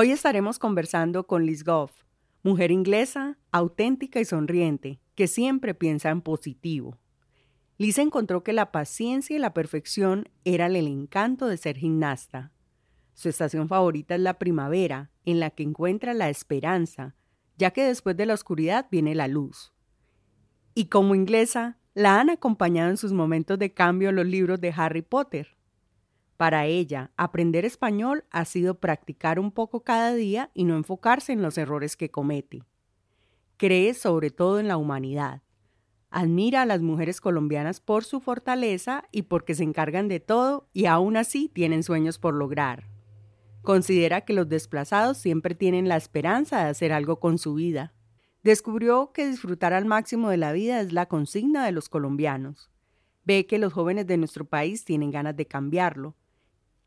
Hoy 0.00 0.12
estaremos 0.12 0.60
conversando 0.60 1.26
con 1.26 1.44
Liz 1.44 1.64
Goff, 1.64 2.04
mujer 2.44 2.70
inglesa, 2.70 3.36
auténtica 3.50 4.20
y 4.20 4.24
sonriente, 4.24 5.00
que 5.16 5.26
siempre 5.26 5.74
piensa 5.74 6.10
en 6.10 6.20
positivo. 6.20 6.96
Liz 7.78 7.98
encontró 7.98 8.44
que 8.44 8.52
la 8.52 8.70
paciencia 8.70 9.34
y 9.34 9.40
la 9.40 9.52
perfección 9.52 10.28
eran 10.44 10.76
el 10.76 10.86
encanto 10.86 11.48
de 11.48 11.56
ser 11.56 11.76
gimnasta. 11.78 12.52
Su 13.14 13.28
estación 13.28 13.66
favorita 13.66 14.14
es 14.14 14.20
la 14.20 14.38
primavera, 14.38 15.10
en 15.24 15.40
la 15.40 15.50
que 15.50 15.64
encuentra 15.64 16.14
la 16.14 16.28
esperanza, 16.28 17.16
ya 17.56 17.72
que 17.72 17.82
después 17.82 18.16
de 18.16 18.26
la 18.26 18.34
oscuridad 18.34 18.86
viene 18.92 19.16
la 19.16 19.26
luz. 19.26 19.72
Y 20.76 20.84
como 20.84 21.16
inglesa, 21.16 21.76
la 21.94 22.20
han 22.20 22.30
acompañado 22.30 22.90
en 22.90 22.98
sus 22.98 23.12
momentos 23.12 23.58
de 23.58 23.74
cambio 23.74 24.12
los 24.12 24.26
libros 24.26 24.60
de 24.60 24.72
Harry 24.76 25.02
Potter. 25.02 25.57
Para 26.38 26.66
ella, 26.66 27.10
aprender 27.16 27.64
español 27.64 28.22
ha 28.30 28.44
sido 28.44 28.76
practicar 28.76 29.40
un 29.40 29.50
poco 29.50 29.82
cada 29.82 30.14
día 30.14 30.52
y 30.54 30.62
no 30.62 30.76
enfocarse 30.76 31.32
en 31.32 31.42
los 31.42 31.58
errores 31.58 31.96
que 31.96 32.12
comete. 32.12 32.62
Cree 33.56 33.92
sobre 33.92 34.30
todo 34.30 34.60
en 34.60 34.68
la 34.68 34.76
humanidad. 34.76 35.42
Admira 36.10 36.62
a 36.62 36.66
las 36.66 36.80
mujeres 36.80 37.20
colombianas 37.20 37.80
por 37.80 38.04
su 38.04 38.20
fortaleza 38.20 39.02
y 39.10 39.22
porque 39.22 39.56
se 39.56 39.64
encargan 39.64 40.06
de 40.06 40.20
todo 40.20 40.68
y 40.72 40.86
aún 40.86 41.16
así 41.16 41.48
tienen 41.48 41.82
sueños 41.82 42.20
por 42.20 42.34
lograr. 42.34 42.84
Considera 43.62 44.20
que 44.20 44.32
los 44.32 44.48
desplazados 44.48 45.18
siempre 45.18 45.56
tienen 45.56 45.88
la 45.88 45.96
esperanza 45.96 46.62
de 46.62 46.70
hacer 46.70 46.92
algo 46.92 47.18
con 47.18 47.38
su 47.38 47.54
vida. 47.54 47.94
Descubrió 48.44 49.10
que 49.12 49.26
disfrutar 49.26 49.72
al 49.72 49.86
máximo 49.86 50.30
de 50.30 50.36
la 50.36 50.52
vida 50.52 50.80
es 50.80 50.92
la 50.92 51.06
consigna 51.06 51.66
de 51.66 51.72
los 51.72 51.88
colombianos. 51.88 52.70
Ve 53.24 53.46
que 53.46 53.58
los 53.58 53.72
jóvenes 53.72 54.06
de 54.06 54.18
nuestro 54.18 54.44
país 54.44 54.84
tienen 54.84 55.10
ganas 55.10 55.36
de 55.36 55.44
cambiarlo 55.44 56.14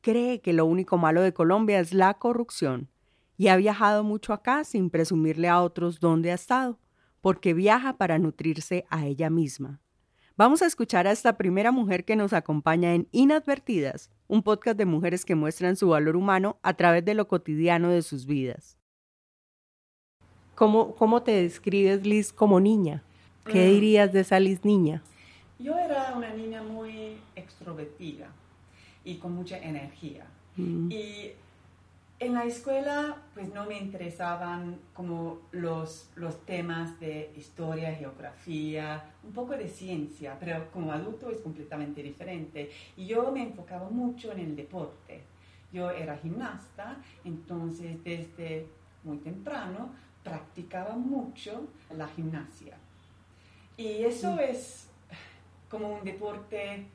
cree 0.02 0.42
que 0.42 0.54
lo 0.54 0.66
único 0.66 0.98
malo 0.98 1.22
de 1.22 1.34
Colombia 1.34 1.80
es 1.80 1.94
la 1.94 2.14
corrupción 2.16 2.90
y 3.38 3.48
ha 3.48 3.56
viajado 3.56 4.04
mucho 4.04 4.34
acá 4.34 4.64
sin 4.64 4.90
presumirle 4.90 5.48
a 5.48 5.62
otros 5.62 6.00
dónde 6.00 6.32
ha 6.32 6.36
estado, 6.36 6.80
porque 7.22 7.54
viaja 7.54 7.98
para 7.98 8.20
nutrirse 8.20 8.86
a 8.90 9.06
ella 9.06 9.30
misma. 9.30 9.80
Vamos 10.38 10.62
a 10.62 10.66
escuchar 10.66 11.08
a 11.08 11.12
esta 11.12 11.38
primera 11.38 11.72
mujer 11.72 12.06
que 12.06 12.16
nos 12.16 12.34
acompaña 12.34 12.94
en 12.94 13.08
Inadvertidas, 13.12 14.10
un 14.28 14.44
podcast 14.44 14.78
de 14.78 14.86
mujeres 14.86 15.26
que 15.26 15.36
muestran 15.36 15.76
su 15.76 15.90
valor 15.90 16.16
humano 16.16 16.58
a 16.64 16.74
través 16.74 17.06
de 17.06 17.14
lo 17.14 17.28
cotidiano 17.28 17.90
de 17.90 18.02
sus 18.02 18.26
vidas. 18.26 18.78
¿Cómo, 20.56 20.96
cómo 20.96 21.24
te 21.24 21.32
describes, 21.32 22.06
Liz, 22.06 22.32
como 22.32 22.60
niña? 22.60 23.04
¿Qué 23.46 23.68
mm. 23.68 23.70
dirías 23.72 24.14
de 24.14 24.20
esa 24.22 24.40
Liz 24.40 24.64
niña? 24.64 25.02
Yo 25.60 25.78
era 25.78 26.14
una 26.16 26.34
niña 26.34 26.64
muy 26.64 27.18
extrovertida 27.36 28.30
y 29.04 29.16
con 29.16 29.34
mucha 29.34 29.58
energía. 29.58 30.26
Mm. 30.58 30.92
Y 30.92 31.32
en 32.20 32.36
la 32.36 32.46
escuela 32.46 33.18
pues 33.34 33.52
no 33.52 33.66
me 33.66 33.80
interesaban 33.80 34.78
como 34.94 35.40
los, 35.52 36.10
los 36.16 36.46
temas 36.46 37.00
de 37.00 37.32
historia, 37.36 37.96
geografía, 37.96 39.04
un 39.24 39.32
poco 39.32 39.54
de 39.58 39.68
ciencia, 39.68 40.38
pero 40.40 40.70
como 40.72 40.92
adulto 40.92 41.32
es 41.32 41.40
completamente 41.40 42.04
diferente. 42.04 42.70
Y 42.96 43.08
yo 43.08 43.32
me 43.32 43.42
enfocaba 43.42 43.90
mucho 43.90 44.32
en 44.32 44.40
el 44.40 44.56
deporte. 44.56 45.24
Yo 45.74 45.90
era 45.90 46.16
gimnasta, 46.18 46.98
entonces 47.24 48.04
desde 48.04 48.68
muy 49.04 49.18
temprano 49.18 49.90
practicaba 50.24 50.96
mucho 50.96 51.70
la 51.98 52.08
gimnasia. 52.08 52.78
Y 53.78 54.04
eso 54.04 54.36
mm. 54.36 54.40
es 54.42 54.88
como 55.70 55.96
un 55.96 56.04
deporte 56.04 56.86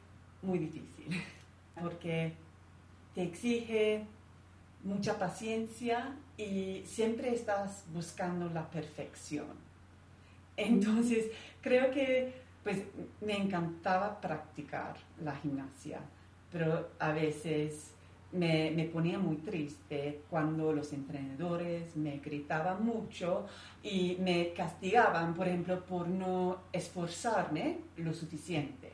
muy 0.42 0.60
difícil 0.60 1.20
porque 1.80 2.32
te 3.14 3.22
exige 3.22 4.04
mucha 4.84 5.18
paciencia 5.18 6.14
y 6.36 6.82
siempre 6.86 7.34
estás 7.34 7.84
buscando 7.92 8.48
la 8.50 8.70
perfección. 8.70 9.66
Entonces, 10.56 11.26
creo 11.60 11.90
que 11.90 12.46
pues 12.62 12.82
me 13.20 13.36
encantaba 13.36 14.20
practicar 14.20 14.96
la 15.22 15.36
gimnasia, 15.36 16.00
pero 16.50 16.88
a 16.98 17.12
veces 17.12 17.92
me, 18.32 18.72
me, 18.72 18.84
ponía 18.84 19.18
muy 19.18 19.36
triste 19.36 20.22
cuando 20.28 20.72
los 20.72 20.92
entrenadores 20.92 21.96
me 21.96 22.18
gritaban 22.18 22.84
mucho 22.84 23.46
y 23.84 24.16
me 24.20 24.52
castigaban, 24.52 25.34
por 25.34 25.46
ejemplo, 25.46 25.84
por 25.84 26.08
no 26.08 26.58
esforzarme 26.72 27.78
lo 27.98 28.12
suficiente. 28.12 28.90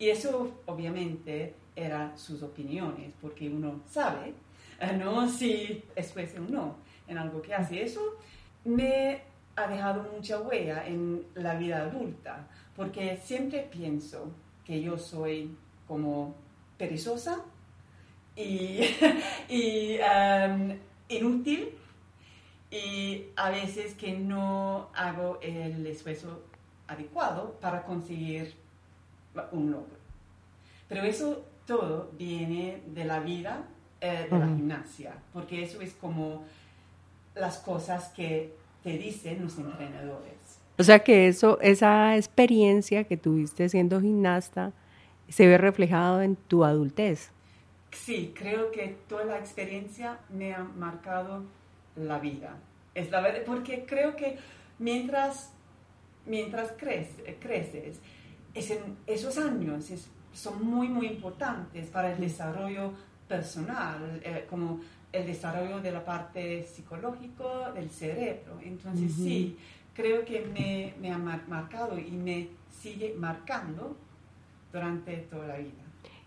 Y 0.00 0.08
eso 0.08 0.60
obviamente 0.66 1.54
eran 1.74 2.18
sus 2.18 2.42
opiniones, 2.42 3.12
porque 3.20 3.48
uno 3.48 3.80
sabe, 3.88 4.34
eh, 4.80 4.96
¿no? 4.96 5.28
Si 5.28 5.84
después 5.94 6.34
o 6.36 6.40
no 6.40 6.76
en 7.08 7.18
algo 7.18 7.40
que 7.42 7.54
hace. 7.54 7.82
Eso 7.82 8.18
me 8.64 9.22
ha 9.56 9.66
dejado 9.66 10.10
mucha 10.14 10.40
huella 10.40 10.86
en 10.86 11.26
la 11.34 11.54
vida 11.54 11.82
adulta, 11.82 12.46
porque 12.74 13.16
siempre 13.16 13.68
pienso 13.70 14.30
que 14.64 14.80
yo 14.80 14.98
soy 14.98 15.56
como 15.86 16.34
perezosa 16.78 17.44
y, 18.36 18.80
y 19.48 19.98
um, 19.98 20.78
inútil 21.08 21.70
y 22.70 23.26
a 23.36 23.50
veces 23.50 23.94
que 23.94 24.12
no 24.12 24.88
hago 24.94 25.38
el 25.42 25.86
esfuerzo 25.86 26.42
adecuado 26.88 27.58
para 27.60 27.84
conseguir 27.84 28.54
un 29.50 29.70
logro. 29.70 29.96
Pero 30.88 31.02
eso 31.02 31.44
todo 31.72 32.10
viene 32.18 32.82
de 32.86 33.04
la 33.04 33.20
vida 33.20 33.64
eh, 34.00 34.26
de 34.30 34.38
la 34.38 34.46
gimnasia, 34.46 35.14
porque 35.32 35.62
eso 35.62 35.80
es 35.80 35.94
como 35.94 36.44
las 37.34 37.58
cosas 37.58 38.08
que 38.08 38.52
te 38.82 38.98
dicen 38.98 39.42
los 39.42 39.56
entrenadores. 39.56 40.58
O 40.78 40.82
sea 40.82 40.98
que 40.98 41.28
eso, 41.28 41.58
esa 41.60 42.16
experiencia 42.16 43.04
que 43.04 43.16
tuviste 43.16 43.68
siendo 43.68 44.00
gimnasta 44.00 44.72
se 45.28 45.46
ve 45.46 45.56
reflejado 45.56 46.20
en 46.20 46.36
tu 46.36 46.64
adultez. 46.64 47.30
Sí, 47.92 48.34
creo 48.36 48.70
que 48.70 48.96
toda 49.08 49.24
la 49.24 49.38
experiencia 49.38 50.18
me 50.28 50.52
ha 50.52 50.64
marcado 50.64 51.44
la 51.96 52.18
vida. 52.18 52.56
Es 52.94 53.10
la 53.10 53.20
verdad, 53.22 53.42
porque 53.46 53.86
creo 53.86 54.16
que 54.16 54.36
mientras, 54.78 55.52
mientras 56.26 56.72
creces, 56.72 57.36
creces 57.40 58.00
es 58.54 58.70
en 58.70 58.96
esos 59.06 59.38
años 59.38 59.90
es 59.90 60.10
son 60.32 60.64
muy, 60.64 60.88
muy 60.88 61.06
importantes 61.06 61.86
para 61.88 62.12
el 62.12 62.20
desarrollo 62.20 62.92
personal, 63.28 64.20
eh, 64.24 64.46
como 64.48 64.80
el 65.12 65.26
desarrollo 65.26 65.80
de 65.80 65.90
la 65.90 66.04
parte 66.04 66.64
psicológica 66.64 67.72
del 67.74 67.90
cerebro. 67.90 68.58
Entonces, 68.62 69.12
sí, 69.12 69.56
creo 69.94 70.24
que 70.24 70.40
me, 70.40 70.94
me, 71.00 71.12
ha 71.12 71.18
marcado 71.18 71.98
y 71.98 72.10
me 72.10 72.48
sigue 72.80 73.14
marcando 73.18 73.96
durante 74.72 75.16
toda 75.18 75.48
la 75.48 75.56
vida. 75.58 75.70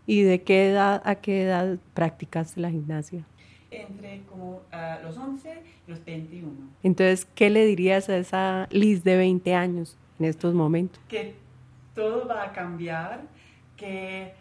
¿Y 0.06 0.22
de 0.22 0.42
qué 0.44 0.69
edad 0.69 1.01
a 1.04 1.16
qué 1.16 1.44
edad 1.44 1.78
practicaste 1.96 2.62
la 2.62 2.69
gimnasia? 2.69 3.25
Entre 3.72 4.22
como 4.30 4.62
ah, 4.72 5.00
los 5.04 5.18
11 5.18 5.63
y 5.88 5.92
los 5.92 6.06
21. 6.06 6.51
Entonces, 6.84 7.25
¿qué 7.34 7.50
le 7.50 7.66
dirías 7.66 8.08
a 8.10 8.18
esa 8.18 8.68
Liz 8.72 9.04
de 9.04 9.18
20 9.18 9.56
años 9.56 9.98
en 10.19 10.25
estos 10.25 10.54
momentos? 10.54 11.01
Que 11.10 11.36
todo 11.96 12.28
va 12.28 12.44
a 12.44 12.54
cambiar 12.54 13.24
que 13.75 14.33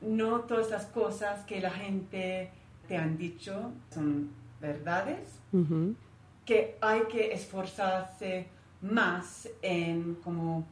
no 0.00 0.40
todas 0.40 0.70
las 0.70 0.86
cosas 0.86 1.44
que 1.44 1.60
la 1.60 1.70
gente 1.70 2.50
te 2.86 2.96
han 2.96 3.18
dicho 3.18 3.72
son 3.92 4.30
verdades, 4.60 5.40
que 6.44 6.76
hay 6.80 7.02
que 7.10 7.32
esforzarse 7.32 8.46
más 8.80 9.48
en 9.62 10.14
como 10.16 10.66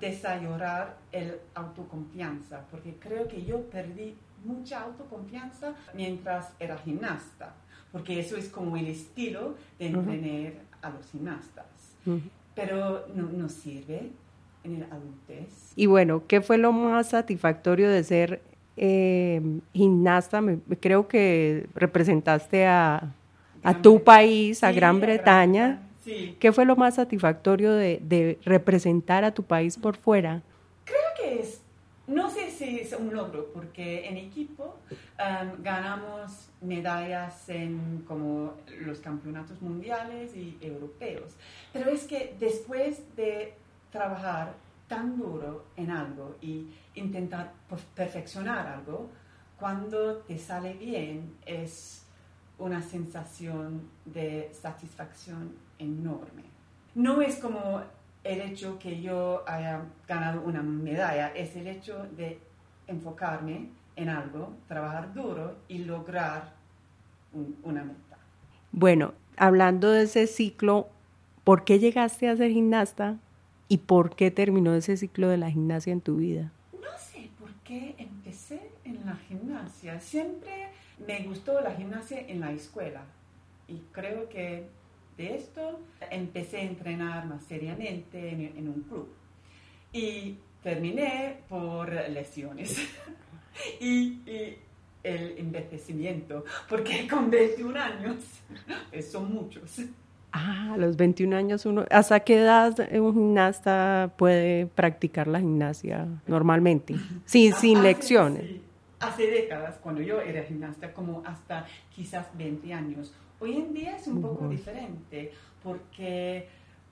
desarrollar 0.00 0.96
el 1.12 1.38
autoconfianza, 1.54 2.64
porque 2.70 2.94
creo 2.98 3.28
que 3.28 3.44
yo 3.44 3.62
perdí 3.68 4.16
mucha 4.44 4.82
autoconfianza 4.82 5.74
mientras 5.94 6.52
era 6.58 6.78
gimnasta, 6.78 7.52
porque 7.92 8.20
eso 8.20 8.36
es 8.36 8.48
como 8.48 8.76
el 8.76 8.86
estilo 8.86 9.54
de 9.78 9.88
entrenar 9.88 10.52
a 10.82 10.90
los 10.90 11.06
gimnastas. 11.10 11.66
Pero 12.54 13.06
no, 13.14 13.24
no 13.24 13.48
sirve 13.48 14.12
en 14.66 14.76
el 14.76 14.82
adultez. 14.84 15.72
Y 15.76 15.86
bueno, 15.86 16.22
¿qué 16.26 16.40
fue 16.40 16.58
lo 16.58 16.72
más 16.72 17.10
satisfactorio 17.10 17.88
de 17.88 18.04
ser 18.04 18.42
eh, 18.76 19.40
gimnasta? 19.72 20.42
creo 20.80 21.08
que 21.08 21.66
representaste 21.74 22.66
a, 22.66 23.12
tu 23.82 24.02
país, 24.02 24.62
a 24.62 24.72
Gran 24.72 25.00
Bretaña. 25.00 25.82
¿Qué 26.38 26.52
fue 26.52 26.64
lo 26.64 26.76
más 26.76 26.96
satisfactorio 26.96 27.72
de, 27.72 28.38
representar 28.44 29.24
a 29.24 29.32
tu 29.32 29.42
país 29.42 29.76
por 29.76 29.96
fuera? 29.96 30.42
Creo 30.84 30.98
que 31.18 31.40
es, 31.40 31.62
no 32.06 32.30
sé 32.30 32.50
si 32.50 32.78
es 32.78 32.92
un 32.92 33.12
logro, 33.12 33.48
porque 33.52 34.06
en 34.06 34.16
equipo 34.16 34.76
um, 35.18 35.62
ganamos 35.64 36.48
medallas 36.60 37.48
en 37.48 38.04
como 38.06 38.52
los 38.80 39.00
campeonatos 39.00 39.60
mundiales 39.60 40.36
y 40.36 40.56
europeos. 40.60 41.34
Pero 41.72 41.90
es 41.90 42.04
que 42.04 42.36
después 42.38 43.02
de 43.16 43.54
trabajar 43.96 44.54
tan 44.88 45.18
duro 45.18 45.64
en 45.76 45.90
algo 45.90 46.36
y 46.40 46.68
intentar 46.94 47.52
perfeccionar 47.94 48.66
algo, 48.66 49.08
cuando 49.58 50.18
te 50.18 50.38
sale 50.38 50.74
bien 50.74 51.34
es 51.44 52.04
una 52.58 52.82
sensación 52.82 53.88
de 54.04 54.50
satisfacción 54.52 55.54
enorme. 55.78 56.44
No 56.94 57.20
es 57.20 57.36
como 57.36 57.82
el 58.22 58.40
hecho 58.40 58.78
que 58.78 59.00
yo 59.00 59.44
haya 59.46 59.82
ganado 60.06 60.42
una 60.42 60.62
medalla, 60.62 61.28
es 61.28 61.56
el 61.56 61.66
hecho 61.66 62.06
de 62.16 62.38
enfocarme 62.86 63.70
en 63.96 64.08
algo, 64.08 64.52
trabajar 64.68 65.12
duro 65.14 65.56
y 65.68 65.78
lograr 65.78 66.52
una 67.62 67.82
meta. 67.82 68.16
Bueno, 68.72 69.14
hablando 69.36 69.90
de 69.90 70.02
ese 70.02 70.26
ciclo, 70.26 70.88
¿por 71.44 71.64
qué 71.64 71.78
llegaste 71.78 72.28
a 72.28 72.36
ser 72.36 72.50
gimnasta 72.50 73.16
y 73.68 73.78
por 73.78 74.14
qué 74.14 74.30
terminó 74.30 74.74
ese 74.74 74.96
ciclo 74.96 75.28
de 75.28 75.36
la 75.36 75.50
gimnasia 75.50 75.92
en 75.92 76.00
tu 76.00 76.16
vida? 76.16 76.52
No 76.72 76.98
sé 76.98 77.30
por 77.38 77.52
qué 77.64 77.94
empecé 77.98 78.70
en 78.84 79.04
la 79.04 79.16
gimnasia. 79.16 80.00
Siempre 80.00 80.68
me 81.06 81.20
gustó 81.24 81.60
la 81.60 81.74
gimnasia 81.74 82.20
en 82.26 82.40
la 82.40 82.52
escuela 82.52 83.04
y 83.68 83.80
creo 83.92 84.28
que 84.28 84.66
de 85.16 85.36
esto 85.36 85.80
empecé 86.10 86.58
a 86.58 86.62
entrenar 86.62 87.26
más 87.26 87.42
seriamente 87.44 88.30
en, 88.30 88.68
un 88.68 88.82
club 88.82 89.08
y 89.92 90.36
terminé 90.62 91.38
por 91.48 91.90
lesiones 92.10 92.78
y, 93.80 94.20
el 95.02 95.38
envejecimiento, 95.38 96.44
porque 96.68 97.06
con 97.06 97.30
21 97.30 97.78
años 97.78 98.16
son 99.12 99.32
muchos. 99.32 99.82
Ah, 100.32 100.72
a 100.74 100.76
los 100.76 100.96
21 100.96 101.36
años 101.36 101.64
uno, 101.66 101.84
¿hasta 101.90 102.20
qué 102.20 102.38
edad 102.40 102.78
un 102.92 103.14
gimnasta 103.14 104.12
puede 104.16 104.66
practicar 104.66 105.28
la 105.28 105.40
gimnasia 105.40 106.06
normalmente? 106.26 106.96
Sin, 107.24 107.54
sin 107.54 107.82
lecciones 107.82 108.66
hace 109.00 109.30
décadas, 109.30 109.78
cuando 109.82 110.00
yo 110.00 110.20
era 110.20 110.42
gimnasta, 110.42 110.92
como 110.92 111.22
hasta 111.24 111.66
quizás 111.94 112.26
20 112.36 112.72
años. 112.72 113.12
Hoy 113.40 113.56
en 113.56 113.74
día 113.74 113.96
es 113.96 114.06
un 114.06 114.22
poco 114.22 114.48
diferente 114.48 115.32
porque 115.62 116.48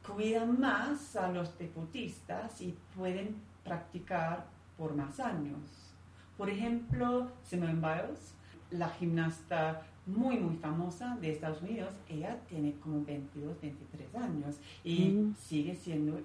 cuidan 0.06 0.60
más 0.60 1.16
a 1.16 1.28
los 1.28 1.56
deportistas 1.58 2.60
y 2.60 2.76
pueden 2.94 3.36
practicar 3.64 4.46
por 4.76 4.94
más 4.94 5.18
años. 5.20 5.94
Por 6.36 6.50
ejemplo, 6.50 7.28
Simone 7.44 7.74
Biles, 7.74 8.34
la 8.70 8.90
gimnasta 8.90 9.82
muy, 10.06 10.36
muy 10.36 10.56
famosa 10.56 11.16
de 11.20 11.30
Estados 11.30 11.62
Unidos, 11.62 11.90
ella 12.08 12.38
tiene 12.48 12.74
como 12.82 13.04
22, 13.04 13.60
23 13.60 14.14
años 14.16 14.56
y 14.82 15.08
mm. 15.08 15.34
sigue 15.36 15.74
siendo 15.74 16.20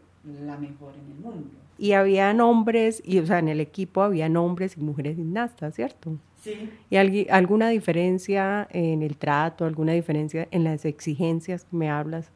la 0.46 0.58
mejor 0.58 0.94
en 0.96 1.12
el 1.12 1.20
mundo. 1.20 1.50
Y 1.78 1.94
había 1.94 2.32
hombres, 2.44 3.02
y, 3.06 3.20
o 3.20 3.26
sea, 3.26 3.40
en 3.40 3.48
el 3.48 3.62
equipo 3.62 4.02
había 4.02 4.28
hombres 4.28 4.76
y 4.76 4.82
mujeres 4.82 5.16
gimnastas, 5.16 5.76
¿cierto? 5.76 6.18
Sí. 6.44 6.70
¿Y 6.90 7.28
alguna 7.30 7.70
diferencia 7.70 8.68
en 8.72 9.02
el 9.02 9.18
trato, 9.18 9.66
alguna 9.66 9.94
diferencia 9.94 10.48
en 10.52 10.64
las 10.66 10.86
exigencias 10.86 11.66
que 11.66 11.76
me 11.76 11.90
hablas? 11.90 12.30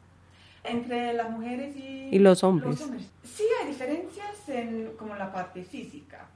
Entre 0.62 1.12
las 1.12 1.30
mujeres 1.30 1.76
y, 1.76 2.08
¿Y 2.10 2.18
los, 2.18 2.42
hombres? 2.42 2.90
Sí, 3.22 3.44
hay 3.60 3.68
diferencias 3.68 4.48
en 4.48 4.92
como 4.96 5.14
la 5.14 5.30
parte 5.32 5.62
física. 5.62 6.26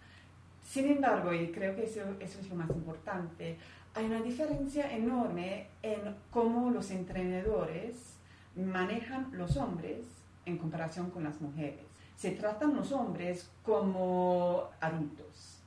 Sin 0.68 0.86
embargo, 0.86 1.32
y 1.32 1.48
creo 1.48 1.74
que 1.74 1.84
eso, 1.84 2.00
eso 2.20 2.40
es 2.40 2.48
lo 2.50 2.56
más 2.56 2.68
importante, 2.68 3.56
hay 3.98 4.06
una 4.06 4.22
diferencia 4.22 4.94
enorme 4.94 5.66
en 5.82 6.14
cómo 6.30 6.70
los 6.70 6.92
entrenadores 6.92 7.96
manejan 8.54 9.28
los 9.32 9.56
hombres 9.56 10.04
en 10.46 10.56
comparación 10.56 11.10
con 11.10 11.24
las 11.24 11.40
mujeres. 11.40 11.84
Se 12.16 12.30
tratan 12.30 12.76
los 12.76 12.92
hombres 12.92 13.50
como 13.64 14.68
adultos 14.80 15.58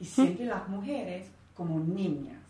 y 0.00 0.06
siempre 0.06 0.46
las 0.46 0.66
mujeres 0.70 1.28
como 1.54 1.78
niñas. 1.78 2.40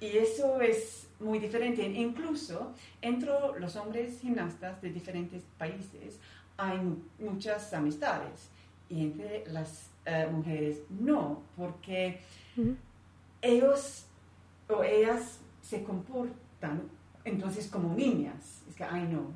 Y 0.00 0.16
eso 0.16 0.60
es 0.60 1.06
muy 1.20 1.38
diferente. 1.38 1.86
Incluso 1.86 2.72
entre 3.02 3.30
los 3.60 3.76
hombres 3.76 4.18
gimnastas 4.20 4.82
de 4.82 4.90
diferentes 4.90 5.44
países 5.56 6.18
hay 6.56 6.80
muchas 7.20 7.72
amistades 7.72 8.48
y 8.88 9.04
entre 9.04 9.44
las 9.46 9.90
eh, 10.06 10.28
mujeres 10.28 10.80
no, 10.90 11.40
porque 11.56 12.20
ellos 13.40 14.06
o 14.68 14.82
ellas 14.82 15.40
se 15.62 15.82
comportan 15.82 16.82
entonces 17.24 17.68
como 17.68 17.94
niñas 17.94 18.64
que, 18.74 18.84
ay 18.84 19.08
no, 19.08 19.30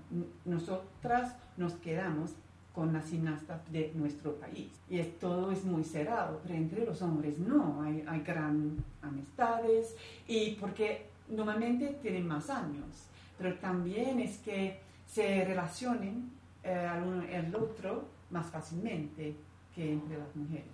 nosotras 0.44 1.36
nos 1.56 1.74
quedamos 1.74 2.32
con 2.74 2.92
las 2.92 3.08
gimnastas 3.08 3.60
de 3.72 3.92
nuestro 3.94 4.36
país. 4.36 4.70
Y 4.88 5.02
todo 5.02 5.50
es 5.50 5.64
muy 5.64 5.84
cerrado, 5.84 6.40
pero 6.42 6.54
entre 6.54 6.84
los 6.84 7.02
hombres 7.02 7.38
no, 7.38 7.82
hay, 7.82 8.04
hay 8.06 8.20
gran 8.20 8.76
amistades 9.02 9.96
y 10.26 10.52
porque 10.60 11.06
normalmente 11.28 11.98
tienen 12.02 12.26
más 12.26 12.50
años, 12.50 13.08
pero 13.36 13.54
también 13.54 14.20
es 14.20 14.38
que 14.38 14.80
se 15.06 15.44
relacionen 15.44 16.30
eh, 16.62 16.72
al 16.72 17.02
uno 17.02 17.22
al 17.22 17.54
otro 17.54 18.04
más 18.30 18.46
fácilmente 18.46 19.34
que 19.74 19.92
entre 19.92 20.18
las 20.18 20.34
mujeres. 20.36 20.66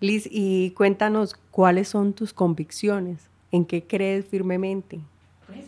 Liz, 0.00 0.28
y 0.30 0.70
cuéntanos 0.72 1.34
cuáles 1.50 1.88
son 1.88 2.12
tus 2.12 2.32
convicciones, 2.32 3.28
en 3.52 3.64
qué 3.64 3.86
crees 3.86 4.26
firmemente. 4.26 5.00
Pues 5.46 5.66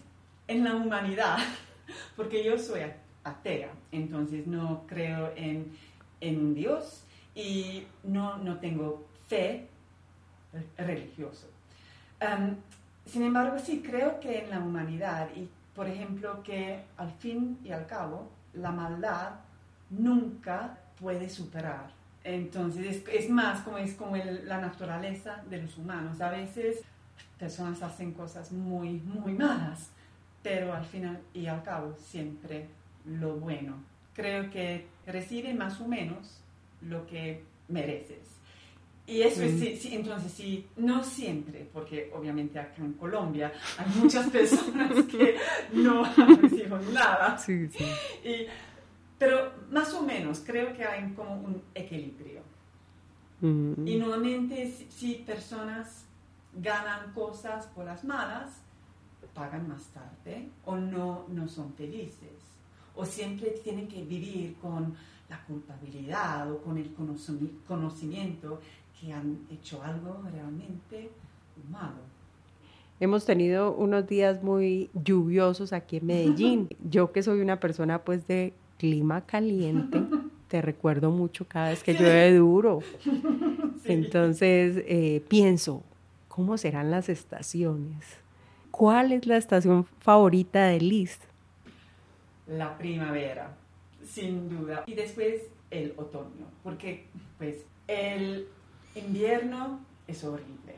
en 0.49 0.65
la 0.65 0.75
humanidad 0.75 1.39
porque 2.17 2.45
yo 2.45 2.59
soy 2.59 2.81
atea, 3.25 3.71
entonces 3.93 4.47
no 4.47 4.85
creo 4.87 5.33
en, 5.37 5.73
en 6.21 6.55
Dios 6.55 7.05
y 7.35 7.85
no, 8.03 8.39
no 8.39 8.59
tengo 8.59 9.07
fe 9.29 9.67
religiosa. 10.77 11.47
sin 13.07 13.23
embargo, 13.23 13.59
sí 13.59 13.83
creo 13.85 14.21
que 14.21 14.45
en 14.45 14.51
la 14.51 14.59
humanidad 14.59 15.29
y, 15.37 15.49
por 15.75 15.89
ejemplo, 15.89 16.43
que 16.43 16.83
al 16.97 17.13
fin 17.13 17.59
y 17.65 17.71
al 17.71 17.87
cabo 17.87 18.29
la 18.55 18.73
maldad 18.73 19.41
nunca 19.91 20.79
puede 21.01 21.29
superar. 21.29 21.91
Entonces 22.25 23.03
es, 23.11 23.31
más 23.31 23.61
como 23.63 23.79
es 23.79 23.95
como 23.95 24.17
la 24.17 24.61
naturaleza 24.61 25.43
de 25.49 25.63
los 25.63 25.79
humanos. 25.79 26.21
A 26.21 26.31
veces 26.31 26.83
personas 27.41 27.83
hacen 27.83 28.13
cosas 28.13 28.53
muy, 28.53 29.01
muy 29.01 29.33
malas 29.33 29.89
pero 30.43 30.73
al 30.73 30.85
final 30.85 31.21
y 31.35 31.47
al 31.47 31.63
cabo 31.63 31.95
siempre 31.99 32.67
lo 33.05 33.37
bueno. 33.37 33.75
Creo 34.15 34.51
que 34.51 34.87
recibe 35.07 35.55
más 35.55 35.81
o 35.81 35.89
menos 35.89 36.43
lo 36.83 37.07
que 37.07 37.43
mereces. 37.69 38.19
Y 39.07 39.23
eso 39.23 39.43
es, 39.43 39.55
mm. 39.55 39.77
sí, 39.77 39.95
entonces 39.95 40.33
sí, 40.33 40.67
no 40.77 41.03
siempre, 41.03 41.69
porque 41.73 42.11
obviamente 42.15 42.59
acá 42.61 42.77
en 42.79 42.93
Colombia 42.93 43.53
hay 43.77 44.01
muchas 44.01 44.31
personas 44.31 44.93
que 45.07 45.37
no 45.73 46.05
reciben 46.41 46.95
nada. 46.95 47.37
Sí, 47.37 47.69
sí. 47.69 47.85
pero 49.19 49.53
más 49.71 49.93
o 49.95 50.03
menos 50.03 50.43
creo 50.47 50.73
que 50.75 50.85
hay 50.85 51.13
como 51.13 51.35
un 51.35 51.61
equilibrio. 51.75 52.41
Mm. 53.41 53.87
Y 53.87 53.97
normalmente 53.97 54.73
si 54.91 55.15
personas 55.15 56.05
ganan 56.55 57.13
cosas 57.13 57.67
por 57.67 57.85
las 57.85 58.05
malas, 58.05 58.63
pagan 59.35 59.69
más 59.69 59.85
tarde 59.89 60.51
o 60.65 60.77
no, 60.77 61.27
no 61.29 61.49
son 61.49 61.73
felices 61.75 62.51
o 63.01 63.05
siempre 63.05 63.51
tienen 63.63 63.89
que 63.89 64.03
vivir 64.03 64.57
con 64.61 64.95
la 65.29 65.43
culpabilidad 65.47 66.51
o 66.51 66.59
con 66.59 66.77
el 66.77 66.91
conocimiento 67.67 68.61
que 69.01 69.13
han 69.13 69.39
hecho 69.51 69.83
algo 69.83 70.23
realmente 70.31 71.11
malo. 71.71 72.11
Hemos 72.99 73.25
tenido 73.25 73.73
unos 73.73 74.07
días 74.07 74.43
muy 74.43 74.91
lluviosos 74.93 75.73
aquí 75.73 75.99
en 75.99 76.07
Medellín. 76.07 76.69
Yo 76.91 77.13
que 77.13 77.23
soy 77.23 77.41
una 77.41 77.59
persona 77.59 78.03
pues 78.03 78.27
de 78.27 78.53
clima 78.77 79.23
caliente, 79.23 80.03
te 80.49 80.61
recuerdo 80.61 81.11
mucho 81.11 81.47
cada 81.47 81.71
vez 81.71 81.83
que 81.83 81.95
llueve 81.95 82.35
duro. 82.35 82.81
Entonces 83.85 84.83
eh, 84.87 85.25
pienso, 85.29 85.83
¿cómo 86.41 86.57
serán 86.57 86.91
las 86.91 87.11
estaciones? 87.11 88.17
¿Cuál 88.71 89.13
es 89.13 89.27
la 89.27 89.37
estación 89.37 89.85
favorita 89.99 90.69
de 90.69 90.81
Liz? 90.81 91.19
La 92.47 92.79
primavera. 92.79 93.55
sin 94.03 94.49
duda. 94.49 94.85
Y 94.87 94.95
después 94.95 95.43
el 95.71 95.93
otoño, 95.99 96.47
porque 96.63 97.05
pues 97.37 97.67
el 97.87 98.49
invierno 98.95 99.81
es 100.09 100.25
horrible. 100.25 100.77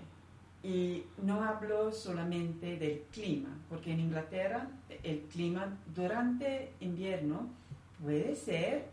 Y 0.65 1.05
no 1.23 1.45
hablo 1.45 1.93
solamente 1.93 2.77
del 2.77 3.03
clima, 3.13 3.51
porque 3.71 3.93
en 3.93 4.01
Inglaterra 4.01 4.67
el 5.05 5.21
clima 5.33 5.79
durante 5.95 6.73
invierno 6.81 7.49
puede 8.03 8.35
ser 8.35 8.87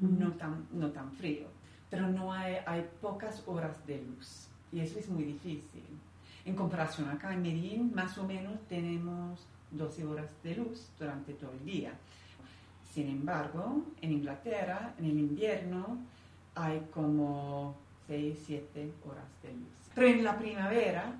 no 0.00 0.32
tan, 0.32 0.66
no 0.72 0.90
tan 0.90 1.12
frío, 1.12 1.46
pero 1.88 2.08
no 2.08 2.32
hay, 2.32 2.56
hay 2.66 2.84
pocas 3.00 3.44
horas 3.46 3.86
de 3.86 4.02
luz 4.02 4.48
y 4.72 4.80
eso 4.80 4.98
es 4.98 5.08
muy 5.08 5.24
difícil. 5.24 5.84
En 6.46 6.54
comparación 6.54 7.08
acá 7.08 7.34
en 7.34 7.42
Medellín, 7.42 7.92
más 7.92 8.16
o 8.18 8.24
menos 8.24 8.54
tenemos 8.68 9.44
12 9.72 10.04
horas 10.04 10.26
de 10.44 10.54
luz 10.54 10.88
durante 10.96 11.34
todo 11.34 11.50
el 11.50 11.64
día. 11.64 11.92
Sin 12.94 13.08
embargo, 13.08 13.82
en 14.00 14.12
Inglaterra, 14.12 14.94
en 14.96 15.06
el 15.06 15.18
invierno, 15.18 15.98
hay 16.54 16.86
como 16.94 17.74
6, 18.06 18.38
7 18.46 18.92
horas 19.04 19.24
de 19.42 19.52
luz. 19.54 19.90
Pero 19.92 20.06
en 20.06 20.22
la 20.22 20.38
primavera 20.38 21.18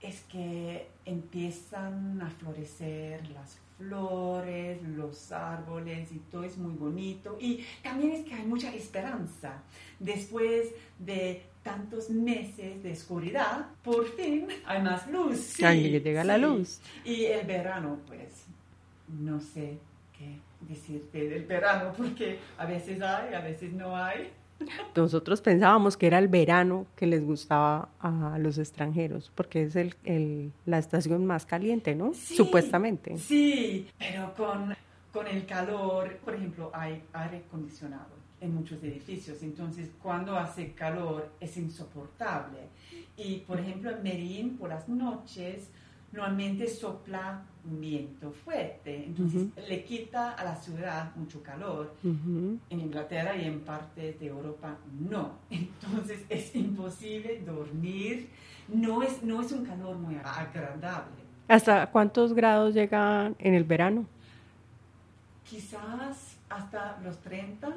es 0.00 0.22
que 0.22 0.88
empiezan 1.04 2.22
a 2.22 2.30
florecer 2.30 3.28
las 3.30 3.58
flores, 3.76 4.82
los 4.82 5.30
árboles 5.30 6.10
y 6.10 6.20
todo 6.30 6.44
es 6.44 6.56
muy 6.56 6.72
bonito. 6.72 7.36
Y 7.38 7.64
también 7.82 8.12
es 8.12 8.24
que 8.24 8.34
hay 8.34 8.46
mucha 8.46 8.74
esperanza. 8.74 9.62
Después 10.00 10.72
de 10.98 11.42
tantos 11.68 12.08
meses 12.08 12.82
de 12.82 12.92
oscuridad, 12.92 13.66
por 13.84 14.06
fin 14.16 14.48
hay 14.64 14.80
más 14.82 15.06
luz. 15.10 15.38
Sí, 15.38 15.62
que 15.62 16.00
llega 16.00 16.24
la 16.24 16.38
luz. 16.38 16.80
Y 17.04 17.26
el 17.26 17.46
verano, 17.46 17.98
pues, 18.06 18.46
no 19.20 19.38
sé 19.38 19.76
qué 20.16 20.38
decirte 20.66 21.28
del 21.28 21.44
verano, 21.44 21.92
porque 21.96 22.38
a 22.56 22.64
veces 22.64 23.02
hay, 23.02 23.34
a 23.34 23.40
veces 23.40 23.72
no 23.74 23.94
hay. 23.94 24.30
Nosotros 24.96 25.42
pensábamos 25.42 25.96
que 25.98 26.06
era 26.06 26.18
el 26.18 26.28
verano 26.28 26.86
que 26.96 27.06
les 27.06 27.22
gustaba 27.22 27.90
a 28.00 28.38
los 28.38 28.56
extranjeros, 28.56 29.30
porque 29.34 29.64
es 29.64 29.76
el, 29.76 30.52
la 30.64 30.78
estación 30.78 31.26
más 31.26 31.44
caliente, 31.44 31.94
¿no? 31.94 32.14
Supuestamente. 32.14 33.18
Sí, 33.18 33.86
pero 33.98 34.34
con, 34.34 34.74
con 35.12 35.26
el 35.26 35.44
calor, 35.44 36.16
por 36.24 36.34
ejemplo, 36.34 36.70
hay 36.72 37.02
aire 37.12 37.42
acondicionado 37.46 38.17
en 38.40 38.54
muchos 38.54 38.82
edificios, 38.82 39.42
entonces 39.42 39.90
cuando 40.02 40.36
hace 40.36 40.72
calor 40.72 41.30
es 41.40 41.56
insoportable. 41.56 42.58
Y 43.16 43.38
por 43.40 43.58
ejemplo 43.58 43.90
en 43.90 44.02
Medellín 44.02 44.56
por 44.56 44.68
las 44.70 44.88
noches 44.88 45.68
normalmente 46.12 46.66
sopla 46.66 47.42
un 47.64 47.80
viento 47.80 48.30
fuerte, 48.30 49.04
entonces 49.04 49.48
le 49.68 49.84
quita 49.84 50.32
a 50.32 50.44
la 50.44 50.56
ciudad 50.56 51.14
mucho 51.16 51.42
calor. 51.42 51.94
En 52.02 52.60
Inglaterra 52.70 53.36
y 53.36 53.44
en 53.44 53.60
partes 53.60 54.18
de 54.18 54.26
Europa 54.26 54.76
no. 54.98 55.32
Entonces 55.50 56.24
es 56.28 56.54
imposible 56.56 57.42
dormir, 57.44 58.30
no 58.68 59.02
es, 59.02 59.22
no 59.22 59.42
es 59.42 59.52
un 59.52 59.66
calor 59.66 59.96
muy 59.96 60.16
agradable. 60.24 61.28
¿Hasta 61.46 61.90
cuántos 61.90 62.32
grados 62.34 62.74
llegan 62.74 63.36
en 63.38 63.54
el 63.54 63.64
verano? 63.64 64.06
Quizás 65.44 66.36
hasta 66.48 66.98
los 67.02 67.18
30, 67.20 67.68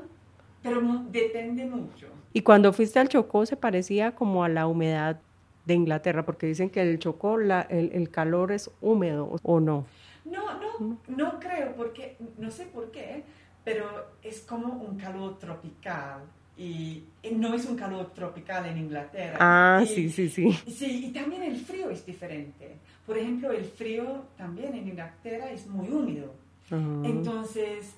pero 0.62 0.82
depende 1.10 1.66
mucho. 1.66 2.08
¿Y 2.34 2.42
cuando 2.42 2.72
fuiste 2.74 3.00
al 3.00 3.10
Chocó 3.10 3.46
se 3.46 3.58
parecía 3.58 4.16
como 4.16 4.44
a 4.44 4.50
la 4.50 4.68
humedad 4.68 5.20
de 5.66 5.74
Inglaterra, 5.74 6.26
porque 6.26 6.48
dicen 6.48 6.70
que 6.70 6.82
el 6.82 7.00
Chocó, 7.00 7.38
la, 7.38 7.62
el, 7.62 8.10
calor 8.10 8.52
es 8.52 8.72
húmedo, 8.82 9.36
¿o 9.44 9.60
no? 9.60 9.86
No, 10.26 10.60
no, 10.80 10.98
no 11.08 11.40
creo, 11.40 11.76
porque, 11.76 12.18
no 12.38 12.50
sé 12.50 12.66
por 12.66 12.92
qué, 12.92 13.24
pero 13.64 13.86
es 14.24 14.42
como 14.42 14.74
un 14.74 14.98
calor 14.98 15.38
tropical. 15.40 16.22
Y 16.58 17.06
no 17.32 17.56
es 17.56 17.66
un 17.66 17.76
calor 17.76 18.12
tropical 18.14 18.68
en 18.68 18.78
Inglaterra. 18.78 19.38
Ah, 19.40 19.84
sí, 19.88 20.10
sí, 20.10 20.30
sí. 20.30 20.52
Sí, 20.68 21.08
y 21.08 21.12
también 21.12 21.42
el 21.42 21.58
frío 21.58 21.90
es 21.90 22.06
diferente. 22.06 22.78
Por 23.06 23.18
ejemplo, 23.18 23.52
el 23.52 23.66
frío 23.66 24.26
también 24.38 24.76
en 24.76 24.90
Inglaterra 24.90 25.50
es 25.50 25.66
muy 25.66 25.90
húmedo. 25.90 26.34
Entonces, 26.70 27.96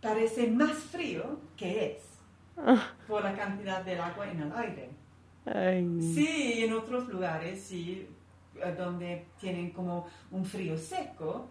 parece 0.00 0.48
más 0.48 0.76
frío 0.76 1.38
que 1.56 1.92
es 1.92 2.02
ah. 2.56 2.92
por 3.06 3.24
la 3.24 3.34
cantidad 3.34 3.84
del 3.84 4.00
agua 4.00 4.30
en 4.30 4.42
el 4.42 4.52
aire. 4.52 4.90
Sí, 6.00 6.62
en 6.64 6.74
otros 6.74 7.08
lugares, 7.08 7.60
sí, 7.62 8.06
eh, 8.62 8.74
donde 8.76 9.24
tienen 9.40 9.70
como 9.70 10.06
un 10.30 10.44
frío 10.44 10.76
seco, 10.76 11.48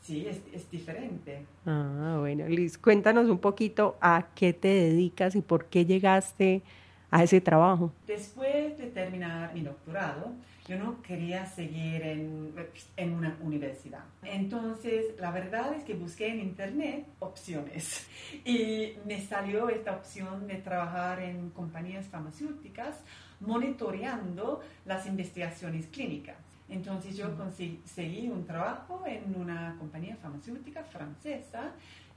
sí, 0.00 0.26
es, 0.28 0.40
es, 0.52 0.70
diferente. 0.70 1.44
Ah, 1.66 2.18
bueno, 2.20 2.46
Liz, 2.46 2.78
cuéntanos 2.78 3.28
un 3.28 3.38
poquito 3.38 3.96
a 4.00 4.28
qué 4.34 4.52
te 4.52 4.68
dedicas 4.68 5.34
y 5.34 5.42
por 5.42 5.64
qué 5.64 5.84
llegaste 5.84 6.62
a 7.10 7.24
ese 7.24 7.40
trabajo. 7.40 7.92
Después 8.06 8.78
de 8.78 8.86
terminar 8.86 9.52
mi 9.54 9.62
doctorado, 9.62 10.32
yo 10.70 10.78
no 10.78 11.02
quería 11.02 11.46
seguir 11.46 12.00
en, 12.02 12.54
en, 12.96 13.12
una 13.12 13.36
universidad. 13.42 14.04
Entonces, 14.22 15.18
la 15.18 15.32
verdad 15.32 15.74
es 15.74 15.82
que 15.82 15.94
busqué 15.94 16.28
en 16.28 16.38
internet 16.38 17.08
opciones 17.18 18.06
y 18.44 18.92
me 19.04 19.20
salió 19.20 19.68
esta 19.68 19.96
opción 19.96 20.46
de 20.46 20.58
trabajar 20.58 21.18
en 21.22 21.50
compañías 21.50 22.06
farmacéuticas 22.06 23.00
monitoreando 23.40 24.60
las 24.86 25.06
investigaciones 25.06 25.88
clínicas. 25.88 26.36
Entonces 26.68 27.16
yo 27.16 27.36
conseguí 27.36 28.28
un 28.28 28.46
trabajo 28.46 29.02
en 29.08 29.34
una 29.34 29.74
compañía 29.76 30.14
farmacéutica 30.22 30.84
francesa 30.84 31.72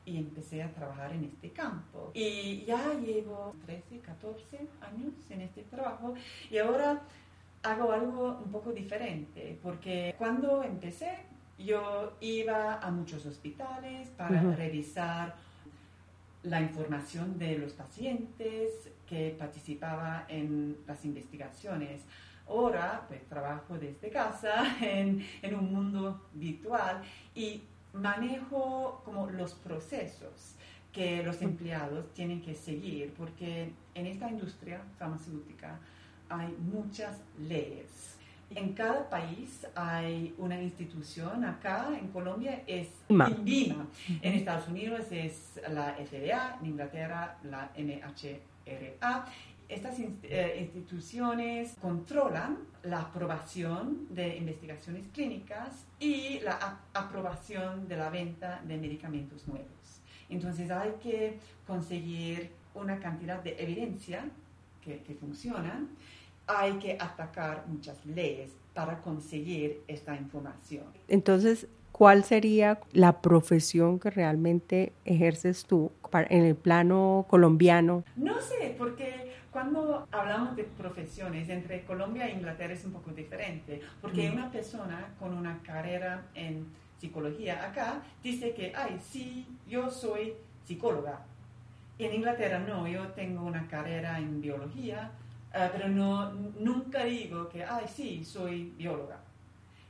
y 0.06 0.18
empecé 0.18 0.62
a 0.62 0.72
trabajar 0.72 1.12
en 1.12 1.24
este 1.24 1.50
campo. 1.50 2.12
Y 2.14 2.66
ya 2.66 2.94
llevo 2.94 3.56
13, 3.66 4.00
14 4.02 4.60
años 4.82 5.14
en 5.32 5.42
este 5.42 5.64
trabajo 5.64 6.14
y 6.52 6.60
ahora 6.60 7.02
hago 7.64 7.92
algo 7.92 8.42
un 8.44 8.52
poco 8.52 8.72
diferente, 8.72 9.58
porque 9.64 10.14
cuando 10.18 10.64
empecé 10.64 11.18
yo 11.58 12.14
iba 12.20 12.80
a 12.80 12.92
muchos 12.92 13.26
hospitales 13.26 14.10
para 14.10 14.42
revisar 14.56 15.36
la 16.44 16.62
información 16.62 17.40
de 17.40 17.58
los 17.58 17.72
pacientes 17.74 18.90
que 19.08 19.34
participaban 19.38 20.26
en 20.28 20.78
las 20.86 21.06
investigaciones. 21.06 22.02
Ahora 22.48 23.06
pues 23.08 23.24
trabajo 23.30 23.78
desde 23.78 24.10
casa 24.10 24.76
en, 24.82 25.26
en 25.42 25.56
un 25.56 25.74
mundo 25.74 26.28
virtual 26.34 27.02
y 27.34 27.62
manejo 27.94 29.02
como 29.06 29.30
los 29.30 29.54
procesos 29.54 30.56
que 30.92 31.24
los 31.24 31.42
empleados 31.42 32.14
tienen 32.14 32.42
que 32.42 32.54
seguir, 32.54 33.14
porque 33.18 33.72
en 33.96 34.06
esta 34.06 34.30
industria 34.30 34.82
farmacéutica 35.00 35.80
hay 36.40 36.56
muchas 36.72 37.22
leyes. 37.40 38.18
En 38.56 38.74
cada 38.74 39.10
país 39.10 39.66
hay 39.76 40.36
una 40.38 40.62
institución. 40.62 41.44
Acá 41.44 41.88
en 42.00 42.08
Colombia 42.10 42.64
es 42.68 42.90
INVIMA. 43.10 43.88
En 44.22 44.34
Estados 44.34 44.68
Unidos 44.68 45.06
es 45.12 45.60
la 45.70 45.96
FDA, 45.96 46.60
en 46.62 46.68
Inglaterra 46.68 47.38
la 47.44 47.72
MHRA. 47.76 49.26
Estas 49.70 49.98
eh, 50.00 50.58
instituciones 50.60 51.76
controlan 51.82 52.60
la 52.84 53.02
aprobación 53.02 54.08
de 54.10 54.38
investigaciones 54.38 55.08
clínicas 55.08 55.86
y 56.00 56.40
la 56.42 56.80
aprobación 56.94 57.88
de 57.88 57.98
la 57.98 58.10
venta 58.12 58.62
de 58.68 58.78
medicamentos 58.78 59.48
nuevos. 59.48 60.02
Entonces 60.30 60.70
hay 60.70 60.92
que 61.02 61.40
conseguir 61.66 62.52
una 62.76 63.00
cantidad 63.00 63.42
de 63.42 63.56
evidencia 63.58 64.26
que, 64.82 65.02
que 65.02 65.16
funcionan 65.16 65.90
hay 66.48 66.74
que 66.74 66.98
atacar 67.00 67.66
muchas 67.68 68.06
leyes 68.06 68.52
para 68.74 69.00
conseguir 69.02 69.82
esta 69.88 70.16
información. 70.16 70.86
Entonces, 71.08 71.68
¿cuál 71.92 72.24
sería 72.24 72.80
la 72.92 73.22
profesión 73.22 74.00
que 74.00 74.10
realmente 74.10 74.94
ejerces 75.06 75.66
tú 75.66 75.92
en 76.12 76.44
el 76.44 76.56
plano 76.56 77.26
colombiano? 77.30 78.04
No 78.16 78.42
sé, 78.42 78.76
porque 78.78 79.32
cuando 79.52 80.08
hablamos 80.12 80.56
de 80.56 80.64
profesiones 80.64 81.48
entre 81.50 81.84
Colombia 81.86 82.28
e 82.28 82.34
Inglaterra 82.34 82.74
es 82.74 82.84
un 82.86 82.94
poco 82.94 83.12
diferente, 83.12 83.82
porque 84.02 84.30
mm. 84.30 84.34
una 84.34 84.52
persona 84.52 85.14
con 85.20 85.38
una 85.38 85.62
carrera 85.62 86.26
en 86.34 86.66
psicología 86.98 87.66
acá 87.66 88.02
dice 88.24 88.54
que, 88.54 88.74
ay, 88.76 89.00
sí, 89.00 89.46
yo 89.68 89.92
soy 89.92 90.34
psicóloga. 90.66 91.22
En 92.00 92.14
Inglaterra 92.14 92.60
no, 92.60 92.88
yo 92.88 93.10
tengo 93.10 93.44
una 93.44 93.68
carrera 93.68 94.18
en 94.18 94.42
biología, 94.42 95.12
Ah, 95.54 95.70
pero 95.72 95.88
no, 95.88 96.32
nunca 96.60 97.06
digo 97.06 97.48
que, 97.48 97.64
ay, 97.64 97.86
sí, 97.88 98.26
soy 98.26 98.74
bióloga. 98.76 99.20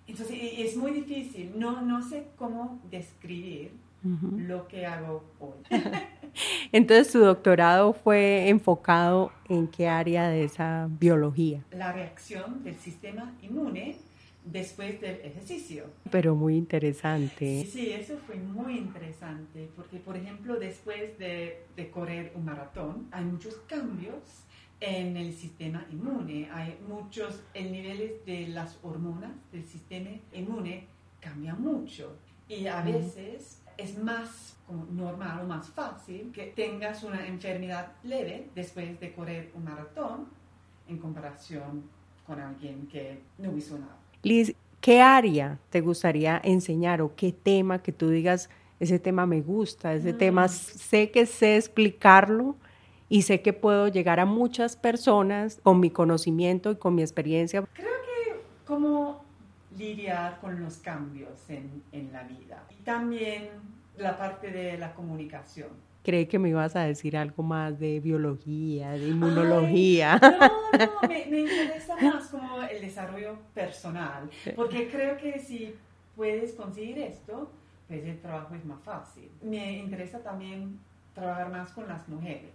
Entonces, 0.06 0.38
es 0.42 0.76
muy 0.76 0.92
difícil, 0.92 1.54
no, 1.56 1.82
no 1.82 2.02
sé 2.02 2.28
cómo 2.36 2.82
describir 2.92 3.72
lo 4.04 4.68
que 4.68 4.86
hago 4.86 5.24
hoy. 5.40 5.60
Entonces, 6.74 7.14
¿tu 7.14 7.20
doctorado 7.20 7.94
fue 7.94 8.50
enfocado 8.50 9.32
en 9.48 9.68
qué 9.68 9.88
área 9.88 10.28
de 10.28 10.44
esa 10.44 10.90
biología? 11.00 11.64
La 11.72 11.94
reacción 11.94 12.64
del 12.66 12.76
sistema 12.76 13.34
inmune 13.42 13.96
después 14.44 15.00
del 15.00 15.22
ejercicio. 15.22 15.86
Pero 16.12 16.36
muy 16.36 16.58
interesante. 16.58 17.64
Sí, 17.64 17.70
sí, 17.72 17.92
eso 17.94 18.18
fue 18.18 18.36
muy 18.36 18.78
interesante, 18.78 19.70
porque 19.74 20.00
por 20.00 20.18
ejemplo, 20.18 20.60
después 20.60 21.18
de, 21.18 21.66
de 21.78 21.90
correr 21.90 22.34
un 22.36 22.44
maratón, 22.44 23.08
hay 23.12 23.24
muchos 23.24 23.56
cambios 23.68 24.44
en 24.84 25.16
el 25.16 25.34
sistema 25.34 25.86
inmune. 25.90 26.50
Hay 26.52 26.78
muchos, 26.88 27.42
el 27.54 27.72
nivel 27.72 28.18
de 28.26 28.48
las 28.50 28.78
hormonas 28.84 29.32
del 29.52 29.64
sistema 29.64 30.10
inmune 30.34 30.88
cambia 31.22 31.56
mucho. 31.56 32.18
Y 32.50 32.68
a 32.68 32.82
veces 32.82 33.62
es 33.78 33.98
más 33.98 34.58
normal 34.92 35.40
o 35.42 35.48
más 35.48 35.70
fácil 35.70 36.32
que 36.34 36.48
tengas 36.48 37.04
una 37.04 37.26
enfermedad 37.26 37.94
leve 38.04 38.50
después 38.54 39.00
de 39.00 39.14
correr 39.14 39.52
un 39.56 39.64
maratón 39.64 40.28
en 40.90 40.98
comparación 40.98 41.84
con 42.28 42.42
alguien 42.42 42.88
que 42.88 43.22
no 43.38 43.56
hizo 43.56 43.80
nada. 43.80 43.98
Liz, 44.22 44.54
¿qué 44.82 45.02
área 45.02 45.60
te 45.70 45.80
gustaría 45.80 46.42
enseñar 46.44 47.02
o 47.02 47.16
qué 47.16 47.32
tema 47.32 47.82
que 47.82 47.94
tú 47.94 48.10
digas, 48.10 48.50
ese 48.82 49.00
tema 49.00 49.26
me 49.26 49.40
gusta, 49.40 49.94
ese 49.94 50.12
tema 50.12 50.46
mm. 50.46 50.50
sé 50.50 51.10
que 51.10 51.26
sé 51.26 51.56
explicarlo 51.56 52.58
y 53.14 53.22
sé 53.22 53.44
que 53.44 53.54
puedo 53.54 53.90
llegar 53.90 54.20
a 54.20 54.26
muchas 54.26 54.76
personas 54.76 55.60
con 55.62 55.80
mi 55.80 55.92
conocimiento 55.92 56.72
y 56.72 56.78
con 56.78 56.96
mi 56.96 57.04
experiencia? 57.04 57.64
Creo 57.74 57.92
que 58.02 58.42
como 58.66 59.24
lidiar 59.78 60.40
con 60.42 60.60
los 60.60 60.78
cambios 60.78 61.48
en, 61.48 61.84
en 61.92 62.12
la 62.12 62.24
vida 62.24 62.64
y 62.72 62.82
también 62.82 63.50
la 63.98 64.18
parte 64.18 64.50
de 64.50 64.80
la 64.80 64.96
comunicación 64.96 65.68
creí 66.04 66.26
que 66.26 66.40
me 66.40 66.50
ibas 66.50 66.76
a 66.76 66.82
decir 66.82 67.16
algo 67.16 67.44
más 67.44 67.80
de 67.80 68.00
biología, 68.00 68.92
de 68.94 69.08
inmunología. 69.10 70.20
no, 70.22 70.38
no, 70.40 71.08
me, 71.08 71.40
interesa 71.40 71.96
más 71.96 72.28
como 72.30 72.64
el 72.64 72.82
desarrollo 72.82 73.38
personal, 73.54 74.28
porque 74.56 74.90
creo 74.90 75.18
que 75.18 75.40
si 75.40 75.76
puedes 76.16 76.54
conseguir 76.54 76.98
esto, 76.98 77.50
pues 77.88 78.04
el 78.06 78.20
trabajo 78.20 78.56
es 78.56 78.66
más 78.66 78.82
fácil. 78.82 79.30
Me 79.44 79.78
interesa 79.78 80.20
también 80.20 80.80
trabajar 81.14 81.52
más 81.52 81.72
con 81.72 81.88
las 81.88 82.10
mujeres, 82.10 82.52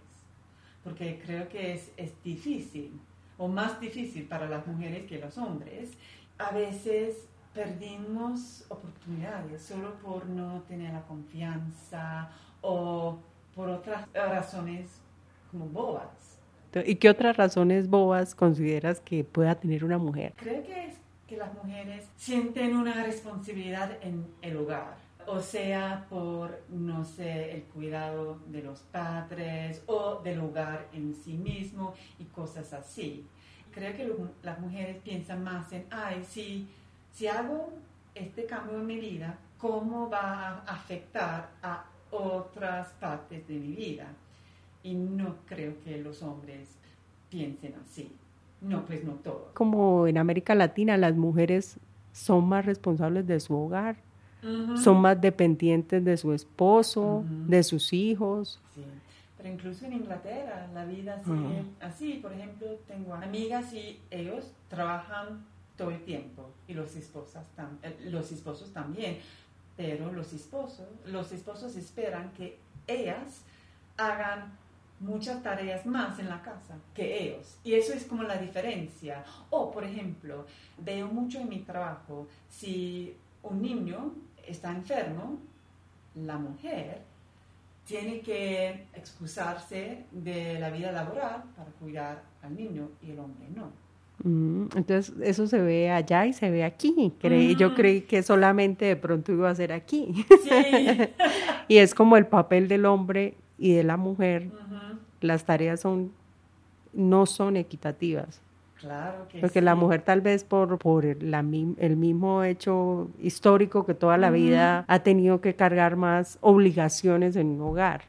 porque 0.83 1.21
creo 1.25 1.47
que 1.49 1.73
es, 1.73 1.91
es 1.97 2.11
difícil, 2.23 2.99
o 3.37 3.47
más 3.47 3.79
difícil 3.79 4.27
para 4.27 4.47
las 4.49 4.65
mujeres 4.67 5.05
que 5.07 5.19
los 5.19 5.37
hombres. 5.37 5.91
A 6.37 6.51
veces 6.51 7.27
perdimos 7.53 8.65
oportunidades 8.69 9.61
solo 9.61 9.95
por 9.95 10.27
no 10.27 10.61
tener 10.67 10.93
la 10.93 11.01
confianza 11.03 12.29
o 12.61 13.17
por 13.55 13.69
otras 13.69 14.07
razones 14.13 15.01
como 15.51 15.65
bobas. 15.65 16.37
¿Y 16.85 16.95
qué 16.95 17.09
otras 17.09 17.35
razones 17.35 17.89
bobas 17.89 18.35
consideras 18.35 18.99
que 18.99 19.23
pueda 19.23 19.55
tener 19.55 19.83
una 19.83 19.97
mujer? 19.97 20.33
Creo 20.37 20.63
que 20.63 20.85
es 20.85 20.95
que 21.27 21.35
las 21.35 21.53
mujeres 21.53 22.05
sienten 22.15 22.75
una 22.75 23.03
responsabilidad 23.03 23.97
en 24.01 24.27
el 24.41 24.57
hogar, 24.57 24.97
o 25.27 25.39
sea, 25.39 26.05
por, 26.09 26.61
no 26.69 27.05
sé, 27.05 27.53
el 27.53 27.63
cuidado 27.63 28.39
de 28.47 28.63
los 28.63 28.79
padres 28.79 29.83
o 29.85 30.21
del 30.23 30.39
hogar 30.39 30.87
en 30.93 31.13
sí 31.13 31.33
mismo 31.33 31.93
y 32.17 32.25
cosas 32.25 32.73
así. 32.73 33.25
Creo 33.71 33.95
que 33.95 34.11
las 34.43 34.59
mujeres 34.59 34.97
piensan 35.03 35.43
más 35.43 35.71
en, 35.71 35.85
ay, 35.91 36.23
si, 36.27 36.67
si 37.13 37.27
hago 37.27 37.71
este 38.15 38.45
cambio 38.45 38.79
en 38.79 38.87
mi 38.87 38.99
vida, 38.99 39.37
¿cómo 39.57 40.09
va 40.09 40.49
a 40.49 40.57
afectar 40.65 41.51
a 41.61 41.85
otras 42.11 42.89
partes 42.99 43.47
de 43.47 43.55
mi 43.55 43.75
vida. 43.75 44.07
Y 44.83 44.95
no 44.95 45.35
creo 45.45 45.73
que 45.83 45.97
los 45.97 46.23
hombres 46.23 46.69
piensen 47.29 47.75
así. 47.83 48.15
No, 48.61 48.85
pues 48.85 49.03
no 49.03 49.13
todo. 49.13 49.51
Como 49.53 50.07
en 50.07 50.17
América 50.17 50.55
Latina, 50.55 50.97
las 50.97 51.15
mujeres 51.15 51.79
son 52.11 52.47
más 52.47 52.65
responsables 52.65 53.27
de 53.27 53.39
su 53.39 53.55
hogar, 53.55 53.97
son 54.81 55.01
más 55.01 55.19
dependientes 55.19 56.03
de 56.03 56.17
su 56.17 56.33
esposo, 56.33 57.23
de 57.47 57.63
sus 57.63 57.93
hijos. 57.93 58.59
Sí. 58.75 58.81
Pero 59.37 59.49
incluso 59.49 59.85
en 59.85 59.93
Inglaterra 59.93 60.67
la 60.73 60.85
vida 60.85 61.21
sigue 61.23 61.63
así. 61.79 62.19
Por 62.21 62.33
ejemplo, 62.33 62.67
tengo 62.87 63.13
amigas 63.13 63.73
y 63.73 63.99
ellos 64.11 64.51
trabajan 64.67 65.45
todo 65.77 65.91
el 65.91 66.01
tiempo 66.03 66.49
y 66.67 66.73
los, 66.73 66.95
esposas 66.95 67.45
eh, 67.83 67.95
los 68.09 68.31
esposos 68.33 68.73
también 68.73 69.17
pero 69.79 70.11
los 70.11 70.33
esposos, 70.33 70.85
los 71.05 71.31
esposos 71.31 71.77
esperan 71.77 72.33
que 72.33 72.57
ellas 72.85 73.43
hagan 73.95 74.51
muchas 74.99 75.41
tareas 75.41 75.85
más 75.85 76.19
en 76.19 76.27
la 76.27 76.41
casa 76.41 76.75
que 76.93 77.23
ellos. 77.23 77.57
Y 77.63 77.75
eso 77.75 77.93
es 77.93 78.03
como 78.03 78.23
la 78.23 78.35
diferencia. 78.35 79.23
O, 79.49 79.71
por 79.71 79.85
ejemplo, 79.85 80.45
veo 80.79 81.07
mucho 81.07 81.39
en 81.39 81.47
mi 81.47 81.59
trabajo, 81.59 82.27
si 82.49 83.15
un 83.41 83.61
niño 83.61 84.11
está 84.49 84.71
enfermo, 84.71 85.39
la 86.15 86.37
mujer 86.37 87.01
tiene 87.85 88.21
que 88.21 88.85
excusarse 88.93 90.05
de 90.11 90.59
la 90.59 90.69
vida 90.69 90.91
laboral 90.91 91.43
para 91.55 91.71
cuidar 91.71 92.23
al 92.43 92.55
niño 92.55 92.89
y 93.01 93.11
el 93.11 93.19
hombre 93.19 93.47
no. 93.55 93.71
Mm, 94.23 94.67
entonces, 94.75 95.13
eso 95.23 95.47
se 95.47 95.59
ve 95.59 95.89
allá 95.91 96.25
y 96.25 96.33
se 96.33 96.51
ve 96.51 96.63
aquí. 96.63 97.13
Yo 97.57 97.73
creí 97.73 98.01
que 98.01 98.21
solamente 98.21 98.85
de 98.85 98.95
pronto 98.95 99.31
iba 99.31 99.49
a 99.49 99.55
ser 99.55 99.71
aquí. 99.71 100.25
y 101.67 101.77
es 101.77 101.95
como 101.95 102.17
el 102.17 102.27
papel 102.27 102.67
del 102.67 102.85
hombre 102.85 103.35
y 103.57 103.73
de 103.73 103.83
la 103.83 103.97
mujer. 103.97 104.51
Las 105.21 105.45
tareas 105.45 105.79
son 105.79 106.11
no 106.93 107.25
son 107.25 107.57
equitativas. 107.57 108.41
Claro 108.79 109.27
que 109.29 109.39
Porque 109.39 109.61
la 109.61 109.75
mujer 109.75 110.01
tal 110.03 110.21
vez 110.21 110.43
por, 110.43 110.77
por 110.77 111.05
la, 111.21 111.39
el 111.39 111.97
mismo 111.97 112.43
hecho 112.43 113.09
histórico 113.21 113.85
que 113.85 113.93
toda 113.93 114.17
la 114.17 114.31
vida 114.31 114.85
ha 114.87 114.99
tenido 114.99 115.41
que 115.41 115.55
cargar 115.55 115.97
más 115.97 116.37
obligaciones 116.41 117.35
en 117.35 117.47
un 117.47 117.61
hogar. 117.61 118.03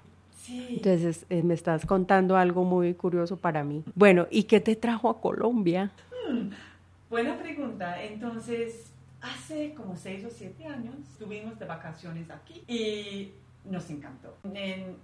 Entonces 0.68 1.26
eh, 1.28 1.42
me 1.42 1.54
estás 1.54 1.85
contando 1.87 2.37
algo 2.37 2.64
muy 2.64 2.94
curioso 2.94 3.37
para 3.37 3.64
mí. 3.64 3.83
Bueno, 3.94 4.28
¿y 4.30 4.44
qué 4.44 4.61
te 4.61 4.76
trajo 4.76 5.11
a 5.11 5.20
Colombia? 5.20 5.90
Hmm, 6.28 6.50
buena 7.09 7.37
pregunta. 7.37 8.02
Entonces, 8.02 8.92
hace 9.20 9.74
como 9.74 9.96
seis 9.96 10.24
o 10.24 10.30
siete 10.30 10.66
años 10.66 10.94
estuvimos 11.12 11.59
de 11.59 11.66
vacaciones 11.66 12.30
aquí 12.30 12.62
y 12.68 13.33
nos 13.68 13.90
encantó. 13.90 14.37
En 14.54 14.96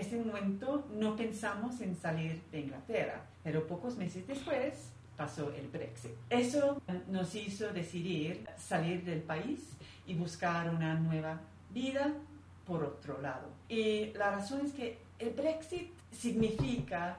ese 0.00 0.16
momento 0.16 0.86
no 0.98 1.14
pensamos 1.14 1.80
en 1.80 1.94
salir 1.94 2.42
de 2.50 2.60
Inglaterra, 2.60 3.22
pero 3.44 3.66
pocos 3.66 3.96
meses 3.96 4.26
después 4.26 4.90
pasó 5.16 5.52
el 5.52 5.68
Brexit. 5.68 6.12
Eso 6.30 6.80
nos 7.08 7.34
hizo 7.34 7.70
decidir 7.72 8.46
salir 8.56 9.04
del 9.04 9.20
país 9.20 9.60
y 10.06 10.14
buscar 10.14 10.70
una 10.70 10.94
nueva 10.94 11.40
vida 11.70 12.14
por 12.66 12.82
otro 12.82 13.20
lado. 13.20 13.48
Y 13.68 14.12
la 14.14 14.30
razón 14.30 14.64
es 14.64 14.72
que 14.72 14.98
el 15.18 15.30
Brexit 15.30 15.90
significa 16.10 17.18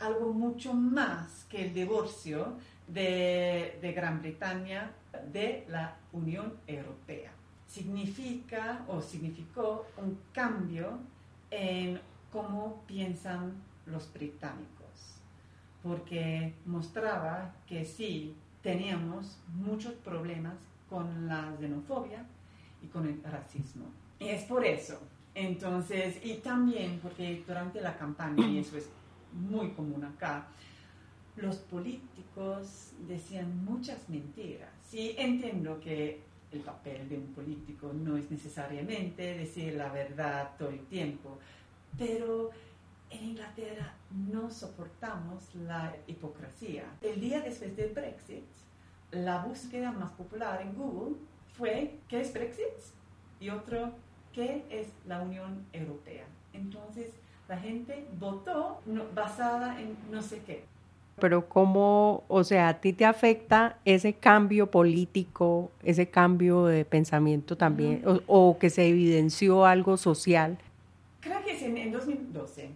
algo 0.00 0.32
mucho 0.32 0.74
más 0.74 1.46
que 1.48 1.66
el 1.66 1.74
divorcio 1.74 2.56
de, 2.88 3.78
de 3.80 3.92
Gran 3.92 4.20
Bretaña 4.20 4.92
de 5.32 5.64
la 5.68 5.96
Unión 6.12 6.54
Europea. 6.66 7.30
Significa 7.68 8.84
o 8.88 9.00
significó 9.00 9.86
un 9.96 10.18
cambio 10.32 10.98
en 11.50 12.00
cómo 12.36 12.82
piensan 12.86 13.54
los 13.86 14.12
británicos, 14.12 15.22
porque 15.82 16.52
mostraba 16.66 17.54
que 17.66 17.82
sí 17.86 18.36
teníamos 18.62 19.38
muchos 19.54 19.94
problemas 19.94 20.52
con 20.90 21.26
la 21.26 21.56
xenofobia 21.58 22.26
y 22.82 22.88
con 22.88 23.06
el 23.06 23.22
racismo. 23.22 23.86
Y 24.18 24.28
es 24.28 24.42
por 24.42 24.66
eso. 24.66 25.00
Entonces, 25.34 26.20
y 26.22 26.34
también 26.34 27.00
porque 27.02 27.42
durante 27.46 27.80
la 27.80 27.96
campaña, 27.96 28.46
y 28.46 28.58
eso 28.58 28.76
es 28.76 28.90
muy 29.32 29.70
común 29.70 30.04
acá, 30.04 30.48
los 31.36 31.56
políticos 31.56 32.92
decían 33.08 33.64
muchas 33.64 34.10
mentiras. 34.10 34.68
Sí, 34.90 35.14
entiendo 35.16 35.80
que 35.80 36.20
el 36.52 36.60
papel 36.60 37.08
de 37.08 37.16
un 37.16 37.32
político 37.32 37.92
no 37.94 38.18
es 38.18 38.30
necesariamente 38.30 39.38
decir 39.38 39.74
la 39.74 39.90
verdad 39.90 40.50
todo 40.58 40.68
el 40.68 40.84
tiempo, 40.86 41.38
pero 41.98 42.50
en 43.10 43.24
Inglaterra 43.24 43.94
no 44.10 44.50
soportamos 44.50 45.54
la 45.54 45.94
hipocresía. 46.06 46.84
El 47.02 47.20
día 47.20 47.40
después 47.40 47.76
del 47.76 47.92
Brexit, 47.92 48.44
la 49.10 49.44
búsqueda 49.44 49.92
más 49.92 50.12
popular 50.12 50.60
en 50.62 50.74
Google 50.74 51.16
fue 51.56 51.98
¿qué 52.08 52.20
es 52.20 52.32
Brexit? 52.32 52.64
Y 53.40 53.50
otro 53.50 53.92
¿Qué 54.36 54.62
es 54.68 54.88
la 55.08 55.22
Unión 55.22 55.64
Europea? 55.72 56.26
Entonces, 56.52 57.06
la 57.48 57.56
gente 57.56 58.06
votó 58.20 58.82
basada 59.14 59.80
en 59.80 59.96
no 60.10 60.20
sé 60.20 60.42
qué. 60.46 60.62
Pero 61.18 61.48
cómo, 61.48 62.22
o 62.28 62.44
sea, 62.44 62.68
a 62.68 62.74
ti 62.82 62.92
te 62.92 63.06
afecta 63.06 63.78
ese 63.86 64.12
cambio 64.12 64.70
político, 64.70 65.70
ese 65.82 66.10
cambio 66.10 66.66
de 66.66 66.84
pensamiento 66.84 67.56
también, 67.56 68.02
o, 68.26 68.58
que 68.58 68.68
se 68.68 68.86
evidenció 68.86 69.64
algo 69.64 69.96
social. 69.96 70.58
Creo 71.20 71.42
que 71.42 71.55
en, 71.66 71.76
en 71.78 71.92
2012 71.92 72.70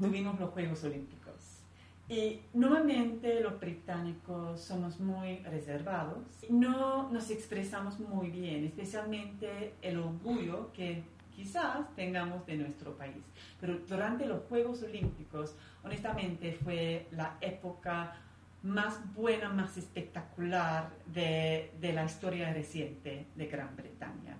tuvimos 0.00 0.38
los 0.38 0.50
Juegos 0.50 0.84
Olímpicos 0.84 1.60
Y 2.08 2.40
normalmente 2.52 3.40
los 3.40 3.58
británicos 3.58 4.60
somos 4.60 5.00
muy 5.00 5.38
reservados, 5.38 6.18
no 6.50 7.10
nos 7.10 7.30
expresamos 7.30 7.98
muy 7.98 8.30
bien, 8.30 8.64
especialmente 8.64 9.74
el 9.82 9.98
orgullo 9.98 10.72
que 10.72 11.02
quizás 11.34 11.94
tengamos 11.96 12.44
de 12.46 12.56
nuestro 12.56 12.96
país. 12.96 13.24
Pero 13.60 13.78
durante 13.88 14.26
los 14.26 14.42
Juegos 14.48 14.82
Olímpicos, 14.82 15.54
honestamente, 15.82 16.52
fue 16.52 17.06
la 17.12 17.38
época 17.40 18.14
más 18.62 19.00
buena, 19.14 19.48
más 19.48 19.76
espectacular 19.76 20.90
de, 21.06 21.72
de 21.80 21.92
la 21.92 22.04
historia 22.04 22.52
reciente 22.52 23.26
de 23.34 23.46
Gran 23.46 23.74
Bretaña. 23.74 24.36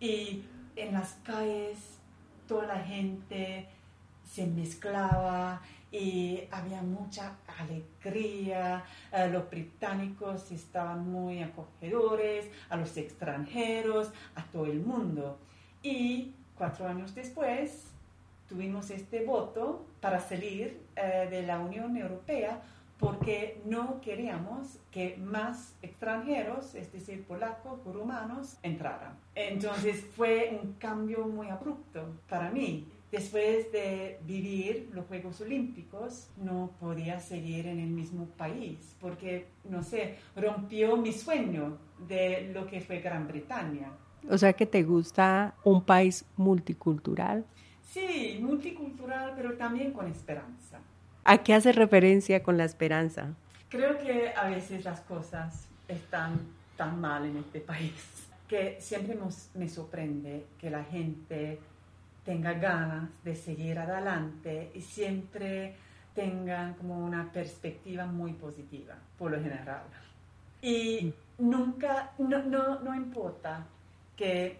Y 0.00 0.42
en 0.76 0.92
las 0.92 1.14
calles 1.24 2.01
toda 2.52 2.66
la 2.66 2.80
gente 2.80 3.66
se 4.30 4.46
mezclaba 4.46 5.62
y 5.90 6.40
había 6.50 6.82
mucha 6.82 7.32
alegría. 7.58 8.84
Eh, 9.10 9.28
los 9.32 9.48
británicos 9.48 10.50
estaban 10.52 11.10
muy 11.10 11.42
acogedores 11.42 12.50
a 12.68 12.76
los 12.76 12.94
extranjeros, 12.98 14.10
a 14.34 14.42
todo 14.44 14.66
el 14.66 14.80
mundo. 14.80 15.38
Y 15.82 16.32
cuatro 16.58 16.86
años 16.86 17.14
después 17.14 17.86
tuvimos 18.50 18.90
este 18.90 19.24
voto 19.24 19.86
para 20.02 20.20
salir 20.20 20.78
eh, 20.94 21.28
de 21.30 21.46
la 21.46 21.58
Unión 21.58 21.96
Europea 21.96 22.60
porque 23.02 23.60
no 23.64 24.00
queríamos 24.00 24.78
que 24.92 25.16
más 25.16 25.74
extranjeros, 25.82 26.76
es 26.76 26.92
decir, 26.92 27.24
polacos 27.24 27.80
o 27.84 27.92
rumanos, 27.92 28.58
entraran. 28.62 29.18
Entonces 29.34 30.06
fue 30.14 30.56
un 30.62 30.74
cambio 30.74 31.26
muy 31.26 31.48
abrupto 31.48 32.14
para 32.28 32.52
mí. 32.52 32.86
Después 33.10 33.72
de 33.72 34.20
vivir 34.24 34.88
los 34.94 35.04
Juegos 35.06 35.40
Olímpicos, 35.40 36.30
no 36.36 36.70
podía 36.78 37.18
seguir 37.18 37.66
en 37.66 37.80
el 37.80 37.90
mismo 37.90 38.26
país 38.36 38.94
porque, 39.00 39.48
no 39.64 39.82
sé, 39.82 40.18
rompió 40.36 40.96
mi 40.96 41.12
sueño 41.12 41.78
de 42.06 42.52
lo 42.54 42.68
que 42.68 42.80
fue 42.80 43.00
Gran 43.00 43.26
Bretaña. 43.26 43.90
O 44.30 44.38
sea 44.38 44.52
que 44.52 44.64
te 44.64 44.84
gusta 44.84 45.56
un 45.64 45.82
país 45.82 46.24
multicultural. 46.36 47.44
Sí, 47.82 48.38
multicultural, 48.40 49.32
pero 49.34 49.54
también 49.56 49.92
con 49.92 50.06
esperanza. 50.06 50.78
¿A 51.24 51.38
qué 51.38 51.54
hace 51.54 51.72
referencia 51.72 52.42
con 52.42 52.56
la 52.56 52.64
esperanza? 52.64 53.28
Creo 53.68 53.96
que 53.98 54.32
a 54.36 54.48
veces 54.48 54.84
las 54.84 55.00
cosas 55.00 55.66
están 55.86 56.40
tan 56.76 57.00
mal 57.00 57.24
en 57.24 57.36
este 57.36 57.60
país 57.60 57.92
que 58.48 58.76
siempre 58.80 59.16
me 59.54 59.68
sorprende 59.68 60.44
que 60.60 60.68
la 60.68 60.82
gente 60.84 61.58
tenga 62.24 62.54
ganas 62.54 63.08
de 63.24 63.34
seguir 63.36 63.78
adelante 63.78 64.70
y 64.74 64.80
siempre 64.80 65.74
tengan 66.14 66.74
como 66.74 66.98
una 66.98 67.30
perspectiva 67.32 68.04
muy 68.04 68.32
positiva, 68.32 68.94
por 69.16 69.30
lo 69.30 69.40
general. 69.40 69.82
Y 70.60 71.14
nunca, 71.38 72.10
no, 72.18 72.42
no, 72.42 72.80
no 72.80 72.94
importa 72.94 73.64
qué 74.16 74.58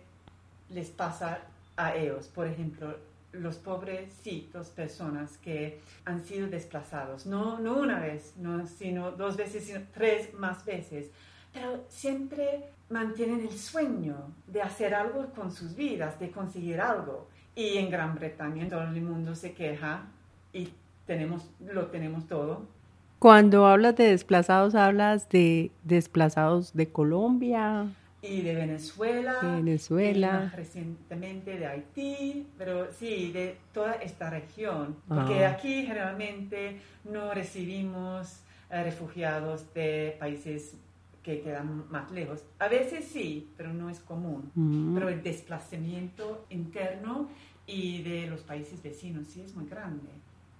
les 0.70 0.90
pasa 0.90 1.40
a 1.76 1.94
ellos, 1.94 2.28
por 2.28 2.46
ejemplo, 2.46 2.96
los 3.32 3.56
pobrecitos 3.56 4.68
personas 4.68 5.38
que 5.38 5.80
han 6.04 6.24
sido 6.24 6.48
desplazados, 6.48 7.26
no, 7.26 7.58
no 7.58 7.78
una 7.78 7.98
vez, 8.00 8.34
no, 8.36 8.66
sino 8.66 9.12
dos 9.12 9.36
veces, 9.36 9.64
sino 9.64 9.80
tres 9.94 10.34
más 10.34 10.64
veces, 10.64 11.10
pero 11.52 11.84
siempre 11.88 12.70
mantienen 12.88 13.40
el 13.40 13.52
sueño 13.52 14.16
de 14.46 14.62
hacer 14.62 14.94
algo 14.94 15.26
con 15.34 15.52
sus 15.52 15.74
vidas, 15.74 16.18
de 16.18 16.30
conseguir 16.30 16.80
algo. 16.80 17.28
Y 17.54 17.76
en 17.76 17.90
Gran 17.90 18.14
Bretaña 18.14 18.68
todo 18.68 18.82
el 18.82 19.00
mundo 19.02 19.34
se 19.34 19.52
queja 19.52 20.04
y 20.52 20.70
tenemos, 21.06 21.50
lo 21.60 21.86
tenemos 21.86 22.26
todo. 22.26 22.62
Cuando 23.18 23.66
hablas 23.66 23.96
de 23.96 24.08
desplazados, 24.08 24.74
hablas 24.74 25.28
de 25.28 25.70
desplazados 25.84 26.72
de 26.74 26.90
Colombia, 26.90 27.86
y 28.22 28.40
de 28.42 28.54
Venezuela, 28.54 29.38
Venezuela. 29.42 30.50
Y 30.52 30.56
recientemente 30.56 31.58
de 31.58 31.66
Haití, 31.66 32.46
pero 32.56 32.92
sí, 32.92 33.32
de 33.32 33.58
toda 33.74 33.94
esta 33.94 34.30
región, 34.30 34.96
porque 35.08 35.44
ah. 35.44 35.50
aquí 35.50 35.84
generalmente 35.84 36.80
no 37.04 37.34
recibimos 37.34 38.44
eh, 38.70 38.84
refugiados 38.84 39.74
de 39.74 40.16
países 40.20 40.76
que 41.22 41.40
quedan 41.40 41.90
más 41.90 42.10
lejos. 42.10 42.44
A 42.58 42.68
veces 42.68 43.04
sí, 43.04 43.50
pero 43.56 43.72
no 43.72 43.90
es 43.90 44.00
común. 44.00 44.50
Mm. 44.54 44.94
Pero 44.94 45.08
el 45.08 45.22
desplazamiento 45.22 46.46
interno 46.50 47.28
y 47.66 48.02
de 48.02 48.26
los 48.28 48.40
países 48.40 48.82
vecinos 48.82 49.28
sí 49.28 49.40
es 49.40 49.54
muy 49.54 49.66
grande. 49.66 50.08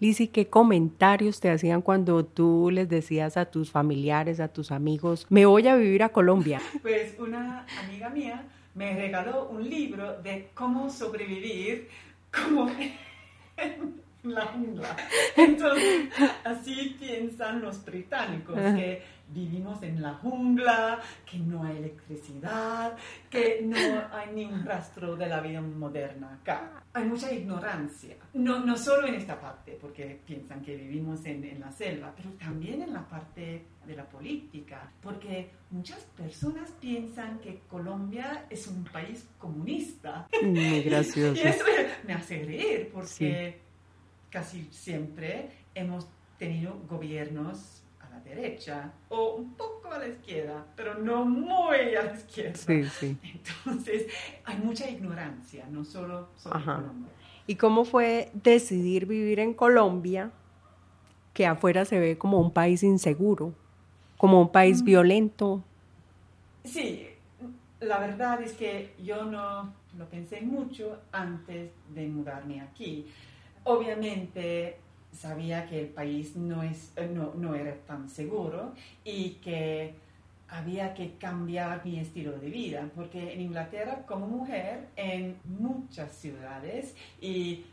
Lizzy, 0.03 0.27
¿qué 0.27 0.49
comentarios 0.49 1.39
te 1.39 1.49
hacían 1.49 1.81
cuando 1.81 2.25
tú 2.25 2.71
les 2.73 2.89
decías 2.89 3.37
a 3.37 3.45
tus 3.45 3.71
familiares, 3.71 4.41
a 4.41 4.49
tus 4.49 4.73
amigos, 4.73 5.29
me 5.31 5.47
voy 5.47 5.69
a 5.69 5.77
vivir 5.77 6.03
a 6.03 6.09
Colombia? 6.09 6.61
Pues 6.83 7.17
una 7.21 7.65
amiga 7.85 8.11
mía 8.11 8.43
me 8.75 8.97
regaló 8.97 9.49
un 9.51 9.71
libro 9.71 10.21
de 10.21 10.49
cómo 10.55 10.91
sobrevivir 10.91 11.89
como 12.33 12.69
en 13.57 13.95
la 14.25 14.47
jungla. 14.47 14.97
Entonces, 15.37 16.09
así 16.43 16.97
piensan 16.99 17.63
los 17.63 17.85
británicos, 17.85 18.57
que 18.57 19.03
vivimos 19.33 19.83
en 19.83 20.03
la 20.03 20.15
jungla, 20.15 21.01
que 21.29 21.39
no 21.39 21.65
hay 21.65 21.79
electricidad, 21.79 22.97
que 23.31 23.61
no 23.63 23.77
hay 24.13 24.35
ni 24.35 24.45
un 24.45 24.65
rastro 24.65 25.17
de 25.17 25.27
la 25.29 25.41
vida 25.41 25.61
moderna 25.61 26.35
acá. 26.35 26.83
Hay 26.93 27.05
mucha 27.05 27.33
ignorancia, 27.33 28.17
no, 28.35 28.61
no 28.61 28.77
solo 28.77 29.07
en 29.07 29.15
esta 29.15 29.41
parte, 29.41 29.79
porque 29.81 30.21
piensan 30.27 30.61
que 30.61 30.77
vivimos 30.77 31.25
en, 31.25 31.45
en 31.45 31.61
la 31.61 31.73
selva, 31.73 32.13
pero 32.15 32.31
también 32.33 32.83
en 32.83 32.93
la 32.93 33.09
parte 33.09 33.65
de 33.87 33.97
la 33.97 34.05
política, 34.05 34.93
porque 35.01 35.51
muchas 35.71 36.01
personas 36.17 36.71
piensan 36.81 37.39
que 37.41 37.61
Colombia 37.69 38.47
es 38.51 38.67
un 38.67 38.85
país 38.85 39.27
comunista. 39.39 40.29
Muy 40.43 40.83
gracioso. 40.85 41.41
y 41.43 41.47
eso 41.47 41.65
me 42.07 42.15
hace 42.15 42.45
reír, 42.45 42.91
porque 42.93 43.61
casi 44.31 44.65
siempre 44.71 45.51
hemos 45.75 46.07
tenido 46.39 46.79
gobiernos 46.89 47.82
derecha 48.21 48.93
o 49.09 49.35
un 49.37 49.55
poco 49.55 49.93
a 49.93 49.99
la 49.99 50.09
izquierda, 50.09 50.65
pero 50.77 50.99
no 50.99 51.25
muy 51.25 51.95
a 51.95 52.05
la 52.05 52.15
izquierda. 52.15 52.55
Sí, 52.55 52.85
sí. 52.85 53.17
Entonces, 53.23 54.07
hay 54.45 54.59
mucha 54.59 54.89
ignorancia, 54.89 55.67
no 55.71 55.85
solo 55.85 56.29
sobre 56.37 56.65
Colombia. 56.65 57.13
¿Y 57.47 57.57
cómo 57.57 57.85
fue 57.85 58.31
decidir 58.35 59.07
vivir 59.07 59.41
en 59.41 59.55
Colombia, 59.55 60.31
que 61.35 61.47
afuera 61.47 61.85
se 61.85 61.99
ve 61.99 62.19
como 62.19 62.41
un 62.41 62.53
país 62.53 62.83
inseguro, 62.83 63.53
como 64.17 64.41
un 64.41 64.53
país 64.53 64.83
mm. 64.83 64.85
violento? 64.85 65.63
Sí, 66.65 67.09
la 67.81 67.99
verdad 67.99 68.41
es 68.43 68.53
que 68.53 68.95
yo 69.03 69.25
no 69.25 69.75
lo 69.99 70.09
pensé 70.09 70.41
mucho 70.41 71.01
antes 71.11 71.71
de 71.95 72.07
mudarme 72.07 72.61
aquí. 72.61 73.07
Obviamente 73.65 74.79
sabía 75.13 75.67
que 75.67 75.81
el 75.81 75.89
país 75.89 76.37
no, 76.37 76.63
es, 76.63 76.93
eh, 76.97 77.11
no, 77.13 77.35
no 77.35 77.55
era 77.55 77.75
tan 77.87 78.09
seguro 78.09 78.75
y 79.05 79.31
que 79.43 79.95
había 80.53 80.93
que 80.93 81.15
cambiar 81.17 81.85
mi 81.85 81.99
estilo 81.99 82.33
de 82.33 82.51
vida, 82.51 82.91
porque 82.95 83.33
en 83.33 83.41
Inglaterra 83.41 84.05
como 84.07 84.27
mujer, 84.27 84.89
en 84.97 85.39
muchas 85.45 86.13
ciudades 86.13 86.95
y 87.21 87.65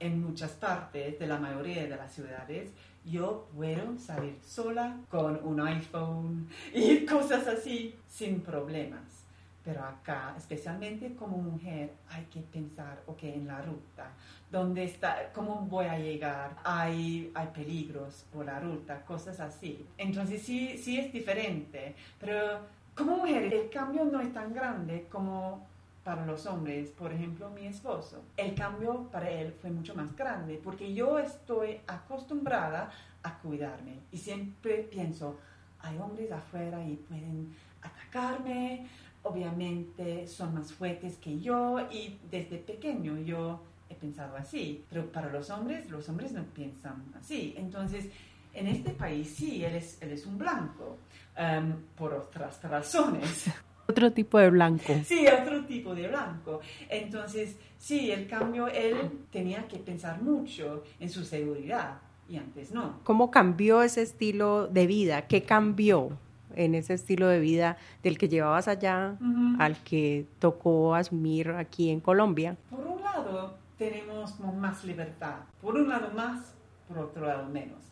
en 0.00 0.22
muchas 0.22 0.52
partes 0.52 1.18
de 1.18 1.26
la 1.26 1.38
mayoría 1.38 1.82
de 1.82 1.90
las 1.90 2.10
ciudades, 2.12 2.72
yo 3.04 3.48
puedo 3.54 3.98
salir 3.98 4.38
sola 4.46 4.96
con 5.10 5.40
un 5.44 5.60
iPhone 5.60 6.48
y 6.72 7.04
cosas 7.06 7.46
así 7.46 7.94
sin 8.08 8.40
problemas. 8.40 9.21
Pero 9.64 9.84
acá, 9.84 10.34
especialmente 10.36 11.14
como 11.14 11.38
mujer, 11.38 11.92
hay 12.10 12.24
que 12.24 12.40
pensar, 12.40 13.02
ok, 13.06 13.22
en 13.22 13.46
la 13.46 13.62
ruta, 13.62 14.10
¿dónde 14.50 14.84
está? 14.84 15.30
¿Cómo 15.32 15.66
voy 15.70 15.86
a 15.86 15.98
llegar? 15.98 16.56
Hay, 16.64 17.30
hay 17.34 17.46
peligros 17.48 18.24
por 18.32 18.46
la 18.46 18.58
ruta, 18.58 19.04
cosas 19.04 19.38
así. 19.38 19.86
Entonces 19.98 20.42
sí, 20.42 20.76
sí 20.78 20.98
es 20.98 21.12
diferente, 21.12 21.94
pero 22.18 22.60
como 22.96 23.18
mujer 23.18 23.54
el 23.54 23.70
cambio 23.70 24.04
no 24.04 24.20
es 24.20 24.32
tan 24.32 24.52
grande 24.52 25.06
como 25.10 25.64
para 26.04 26.26
los 26.26 26.46
hombres. 26.46 26.90
Por 26.90 27.12
ejemplo, 27.12 27.50
mi 27.50 27.66
esposo, 27.66 28.22
el 28.36 28.54
cambio 28.54 29.08
para 29.10 29.30
él 29.30 29.54
fue 29.60 29.70
mucho 29.70 29.94
más 29.94 30.14
grande 30.16 30.60
porque 30.62 30.92
yo 30.92 31.18
estoy 31.18 31.80
acostumbrada 31.86 32.90
a 33.22 33.38
cuidarme 33.38 34.00
y 34.10 34.18
siempre 34.18 34.78
pienso, 34.78 35.38
hay 35.80 35.98
hombres 35.98 36.30
afuera 36.32 36.84
y 36.84 36.96
pueden 36.96 37.54
atacarme, 37.80 38.86
obviamente 39.22 40.26
son 40.26 40.54
más 40.54 40.72
fuertes 40.72 41.16
que 41.16 41.38
yo 41.40 41.80
y 41.90 42.18
desde 42.30 42.58
pequeño 42.58 43.18
yo 43.18 43.62
he 43.88 43.94
pensado 43.94 44.36
así, 44.36 44.84
pero 44.88 45.10
para 45.10 45.30
los 45.30 45.50
hombres, 45.50 45.88
los 45.90 46.08
hombres 46.08 46.32
no 46.32 46.44
piensan 46.44 47.04
así. 47.18 47.54
Entonces, 47.56 48.06
en 48.54 48.66
este 48.66 48.90
país 48.90 49.34
sí, 49.36 49.64
él 49.64 49.76
es, 49.76 49.98
él 50.00 50.10
es 50.12 50.26
un 50.26 50.38
blanco, 50.38 50.98
um, 51.38 51.74
por 51.96 52.14
otras 52.14 52.62
razones. 52.62 53.46
Otro 53.88 54.12
tipo 54.12 54.38
de 54.38 54.48
blanco. 54.48 54.94
Sí, 55.04 55.26
otro 55.26 55.64
tipo 55.64 55.94
de 55.94 56.06
blanco. 56.06 56.60
Entonces, 56.88 57.56
sí, 57.76 58.12
el 58.12 58.28
cambio, 58.28 58.68
él 58.68 59.26
tenía 59.30 59.66
que 59.66 59.76
pensar 59.78 60.22
mucho 60.22 60.84
en 61.00 61.10
su 61.10 61.24
seguridad 61.24 62.00
y 62.28 62.36
antes 62.36 62.70
no. 62.70 63.00
¿Cómo 63.02 63.30
cambió 63.30 63.82
ese 63.82 64.02
estilo 64.02 64.68
de 64.68 64.86
vida? 64.86 65.26
¿Qué 65.26 65.42
cambió 65.42 66.16
en 66.56 66.74
ese 66.74 66.94
estilo 66.94 67.28
de 67.28 67.40
vida 67.40 67.76
del 68.02 68.18
que 68.18 68.28
llevabas 68.28 68.68
allá 68.68 69.16
al 69.58 69.76
que 69.84 70.26
tocó 70.38 70.94
asumir 70.94 71.50
aquí 71.50 71.90
en 71.90 72.00
Colombia? 72.00 72.56
Por 72.70 72.86
un 72.86 73.02
lado, 73.02 73.54
tenemos 73.78 74.38
más 74.40 74.84
libertad. 74.84 75.36
Por 75.60 75.76
un 75.76 75.88
lado 75.88 76.10
más, 76.14 76.54
por 76.88 76.98
otro 76.98 77.26
lado 77.26 77.48
menos. 77.48 77.82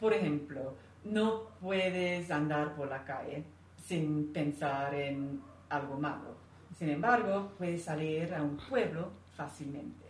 Por 0.00 0.12
ejemplo, 0.12 0.74
no 1.04 1.42
puedes 1.60 2.30
andar 2.30 2.74
por 2.74 2.88
la 2.88 3.04
calle 3.04 3.44
sin 3.84 4.32
pensar 4.32 4.94
en 4.94 5.40
algo 5.68 5.98
malo. 5.98 6.36
Sin 6.78 6.88
embargo, 6.88 7.52
puedes 7.58 7.84
salir 7.84 8.34
a 8.34 8.42
un 8.42 8.56
pueblo 8.56 9.10
fácilmente. 9.36 10.06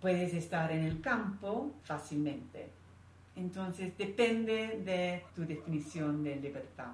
Puedes 0.00 0.34
estar 0.34 0.70
en 0.72 0.84
el 0.84 1.00
campo 1.00 1.72
fácilmente. 1.82 2.70
Entonces, 3.40 3.96
depende 3.96 4.80
de 4.84 5.22
tu 5.34 5.46
definición 5.46 6.22
de 6.22 6.36
libertad. 6.36 6.92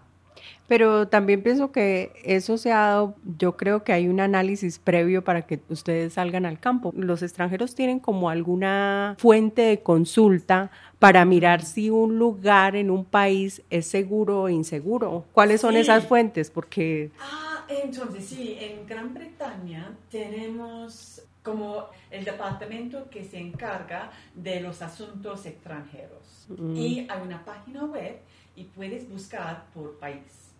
Pero 0.69 1.09
también 1.09 1.43
pienso 1.43 1.73
que 1.73 2.13
eso 2.25 2.59
se 2.59 2.71
ha 2.73 2.89
dado, 2.89 3.15
yo 3.39 3.57
creo 3.57 3.83
que 3.85 3.93
hay 3.93 4.07
un 4.07 4.21
análisis 4.21 4.79
previo 4.79 5.25
para 5.25 5.43
que 5.43 5.61
ustedes 5.69 6.15
salgan 6.15 6.45
al 6.45 6.61
campo. 6.61 6.93
Los 6.95 7.23
extranjeros 7.23 7.75
tienen 7.75 7.99
como 7.99 8.31
alguna 8.31 9.17
fuente 9.19 9.63
de 9.63 9.83
consulta 9.83 10.71
para 10.99 11.25
mirar 11.25 11.63
si 11.63 11.91
un 11.91 12.19
lugar 12.19 12.77
en 12.77 12.91
un 12.91 13.05
país 13.05 13.63
es 13.71 13.87
seguro 13.87 14.43
o 14.43 14.49
inseguro. 14.49 15.25
¿Cuáles 15.33 15.61
son 15.61 15.77
esas 15.77 16.07
fuentes? 16.07 16.51
Porque... 16.51 17.11
Ah, 17.19 17.65
entonces 17.69 18.25
sí, 18.25 18.57
en 18.61 18.87
Gran 18.87 19.15
Bretaña 19.15 19.97
tenemos 20.11 21.26
como 21.47 21.87
el 22.11 22.25
departamento 22.25 23.09
que 23.09 23.23
se 23.25 23.39
encarga 23.39 24.11
de 24.35 24.59
los 24.59 24.83
asuntos 24.83 25.47
extranjeros. 25.47 26.47
Mm. 26.49 26.77
Y 26.77 27.07
hay 27.09 27.23
una 27.23 27.45
página 27.45 27.85
web 27.85 28.19
y 28.57 28.65
puedes 28.65 29.09
buscar 29.09 29.67
por 29.73 29.97
país. 30.01 30.51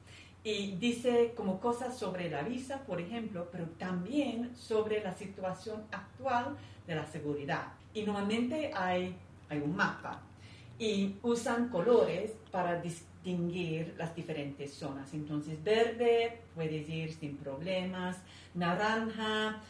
Y 0.45 0.77
dice 0.77 1.35
como 1.37 1.59
cosas 1.59 1.99
sobre 1.99 2.31
la 2.31 2.43
visa, 2.43 2.85
por 2.87 3.01
ejemplo, 3.01 3.49
pero 3.51 3.65
también 3.79 4.57
sobre 4.57 5.03
la 5.03 5.13
situación 5.13 5.83
actual 5.91 6.57
de 6.87 6.95
la 6.95 7.05
seguridad. 7.05 7.73
Y 7.93 8.03
normalmente 8.03 8.71
hay, 8.73 9.17
hay 9.49 9.59
un 9.59 9.75
mapa 9.75 10.23
y 10.79 11.17
usan 11.23 11.69
colores 11.69 12.31
para 12.53 12.81
distinguir 12.81 13.97
las 13.99 14.15
diferentes 14.15 14.73
zonas. 14.73 15.13
Entonces, 15.15 15.65
verde 15.65 16.43
puedes 16.55 16.89
ir 16.89 17.13
sin 17.13 17.37
problemas, 17.39 18.19
naranja 18.55 19.61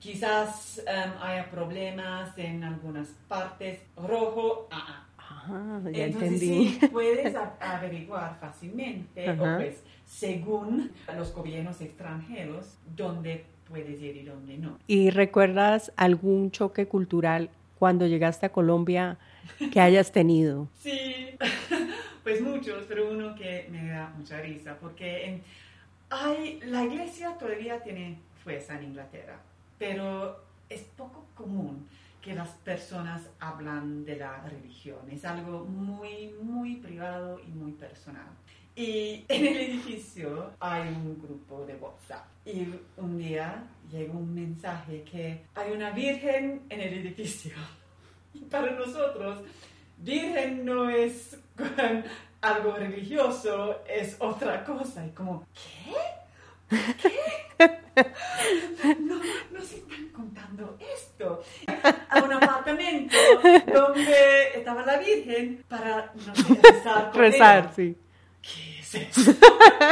quizás 0.00 0.82
um, 0.86 1.22
haya 1.22 1.50
problemas 1.50 2.36
en 2.38 2.64
algunas 2.64 3.08
partes, 3.28 3.80
rojo, 3.96 4.68
ah, 4.70 5.06
ah. 5.18 5.80
Ya 5.92 6.04
Entonces, 6.06 6.40
Sí, 6.40 6.78
puedes 6.92 7.36
averiguar 7.60 8.38
fácilmente, 8.40 9.22
pues, 9.38 9.82
según 10.04 10.90
los 11.16 11.32
gobiernos 11.34 11.80
extranjeros, 11.80 12.78
dónde 12.96 13.44
puedes 13.68 14.00
ir 14.00 14.16
y 14.16 14.24
dónde 14.24 14.56
no. 14.58 14.78
¿Y 14.86 15.10
recuerdas 15.10 15.92
algún 15.96 16.50
choque 16.50 16.86
cultural 16.86 17.50
cuando 17.78 18.06
llegaste 18.06 18.46
a 18.46 18.48
Colombia 18.50 19.18
que 19.72 19.80
hayas 19.80 20.12
tenido? 20.12 20.68
Sí, 20.82 21.36
pues 22.24 22.40
muchos, 22.40 22.84
pero 22.88 23.10
uno 23.10 23.34
que 23.34 23.68
me 23.70 23.88
da 23.88 24.12
mucha 24.16 24.40
risa, 24.40 24.76
porque 24.80 25.42
hay, 26.10 26.60
la 26.64 26.84
iglesia 26.84 27.36
todavía 27.38 27.82
tiene 27.82 28.18
fuerza 28.42 28.76
en 28.76 28.84
Inglaterra, 28.84 29.40
pero 29.78 30.44
es 30.68 30.82
poco 30.82 31.26
común 31.34 31.88
que 32.20 32.34
las 32.34 32.48
personas 32.48 33.22
hablan 33.38 34.04
de 34.04 34.16
la 34.16 34.40
religión. 34.40 34.98
Es 35.10 35.24
algo 35.24 35.64
muy, 35.64 36.34
muy 36.42 36.76
privado 36.76 37.40
y 37.40 37.50
muy 37.52 37.72
personal. 37.72 38.26
Y 38.74 39.24
en 39.28 39.46
el 39.46 39.56
edificio 39.56 40.50
hay 40.58 40.88
un 40.88 41.22
grupo 41.22 41.64
de 41.64 41.76
WhatsApp. 41.76 42.24
Y 42.44 42.66
un 42.96 43.16
día 43.16 43.64
llegó 43.90 44.18
un 44.18 44.34
mensaje 44.34 45.02
que 45.02 45.46
hay 45.54 45.72
una 45.72 45.90
virgen 45.90 46.62
en 46.68 46.80
el 46.80 46.94
edificio. 46.94 47.52
Y 48.34 48.40
para 48.40 48.72
nosotros, 48.72 49.44
virgen 49.96 50.66
no 50.66 50.90
es 50.90 51.38
algo 52.42 52.72
religioso, 52.72 53.82
es 53.88 54.14
otra 54.18 54.62
cosa. 54.62 55.06
Y 55.06 55.10
como, 55.12 55.46
¿qué? 56.68 56.76
¿Qué? 57.00 57.12
Esto. 60.94 61.42
A 62.10 62.22
un 62.22 62.32
apartamento 62.32 63.16
donde 63.72 64.48
estaba 64.54 64.84
la 64.84 64.98
Virgen 64.98 65.64
para, 65.68 66.12
no 66.26 66.34
sé, 66.34 66.54
rezar. 66.62 67.10
rezar, 67.14 67.72
sí. 67.74 67.96
¿Qué 68.42 68.80
es 68.80 68.94
eso? 68.94 69.32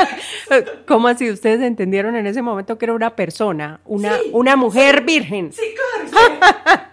¿Cómo 0.87 1.09
así? 1.09 1.31
¿Ustedes 1.31 1.61
entendieron 1.61 2.17
en 2.17 2.27
ese 2.27 2.43
momento 2.43 2.79
que 2.79 2.87
era 2.87 2.95
una 2.95 3.17
persona, 3.17 3.81
una, 3.85 4.17
una 4.33 4.57
mujer 4.57 5.03
virgen? 5.03 5.53
Sí, 5.53 5.75
claro. 5.75 6.09
Sí. 6.09 6.85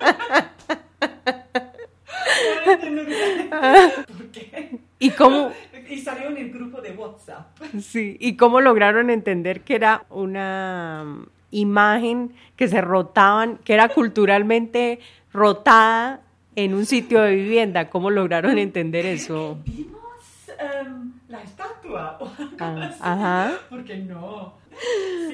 ¿Por 4.08 4.26
qué? 4.32 4.80
¿Y 5.00 5.10
cómo? 5.12 5.52
Y 5.90 6.00
salió 6.00 6.28
en 6.30 6.38
el 6.38 6.52
grupo 6.52 6.82
de 6.82 6.92
WhatsApp. 6.92 7.58
Sí, 7.82 8.16
¿y 8.20 8.38
cómo 8.38 8.62
lograron 8.62 9.10
entender 9.10 9.62
que 9.62 9.76
era 9.76 10.06
una 10.10 11.26
imagen 11.52 12.34
que 12.56 12.68
se 12.68 12.82
rotaban, 12.82 13.58
que 13.58 13.74
era 13.74 13.90
culturalmente 13.90 15.00
rotada 15.32 16.22
en 16.56 16.74
un 16.74 16.86
sitio 16.86 17.22
de 17.22 17.36
vivienda? 17.36 17.90
¿Cómo 17.90 18.10
lograron 18.10 18.58
entender 18.58 19.06
eso? 19.06 19.58
Vimos 19.66 20.02
um, 20.88 21.14
la 21.30 21.42
estatua. 21.42 22.20
Ah, 22.60 22.96
ajá. 23.00 23.54
Porque 23.70 23.98
no. 23.98 24.54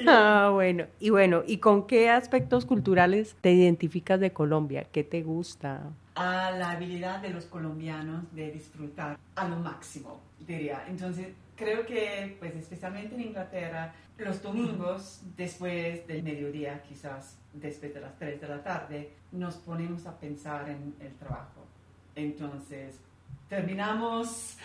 Ah, 0.06 0.50
bueno. 0.52 0.86
Y 0.98 1.10
bueno, 1.10 1.42
¿y 1.46 1.58
con 1.58 1.86
qué 1.86 2.08
aspectos 2.10 2.64
culturales 2.64 3.36
te 3.40 3.52
identificas 3.52 4.18
de 4.18 4.32
Colombia? 4.32 4.86
¿Qué 4.90 5.04
te 5.04 5.22
gusta? 5.22 5.82
A 6.14 6.50
la 6.52 6.70
habilidad 6.70 7.20
de 7.20 7.30
los 7.30 7.44
colombianos 7.44 8.24
de 8.34 8.50
disfrutar 8.50 9.18
a 9.36 9.48
lo 9.48 9.56
máximo, 9.56 10.20
diría. 10.46 10.84
Entonces, 10.88 11.28
creo 11.56 11.84
que, 11.86 12.36
pues 12.38 12.54
especialmente 12.54 13.14
en 13.14 13.22
Inglaterra, 13.22 13.92
los 14.18 14.42
domingos, 14.42 15.22
después 15.36 16.06
del 16.06 16.22
mediodía, 16.22 16.82
quizás 16.82 17.38
después 17.52 17.94
de 17.94 18.00
las 18.00 18.16
3 18.18 18.40
de 18.40 18.48
la 18.48 18.62
tarde, 18.62 19.12
nos 19.32 19.56
ponemos 19.56 20.06
a 20.06 20.18
pensar 20.18 20.68
en 20.68 20.94
el 21.00 21.14
trabajo. 21.14 21.66
Entonces, 22.14 23.00
terminamos, 23.48 24.58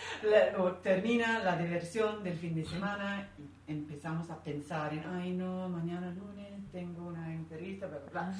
o 0.58 0.72
termina 0.72 1.38
la 1.38 1.56
diversión 1.56 2.22
del 2.22 2.36
fin 2.36 2.54
de 2.54 2.64
semana 2.64 3.28
y 3.38 3.72
empezamos 3.72 4.28
a 4.30 4.42
pensar 4.42 4.92
en, 4.92 5.04
ay 5.06 5.32
no, 5.32 5.68
mañana 5.68 6.10
lunes 6.10 6.52
tengo 6.72 7.06
una 7.06 7.32
entrevista, 7.32 7.86
bla, 7.86 7.98
bla, 7.98 8.10
bla. 8.10 8.34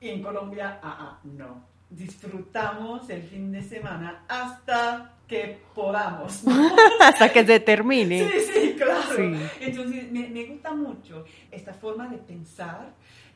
Y 0.00 0.08
en 0.08 0.22
Colombia, 0.22 0.80
ah, 0.82 0.96
ah, 1.00 1.20
no. 1.24 1.77
Disfrutamos 1.90 3.08
el 3.10 3.22
fin 3.22 3.50
de 3.50 3.62
semana 3.62 4.24
hasta 4.28 5.14
que 5.26 5.58
podamos. 5.74 6.42
hasta 7.00 7.32
que 7.32 7.46
se 7.46 7.60
termine. 7.60 8.30
Sí, 8.30 8.40
sí, 8.52 8.74
claro. 8.76 9.16
Entonces, 9.60 10.10
me, 10.10 10.28
me, 10.28 10.44
gusta 10.44 10.72
mucho 10.74 11.24
esta 11.50 11.72
forma 11.74 12.08
de 12.08 12.18
pensar 12.18 12.90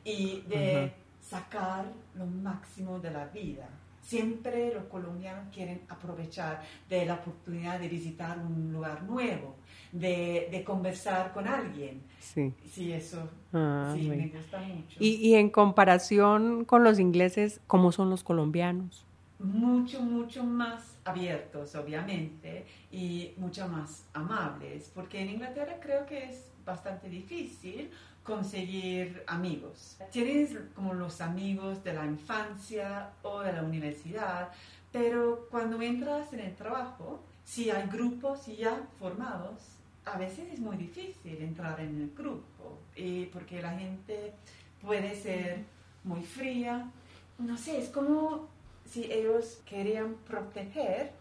y 0.05 0.43
de 0.49 0.93
sacar 1.21 1.85
lo 2.15 2.27
máximo 2.27 2.99
de 2.99 3.11
la 3.11 3.27
vida. 3.27 3.69
Siempre 4.03 4.75
los 4.75 4.85
colombianos 4.85 5.47
quieren 5.55 5.83
aprovechar 5.89 6.63
de 6.89 7.07
la 7.07 7.15
oportunidad 7.15 7.79
de 7.79 7.89
visitar 7.89 8.37
un 8.39 8.73
lugar 8.73 9.03
nuevo, 9.05 9.55
de, 9.93 10.49
de 10.51 10.65
conversar 10.65 11.33
con 11.33 11.47
alguien. 11.47 12.03
Sí. 12.19 12.53
Sí, 12.71 12.93
eso 12.93 13.29
ah, 13.53 13.95
sí, 13.95 14.09
me 14.09 14.29
gusta 14.29 14.59
mucho. 14.59 14.97
Y, 14.99 15.17
y 15.17 15.35
en 15.35 15.51
comparación 15.51 16.65
con 16.65 16.83
los 16.83 16.99
ingleses, 16.99 17.61
¿cómo 17.67 17.93
son 17.93 18.11
los 18.11 18.25
colombianos? 18.25 19.05
Mucho, 19.39 20.01
mucho 20.01 20.45
más 20.45 20.97
abiertos, 21.05 21.75
obviamente, 21.75 22.65
y 22.91 23.33
mucho 23.37 23.69
más 23.69 24.05
amables, 24.15 24.91
porque 24.95 25.21
en 25.21 25.31
Inglaterra 25.31 25.79
creo 25.81 26.07
que 26.07 26.25
es 26.25 26.49
bastante 26.65 27.09
difícil 27.09 27.91
conseguir 28.23 29.25
amigos. 29.27 29.97
Tienes 30.13 30.57
como 30.75 30.95
los 30.95 31.21
amigos 31.21 31.83
de 31.83 31.95
la 31.95 32.07
infancia 32.07 33.11
o 33.23 33.41
de 33.41 33.53
la 33.53 33.63
universidad, 33.63 34.51
pero 34.93 35.49
cuando 35.51 35.83
entras 35.83 36.33
en 36.33 36.41
el 36.41 36.55
trabajo, 36.55 37.21
si 37.45 37.71
hay 37.71 37.89
grupos 37.89 38.47
ya 38.47 38.89
formados, 39.01 39.55
a 40.05 40.19
veces 40.19 40.53
es 40.53 40.61
muy 40.61 40.77
difícil 40.77 41.43
entrar 41.43 41.81
en 41.81 42.01
el 42.01 42.11
grupo, 42.17 42.79
y 42.97 43.27
porque 43.27 43.63
la 43.63 43.79
gente 43.79 44.33
puede 44.81 45.15
ser 45.15 45.65
muy 46.05 46.23
fría. 46.23 46.91
No 47.39 47.57
sé, 47.57 47.79
es 47.79 47.89
como 47.89 48.49
si 48.85 49.11
ellos 49.11 49.61
querían 49.65 50.15
proteger 50.27 51.13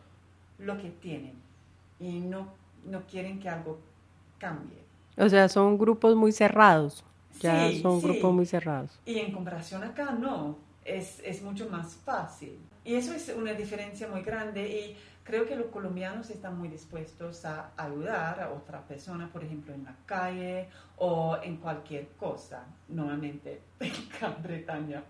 lo 0.57 0.77
que 0.77 0.89
tienen 0.89 1.33
y 1.99 2.19
no, 2.19 2.47
no 2.85 3.01
quieren 3.07 3.39
que 3.39 3.49
algo 3.49 3.79
cambie. 4.37 4.79
O 5.17 5.29
sea, 5.29 5.47
son 5.49 5.77
grupos 5.77 6.15
muy 6.15 6.31
cerrados. 6.31 7.03
Ya 7.39 7.71
son 7.81 8.01
grupos 8.01 8.33
muy 8.33 8.45
cerrados. 8.45 8.99
Y 9.05 9.19
en 9.19 9.31
comparación 9.31 9.83
acá, 9.83 10.11
no. 10.11 10.57
es, 10.85 11.19
es 11.23 11.41
mucho 11.41 11.69
más 11.69 11.95
fácil. 11.95 12.57
Y 12.83 12.95
eso 12.95 13.13
es 13.13 13.29
una 13.29 13.53
diferencia 13.53 14.07
muy 14.07 14.21
grande 14.21 14.67
y 14.67 14.97
creo 15.31 15.45
que 15.45 15.55
los 15.55 15.67
colombianos 15.67 16.29
están 16.29 16.59
muy 16.59 16.67
dispuestos 16.67 17.45
a 17.45 17.71
ayudar 17.77 18.41
a 18.41 18.51
otra 18.51 18.85
persona, 18.85 19.29
por 19.31 19.45
ejemplo, 19.45 19.73
en 19.73 19.85
la 19.85 19.95
calle 20.05 20.67
o 20.97 21.37
en 21.41 21.55
cualquier 21.55 22.09
cosa, 22.19 22.65
normalmente 22.89 23.61
en 23.79 23.93
Gran 24.19 24.43
Bretaña. 24.43 25.05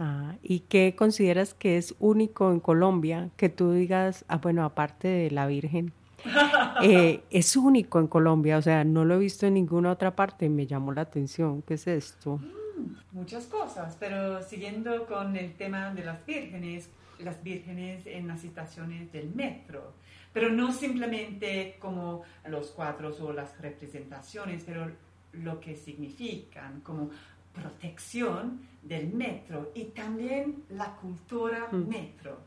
Ah, 0.00 0.34
¿Y 0.42 0.60
qué 0.60 0.96
consideras 0.98 1.54
que 1.54 1.76
es 1.76 1.94
único 2.00 2.50
en 2.50 2.58
Colombia? 2.58 3.30
Que 3.36 3.48
tú 3.48 3.70
digas, 3.70 4.24
ah, 4.26 4.38
bueno, 4.38 4.64
aparte 4.64 5.06
de 5.06 5.30
la 5.30 5.46
Virgen, 5.46 5.92
eh, 6.82 7.22
es 7.30 7.56
único 7.56 8.00
en 8.00 8.08
Colombia, 8.08 8.58
o 8.58 8.62
sea, 8.62 8.82
no 8.82 9.04
lo 9.04 9.14
he 9.14 9.18
visto 9.18 9.46
en 9.46 9.54
ninguna 9.54 9.92
otra 9.92 10.16
parte, 10.16 10.48
me 10.48 10.66
llamó 10.66 10.92
la 10.92 11.02
atención, 11.02 11.62
¿qué 11.62 11.74
es 11.74 11.86
esto? 11.86 12.38
Mm, 12.38 12.96
muchas 13.12 13.46
cosas, 13.46 13.96
pero 14.00 14.42
siguiendo 14.42 15.06
con 15.06 15.36
el 15.36 15.54
tema 15.54 15.94
de 15.94 16.04
las 16.04 16.26
vírgenes, 16.26 16.90
las 17.18 17.42
vírgenes 17.42 18.06
en 18.06 18.28
las 18.28 18.44
estaciones 18.44 19.10
del 19.12 19.34
metro, 19.34 19.94
pero 20.32 20.50
no 20.50 20.72
simplemente 20.72 21.76
como 21.78 22.22
los 22.48 22.70
cuadros 22.70 23.20
o 23.20 23.32
las 23.32 23.58
representaciones, 23.60 24.64
pero 24.64 24.90
lo 25.32 25.60
que 25.60 25.76
significan 25.76 26.80
como 26.80 27.10
protección 27.52 28.60
del 28.82 29.12
metro 29.12 29.72
y 29.74 29.84
también 29.86 30.64
la 30.70 30.94
cultura 30.96 31.68
mm. 31.70 31.88
metro, 31.88 32.38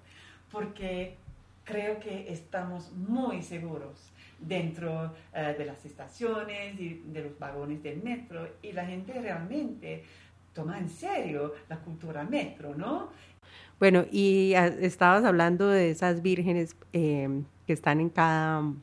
porque 0.51 1.17
creo 1.63 1.99
que 1.99 2.31
estamos 2.31 2.91
muy 2.93 3.41
seguros 3.41 4.11
dentro 4.39 5.13
eh, 5.33 5.55
de 5.57 5.65
las 5.65 5.83
estaciones 5.85 6.79
y 6.79 7.01
de 7.05 7.23
los 7.23 7.37
vagones 7.37 7.83
del 7.83 8.01
metro 8.01 8.47
y 8.61 8.71
la 8.71 8.85
gente 8.85 9.13
realmente 9.13 10.03
toma 10.53 10.77
en 10.77 10.89
serio 10.89 11.53
la 11.67 11.77
cultura 11.77 12.23
metro, 12.23 12.73
¿no? 12.75 13.11
Bueno, 13.79 14.05
y 14.11 14.53
estabas 14.81 15.23
hablando 15.23 15.69
de 15.69 15.91
esas 15.91 16.21
vírgenes 16.21 16.75
em, 16.91 17.45
que 17.65 17.73
están 17.73 18.01
en 18.01 18.09
cada 18.09 18.73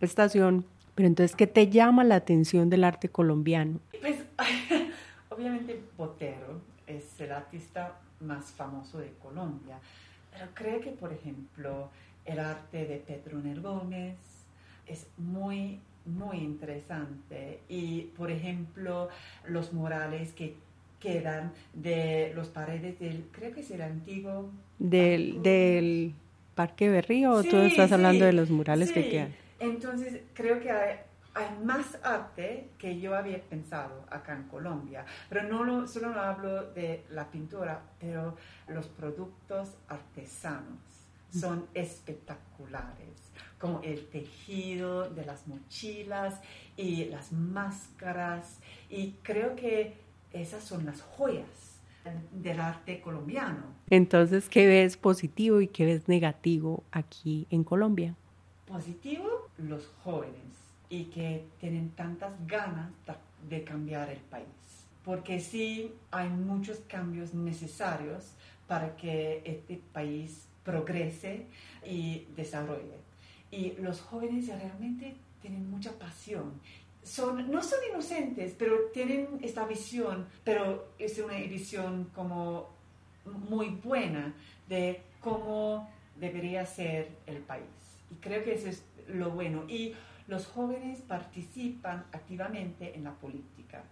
estación, 0.00 0.64
pero 0.94 1.06
entonces, 1.06 1.36
¿qué 1.36 1.46
te 1.46 1.68
llama 1.68 2.02
la 2.02 2.16
atención 2.16 2.70
del 2.70 2.84
arte 2.84 3.08
colombiano? 3.08 3.78
Pues, 4.00 4.24
obviamente, 5.28 5.80
Botero 5.96 6.60
es 6.86 7.20
el 7.20 7.32
artista 7.32 7.98
más 8.20 8.46
famoso 8.46 8.98
de 8.98 9.12
Colombia, 9.22 9.78
pero 10.32 10.46
creo 10.54 10.80
que, 10.80 10.90
por 10.90 11.12
ejemplo, 11.12 11.90
el 12.24 12.38
arte 12.40 12.86
de 12.86 12.96
Pedro 12.96 13.40
Gómez 13.62 14.16
es 14.86 15.06
muy, 15.18 15.80
muy 16.06 16.38
interesante. 16.38 17.60
Y, 17.68 18.02
por 18.16 18.30
ejemplo, 18.30 19.08
los 19.46 19.72
murales 19.72 20.32
que 20.32 20.56
quedan 21.00 21.52
de 21.72 22.32
los 22.34 22.48
paredes 22.48 22.98
del, 22.98 23.28
creo 23.32 23.52
que 23.52 23.60
es 23.60 23.70
el 23.70 23.82
antiguo... 23.82 24.50
Del, 24.78 25.42
del 25.42 26.14
Parque 26.54 26.88
Berrío, 26.88 27.32
o 27.32 27.42
tú 27.42 27.56
estás 27.56 27.92
hablando 27.92 28.24
de 28.24 28.32
los 28.32 28.50
murales 28.50 28.92
que 28.92 29.08
quedan. 29.08 29.34
Entonces, 29.60 30.22
creo 30.34 30.60
que 30.60 30.70
hay, 30.70 30.96
hay, 31.34 31.46
más 31.64 31.98
arte 32.02 32.70
que 32.78 33.00
yo 33.00 33.16
había 33.16 33.40
pensado 33.40 34.04
acá 34.10 34.34
en 34.36 34.44
Colombia, 34.44 35.04
pero 35.28 35.44
no 35.44 35.64
lo, 35.64 35.86
solo 35.86 36.10
no 36.10 36.20
hablo 36.20 36.72
de 36.72 37.04
la 37.10 37.30
pintura, 37.30 37.82
pero 38.00 38.36
los 38.68 38.86
productos 38.86 39.76
artesanos 39.88 40.78
son 41.32 41.66
espectaculares, 41.74 43.32
como 43.58 43.80
el 43.82 44.06
tejido 44.06 45.10
de 45.10 45.24
las 45.24 45.46
mochilas 45.46 46.40
y 46.76 47.04
las 47.04 47.32
máscaras, 47.32 48.60
y 48.88 49.12
creo 49.22 49.54
que 49.54 50.07
esas 50.32 50.64
son 50.64 50.86
las 50.86 51.00
joyas 51.02 51.46
del 52.32 52.60
arte 52.60 53.00
colombiano. 53.00 53.64
Entonces, 53.90 54.48
¿qué 54.48 54.66
ves 54.66 54.96
positivo 54.96 55.60
y 55.60 55.68
qué 55.68 55.84
ves 55.84 56.08
negativo 56.08 56.84
aquí 56.90 57.46
en 57.50 57.64
Colombia? 57.64 58.14
Positivo, 58.66 59.48
los 59.58 59.86
jóvenes 60.02 60.34
y 60.90 61.04
que 61.04 61.44
tienen 61.60 61.90
tantas 61.90 62.32
ganas 62.46 62.90
de 63.48 63.64
cambiar 63.64 64.10
el 64.10 64.18
país. 64.18 64.46
Porque 65.04 65.40
sí 65.40 65.92
hay 66.10 66.28
muchos 66.28 66.78
cambios 66.88 67.34
necesarios 67.34 68.32
para 68.66 68.96
que 68.96 69.42
este 69.44 69.80
país 69.92 70.46
progrese 70.64 71.46
y 71.84 72.26
desarrolle. 72.36 72.98
Y 73.50 73.72
los 73.80 74.00
jóvenes 74.00 74.48
realmente 74.48 75.16
tienen 75.40 75.70
mucha 75.70 75.92
pasión 75.98 76.52
son, 77.02 77.50
no 77.50 77.62
son 77.62 77.78
inocentes, 77.90 78.54
pero 78.58 78.90
tienen 78.92 79.38
esta 79.42 79.66
visión, 79.66 80.26
pero 80.44 80.88
es 80.98 81.18
una 81.18 81.34
visión 81.34 82.10
como 82.14 82.70
muy 83.48 83.70
buena 83.70 84.34
de 84.68 85.02
cómo 85.20 85.90
debería 86.16 86.64
ser 86.66 87.08
el 87.26 87.38
país. 87.38 87.64
Y 88.10 88.16
creo 88.16 88.44
que 88.44 88.54
eso 88.54 88.68
es 88.68 88.84
lo 89.08 89.30
bueno. 89.30 89.64
Y 89.68 89.94
los 90.26 90.46
jóvenes 90.46 91.00
participan 91.00 92.04
activamente 92.12 92.94
en 92.94 93.04
la 93.04 93.12
política. 93.12 93.82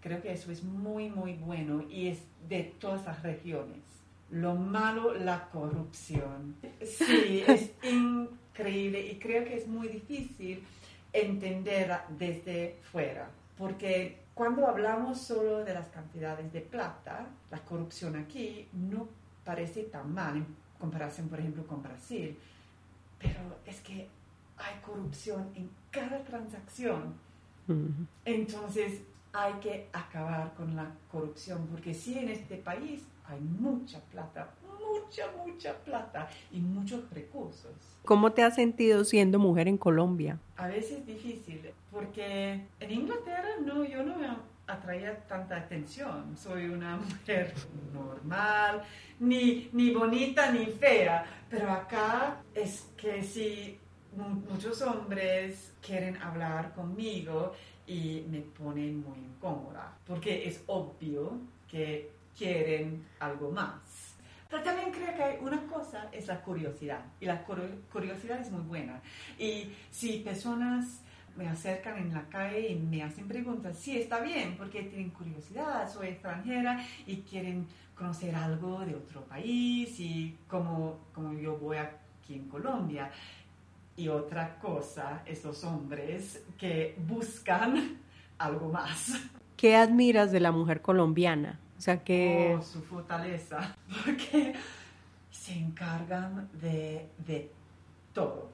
Creo 0.00 0.20
que 0.20 0.32
eso 0.32 0.50
es 0.50 0.62
muy, 0.62 1.10
muy 1.10 1.34
bueno 1.34 1.84
y 1.88 2.08
es 2.08 2.18
de 2.48 2.64
todas 2.80 3.04
las 3.04 3.22
regiones. 3.22 3.80
Lo 4.30 4.54
malo, 4.54 5.14
la 5.14 5.48
corrupción. 5.50 6.56
Sí, 6.82 7.44
es 7.46 7.70
increíble 7.84 9.06
y 9.06 9.18
creo 9.18 9.44
que 9.44 9.56
es 9.56 9.66
muy 9.66 9.88
difícil 9.88 10.62
entender 11.12 11.94
desde 12.18 12.78
fuera, 12.90 13.28
porque 13.56 14.22
cuando 14.34 14.66
hablamos 14.66 15.18
solo 15.20 15.64
de 15.64 15.74
las 15.74 15.88
cantidades 15.88 16.52
de 16.52 16.60
plata, 16.62 17.26
la 17.50 17.58
corrupción 17.58 18.16
aquí 18.16 18.68
no 18.72 19.08
parece 19.44 19.84
tan 19.84 20.12
mal 20.14 20.36
en 20.36 20.46
comparación, 20.78 21.28
por 21.28 21.38
ejemplo, 21.38 21.66
con 21.66 21.82
Brasil, 21.82 22.38
pero 23.18 23.40
es 23.66 23.80
que 23.80 24.08
hay 24.56 24.80
corrupción 24.84 25.50
en 25.54 25.70
cada 25.90 26.22
transacción. 26.24 27.14
Entonces 28.24 29.02
hay 29.32 29.54
que 29.54 29.88
acabar 29.92 30.54
con 30.54 30.74
la 30.74 30.90
corrupción, 31.10 31.66
porque 31.68 31.94
si 31.94 32.18
en 32.18 32.30
este 32.30 32.56
país 32.56 33.02
hay 33.26 33.40
mucha 33.40 34.00
plata, 34.00 34.50
mucha, 34.90 35.24
mucha 35.44 35.74
plata 35.78 36.28
y 36.50 36.60
muchos 36.60 37.08
recursos. 37.10 37.72
¿Cómo 38.04 38.32
te 38.32 38.42
has 38.42 38.56
sentido 38.56 39.04
siendo 39.04 39.38
mujer 39.38 39.68
en 39.68 39.78
Colombia? 39.78 40.38
A 40.56 40.66
veces 40.66 41.06
difícil, 41.06 41.70
porque 41.90 42.60
en 42.80 42.90
Inglaterra 42.90 43.50
no, 43.64 43.84
yo 43.84 44.02
no 44.02 44.16
me 44.16 44.28
atraía 44.66 45.16
tanta 45.26 45.56
atención. 45.56 46.36
Soy 46.36 46.66
una 46.66 46.96
mujer 47.20 47.52
normal, 47.92 48.82
ni, 49.20 49.68
ni 49.72 49.92
bonita 49.92 50.50
ni 50.50 50.66
fea, 50.66 51.24
pero 51.48 51.70
acá 51.70 52.42
es 52.54 52.86
que 52.96 53.22
si 53.22 53.78
muchos 54.50 54.82
hombres 54.82 55.72
quieren 55.80 56.16
hablar 56.18 56.72
conmigo 56.74 57.52
y 57.86 58.24
me 58.30 58.40
ponen 58.40 59.02
muy 59.02 59.18
incómoda, 59.18 59.96
porque 60.06 60.46
es 60.46 60.62
obvio 60.66 61.38
que 61.68 62.10
quieren 62.36 63.04
algo 63.20 63.50
más. 63.50 64.11
Pero 64.52 64.64
también 64.64 64.90
creo 64.90 65.16
que 65.16 65.42
una 65.42 65.62
cosa, 65.62 66.10
es 66.12 66.26
la 66.26 66.42
curiosidad. 66.42 67.00
Y 67.18 67.24
la 67.24 67.42
curiosidad 67.42 68.38
es 68.38 68.50
muy 68.50 68.60
buena. 68.60 69.00
Y 69.38 69.72
si 69.90 70.18
personas 70.18 71.00
me 71.34 71.48
acercan 71.48 71.96
en 71.96 72.12
la 72.12 72.28
calle 72.28 72.68
y 72.68 72.74
me 72.74 73.02
hacen 73.02 73.26
preguntas, 73.26 73.78
sí, 73.78 73.96
está 73.96 74.20
bien, 74.20 74.56
porque 74.58 74.82
tienen 74.82 75.08
curiosidad, 75.08 75.90
soy 75.90 76.08
extranjera 76.08 76.84
y 77.06 77.22
quieren 77.22 77.66
conocer 77.94 78.34
algo 78.34 78.80
de 78.80 78.94
otro 78.94 79.22
país 79.22 79.98
y 79.98 80.36
como, 80.46 80.98
como 81.14 81.32
yo 81.32 81.56
voy 81.56 81.78
aquí 81.78 82.34
en 82.34 82.46
Colombia. 82.50 83.10
Y 83.96 84.08
otra 84.08 84.58
cosa, 84.58 85.22
esos 85.24 85.64
hombres 85.64 86.42
que 86.58 86.94
buscan 87.08 88.00
algo 88.36 88.68
más. 88.68 89.14
¿Qué 89.56 89.76
admiras 89.76 90.30
de 90.30 90.40
la 90.40 90.52
mujer 90.52 90.82
colombiana? 90.82 91.58
O 91.82 91.84
sea 91.84 92.04
que... 92.04 92.54
Oh, 92.56 92.62
su 92.62 92.80
fortaleza, 92.80 93.74
porque 94.04 94.52
se 95.32 95.52
encargan 95.52 96.48
de, 96.60 97.08
de 97.26 97.50
todo. 98.14 98.50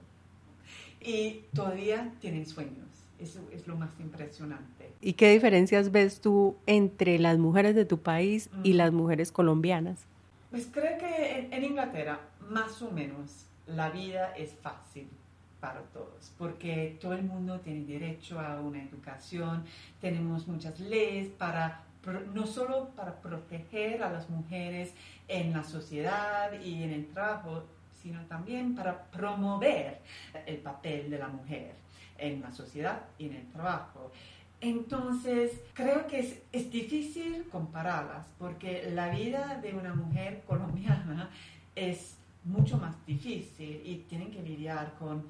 Y 0.99 1.43
todavía 1.55 2.11
tienen 2.23 2.47
sueños. 2.47 2.87
Eso 3.19 3.41
es 3.53 3.67
lo 3.67 3.77
más 3.77 3.91
impresionante. 4.01 4.91
¿Y 5.03 5.13
qué 5.13 5.31
diferencias 5.31 5.93
ves 5.93 6.23
tú 6.23 6.57
entre 6.65 7.19
las 7.19 7.37
mujeres 7.37 7.75
de 7.75 7.85
tu 7.85 7.99
país 7.99 8.49
y 8.63 8.73
las 8.73 8.93
mujeres 8.93 9.31
colombianas? 9.31 10.07
Pues 10.51 10.67
creo 10.73 10.97
que 10.97 11.51
en, 11.53 11.65
Inglaterra, 11.65 12.21
más 12.49 12.81
o 12.81 12.91
menos, 12.91 13.45
la 13.67 13.91
vida 13.91 14.33
es 14.39 14.55
fácil 14.63 15.07
para 15.61 15.83
todos, 15.93 16.33
porque 16.39 16.97
todo 16.99 17.13
el 17.13 17.25
mundo 17.25 17.61
tiene 17.61 17.85
derecho 17.85 18.41
a 18.41 18.59
una 18.63 18.83
educación, 18.83 19.65
tenemos 20.01 20.49
muchas 20.49 20.81
leyes 20.81 21.29
para 21.29 21.83
no 22.13 22.47
solo 22.47 22.91
para 22.91 23.17
proteger 23.21 24.03
a 24.03 24.11
las 24.11 24.29
mujeres 24.31 24.95
en 25.29 25.53
la 25.53 25.65
sociedad 25.65 26.53
y 26.61 26.83
en 26.83 26.93
el 26.93 27.07
trabajo, 27.09 27.65
sino 28.03 28.21
también 28.27 28.75
para 28.75 29.05
promover 29.05 30.01
el 30.47 30.59
papel 30.59 31.11
de 31.11 31.19
la 31.19 31.29
mujer 31.29 31.75
en 32.17 32.41
la 32.41 32.53
sociedad 32.53 33.03
y 33.19 33.27
en 33.27 33.35
el 33.35 33.47
trabajo. 33.49 34.11
Entonces, 34.61 35.61
creo 35.73 36.07
que 36.09 36.19
es, 36.19 36.43
es, 36.51 36.71
difícil 36.71 37.45
compararlas 37.51 38.27
porque 38.39 38.91
la 38.93 39.09
vida 39.11 39.61
de 39.63 39.73
una 39.73 39.95
mujer 39.95 40.43
colombiana 40.47 41.31
es 41.77 42.17
mucho 42.45 42.77
más 42.77 42.95
difícil 43.07 43.81
y 43.85 44.05
tienen 44.09 44.31
que 44.31 44.43
lidiar 44.43 44.95
con 44.99 45.25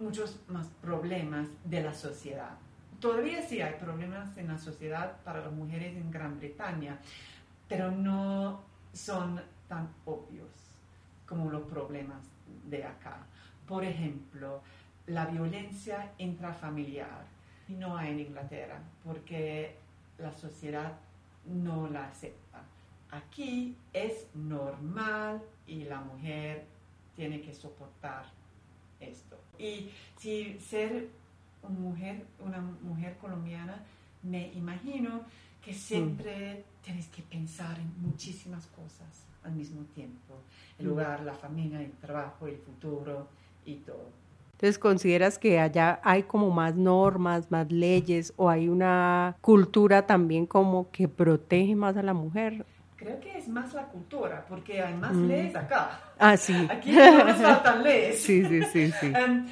muchos 0.00 0.40
más 0.48 0.66
problemas 0.80 1.46
de 1.64 1.82
la 1.82 1.94
sociedad. 1.94 2.56
Todavía 3.02 3.42
sí 3.42 3.60
hay 3.60 3.74
problemas 3.80 4.36
en 4.38 4.46
la 4.46 4.58
sociedad 4.58 5.16
para 5.24 5.40
las 5.40 5.52
mujeres 5.52 5.96
en 5.96 6.08
Gran 6.12 6.38
Bretaña, 6.38 7.00
pero 7.68 7.90
no 7.90 8.62
son 8.92 9.42
tan 9.66 9.88
obvios 10.04 10.48
como 11.26 11.50
los 11.50 11.62
problemas 11.62 12.22
de 12.64 12.84
acá. 12.84 13.26
Por 13.66 13.84
ejemplo, 13.84 14.62
la 15.08 15.26
violencia 15.26 16.12
intrafamiliar 16.18 17.24
no 17.66 17.96
hay 17.96 18.12
en 18.12 18.20
Inglaterra 18.20 18.78
porque 19.02 19.74
la 20.18 20.32
sociedad 20.32 20.92
no 21.44 21.88
la 21.88 22.06
acepta. 22.06 22.62
Aquí 23.10 23.76
es 23.92 24.28
normal 24.32 25.42
y 25.66 25.86
la 25.86 26.00
mujer 26.00 26.66
tiene 27.16 27.40
que 27.40 27.52
soportar 27.52 28.26
esto. 29.00 29.40
Y 29.58 29.90
si 30.16 30.56
ser 30.60 31.08
una 31.62 31.78
mujer, 31.78 32.26
una 32.44 32.60
mujer 32.82 33.16
colombiana, 33.20 33.82
me 34.22 34.52
imagino 34.54 35.22
que 35.64 35.72
siempre 35.72 36.64
tienes 36.82 37.08
que 37.08 37.22
pensar 37.22 37.78
en 37.78 37.92
muchísimas 38.00 38.66
cosas 38.66 39.24
al 39.44 39.52
mismo 39.52 39.82
tiempo. 39.94 40.34
El 40.78 40.86
lugar, 40.86 41.22
la 41.22 41.34
familia, 41.34 41.80
el 41.80 41.92
trabajo, 41.92 42.46
el 42.46 42.56
futuro 42.56 43.28
y 43.64 43.76
todo. 43.76 44.10
Entonces, 44.52 44.78
¿consideras 44.78 45.38
que 45.38 45.58
allá 45.58 46.00
hay 46.04 46.22
como 46.22 46.50
más 46.50 46.76
normas, 46.76 47.50
más 47.50 47.70
leyes 47.72 48.32
o 48.36 48.48
hay 48.48 48.68
una 48.68 49.36
cultura 49.40 50.06
también 50.06 50.46
como 50.46 50.88
que 50.92 51.08
protege 51.08 51.74
más 51.74 51.96
a 51.96 52.02
la 52.02 52.14
mujer? 52.14 52.64
Creo 52.96 53.18
que 53.18 53.36
es 53.36 53.48
más 53.48 53.74
la 53.74 53.86
cultura, 53.86 54.46
porque 54.48 54.80
hay 54.80 54.94
más 54.94 55.14
mm. 55.14 55.26
leyes 55.26 55.56
acá. 55.56 56.00
Ah, 56.16 56.36
sí. 56.36 56.54
Aquí 56.70 56.92
no 56.92 57.24
nos 57.24 57.38
faltan 57.38 57.82
leyes. 57.82 58.22
Sí, 58.22 58.44
sí, 58.44 58.62
sí, 58.72 58.92
sí. 59.00 59.06
Um, 59.06 59.46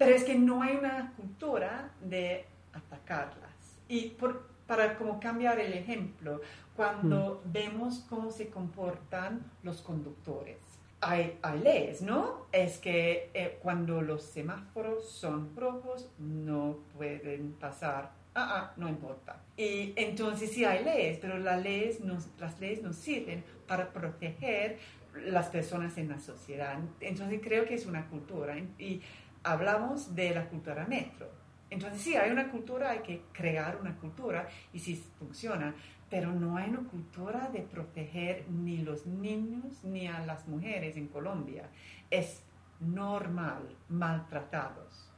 pero 0.00 0.14
es 0.14 0.24
que 0.24 0.34
no 0.34 0.62
hay 0.62 0.76
una 0.76 1.12
cultura 1.14 1.90
de 2.00 2.46
atacarlas. 2.72 3.76
Y 3.86 4.08
por, 4.12 4.46
para 4.66 4.96
como 4.96 5.20
cambiar 5.20 5.60
el 5.60 5.74
ejemplo, 5.74 6.40
cuando 6.74 7.42
mm. 7.44 7.52
vemos 7.52 8.06
cómo 8.08 8.30
se 8.30 8.48
comportan 8.48 9.44
los 9.62 9.82
conductores, 9.82 10.56
hay, 11.02 11.38
hay, 11.42 11.58
leyes, 11.58 12.00
¿no? 12.00 12.46
Es 12.50 12.78
que 12.78 13.30
eh, 13.34 13.58
cuando 13.62 14.00
los 14.00 14.22
semáforos 14.22 15.06
son 15.06 15.54
rojos 15.54 16.08
no 16.18 16.78
pueden 16.96 17.52
pasar 17.52 18.10
ah, 18.34 18.52
ah, 18.56 18.72
no 18.78 18.88
importa. 18.88 19.42
Y 19.58 19.92
entonces 19.96 20.50
sí 20.50 20.64
hay 20.64 20.82
leyes, 20.82 21.18
pero 21.20 21.36
las 21.38 21.62
leyes, 21.62 22.00
nos, 22.00 22.28
las 22.38 22.58
leyes 22.58 22.82
nos 22.82 22.96
sirven 22.96 23.44
para 23.66 23.92
proteger 23.92 24.78
las 25.26 25.48
personas 25.48 25.98
en 25.98 26.08
la 26.08 26.18
sociedad. 26.18 26.78
Entonces 27.00 27.40
creo 27.42 27.66
que 27.66 27.74
es 27.74 27.84
una 27.84 28.06
cultura 28.06 28.56
y 28.78 29.02
hablamos 29.42 30.14
de 30.14 30.34
la 30.34 30.48
cultura 30.48 30.86
metro. 30.86 31.28
Entonces 31.70 32.02
sí, 32.02 32.16
hay 32.16 32.30
una 32.30 32.50
cultura, 32.50 32.90
hay 32.90 33.00
que 33.00 33.22
crear 33.32 33.78
una 33.80 33.96
cultura 33.96 34.48
y 34.72 34.80
sí 34.80 35.02
funciona, 35.18 35.74
pero 36.08 36.32
no 36.32 36.56
hay 36.56 36.70
una 36.70 36.88
cultura 36.88 37.48
de 37.52 37.60
proteger 37.60 38.44
ni 38.50 38.78
los 38.78 39.06
niños 39.06 39.84
ni 39.84 40.08
a 40.08 40.24
las 40.26 40.48
mujeres 40.48 40.96
en 40.96 41.06
Colombia. 41.06 41.68
Es 42.10 42.42
normal 42.80 43.76
maltratados. 43.88 45.08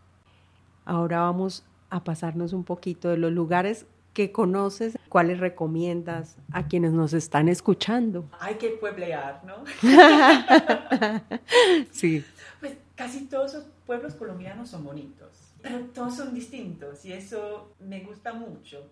Ahora 0.84 1.20
vamos 1.20 1.64
a 1.88 2.04
pasarnos 2.04 2.52
un 2.52 2.64
poquito 2.64 3.08
de 3.08 3.16
los 3.16 3.32
lugares 3.32 3.86
que 4.12 4.30
conoces, 4.30 4.98
cuáles 5.08 5.40
recomiendas 5.40 6.36
a 6.52 6.66
quienes 6.66 6.92
nos 6.92 7.14
están 7.14 7.48
escuchando. 7.48 8.28
Hay 8.40 8.56
que 8.56 8.70
pueblear, 8.70 9.42
¿no? 9.44 9.64
sí. 11.90 12.22
Pues 12.62 12.76
casi 12.94 13.26
todos 13.26 13.54
los 13.54 13.64
pueblos 13.84 14.14
colombianos 14.14 14.70
son 14.70 14.84
bonitos, 14.84 15.52
pero 15.60 15.80
todos 15.86 16.14
son 16.14 16.32
distintos 16.32 17.04
y 17.04 17.12
eso 17.12 17.74
me 17.80 18.04
gusta 18.04 18.32
mucho. 18.32 18.88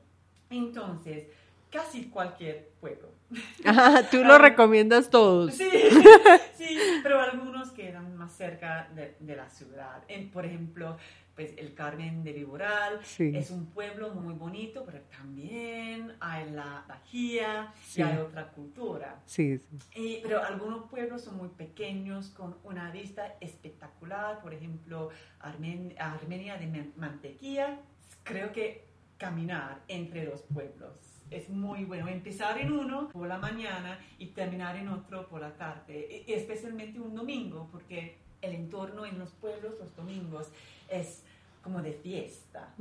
Entonces, 0.51 1.29
casi 1.71 2.07
cualquier 2.07 2.71
pueblo. 2.81 3.09
Ah, 3.64 4.03
tú 4.11 4.25
lo 4.25 4.39
recomiendas 4.39 5.09
todos. 5.09 5.55
Sí, 5.55 5.71
sí, 6.57 6.79
pero 7.05 7.21
algunos 7.21 7.71
quedan 7.71 8.16
más 8.16 8.33
cerca 8.33 8.89
de, 8.97 9.14
de 9.21 9.37
la 9.37 9.49
ciudad. 9.49 10.03
En, 10.09 10.31
por 10.33 10.45
ejemplo, 10.45 10.97
pues 11.41 11.55
el 11.57 11.72
Carmen 11.72 12.22
de 12.22 12.34
Viboral 12.34 13.01
es 13.18 13.51
un 13.51 13.64
pueblo 13.64 14.12
muy 14.12 14.34
bonito, 14.34 14.84
pero 14.84 15.01
también 15.05 16.12
hay 16.20 16.51
la 16.51 16.84
Bajía 16.86 17.72
y 17.97 18.03
hay 18.03 18.18
otra 18.18 18.49
cultura. 18.49 19.22
Sí, 19.24 19.59
pero 20.22 20.45
algunos 20.45 20.91
pueblos 20.91 21.22
son 21.22 21.38
muy 21.38 21.49
pequeños, 21.49 22.28
con 22.28 22.59
una 22.62 22.91
vista 22.91 23.36
espectacular, 23.41 24.43
por 24.43 24.53
ejemplo, 24.53 25.09
Armenia 25.38 26.59
de 26.59 26.93
Mantequilla. 26.97 27.78
Creo 28.22 28.53
que 28.53 28.84
caminar 29.16 29.80
entre 29.88 30.24
los 30.24 30.43
pueblos 30.43 31.22
es 31.30 31.49
muy 31.49 31.86
bueno. 31.86 32.07
Empezar 32.09 32.59
en 32.59 32.70
uno 32.70 33.09
por 33.09 33.26
la 33.26 33.38
mañana 33.38 33.99
y 34.18 34.26
terminar 34.26 34.76
en 34.76 34.88
otro 34.88 35.26
por 35.26 35.41
la 35.41 35.57
tarde, 35.57 36.22
especialmente 36.26 37.01
un 37.01 37.14
domingo, 37.14 37.66
porque 37.72 38.18
el 38.43 38.55
entorno 38.55 39.07
en 39.07 39.18
los 39.18 39.30
pueblos 39.32 39.74
los 39.78 39.97
domingos 39.97 40.49
es 40.91 41.24
como 41.63 41.83
de 41.83 41.93
fiesta. 41.93 42.75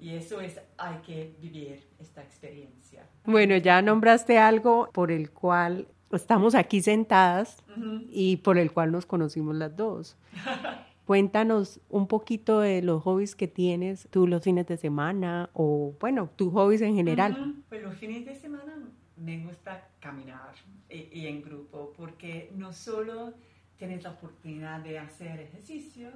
Y 0.00 0.10
eso 0.10 0.40
es, 0.40 0.60
hay 0.76 0.98
que 0.98 1.34
vivir 1.40 1.86
esta 1.98 2.22
experiencia. 2.22 3.06
Bueno, 3.24 3.56
ya 3.56 3.82
nombraste 3.82 4.38
algo 4.38 4.90
por 4.92 5.10
el 5.10 5.30
cual 5.30 5.88
estamos 6.12 6.54
aquí 6.54 6.80
sentadas 6.80 7.62
y 8.10 8.36
por 8.38 8.58
el 8.58 8.72
cual 8.72 8.92
nos 8.92 9.06
conocimos 9.06 9.54
las 9.56 9.76
dos. 9.76 10.16
Cuéntanos 11.06 11.80
un 11.90 12.06
poquito 12.06 12.60
de 12.60 12.80
los 12.80 13.02
hobbies 13.02 13.34
que 13.34 13.46
tienes 13.46 14.08
tú 14.10 14.26
los 14.26 14.42
fines 14.42 14.66
de 14.66 14.78
semana 14.78 15.50
o, 15.52 15.94
bueno, 16.00 16.30
tus 16.34 16.50
hobbies 16.52 16.80
en 16.80 16.94
general. 16.94 17.54
Pues 17.68 17.82
los 17.82 17.94
fines 17.94 18.24
de 18.24 18.34
semana 18.34 18.78
me 19.16 19.44
gusta 19.44 19.88
caminar 20.00 20.52
y, 20.88 21.08
y 21.12 21.26
en 21.26 21.42
grupo 21.42 21.92
porque 21.94 22.50
no 22.56 22.72
solo 22.72 23.34
tienes 23.76 24.02
la 24.02 24.12
oportunidad 24.12 24.80
de 24.80 24.98
hacer 24.98 25.40
ejercicio, 25.40 26.08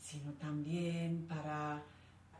sino 0.00 0.32
también 0.32 1.26
para 1.28 1.82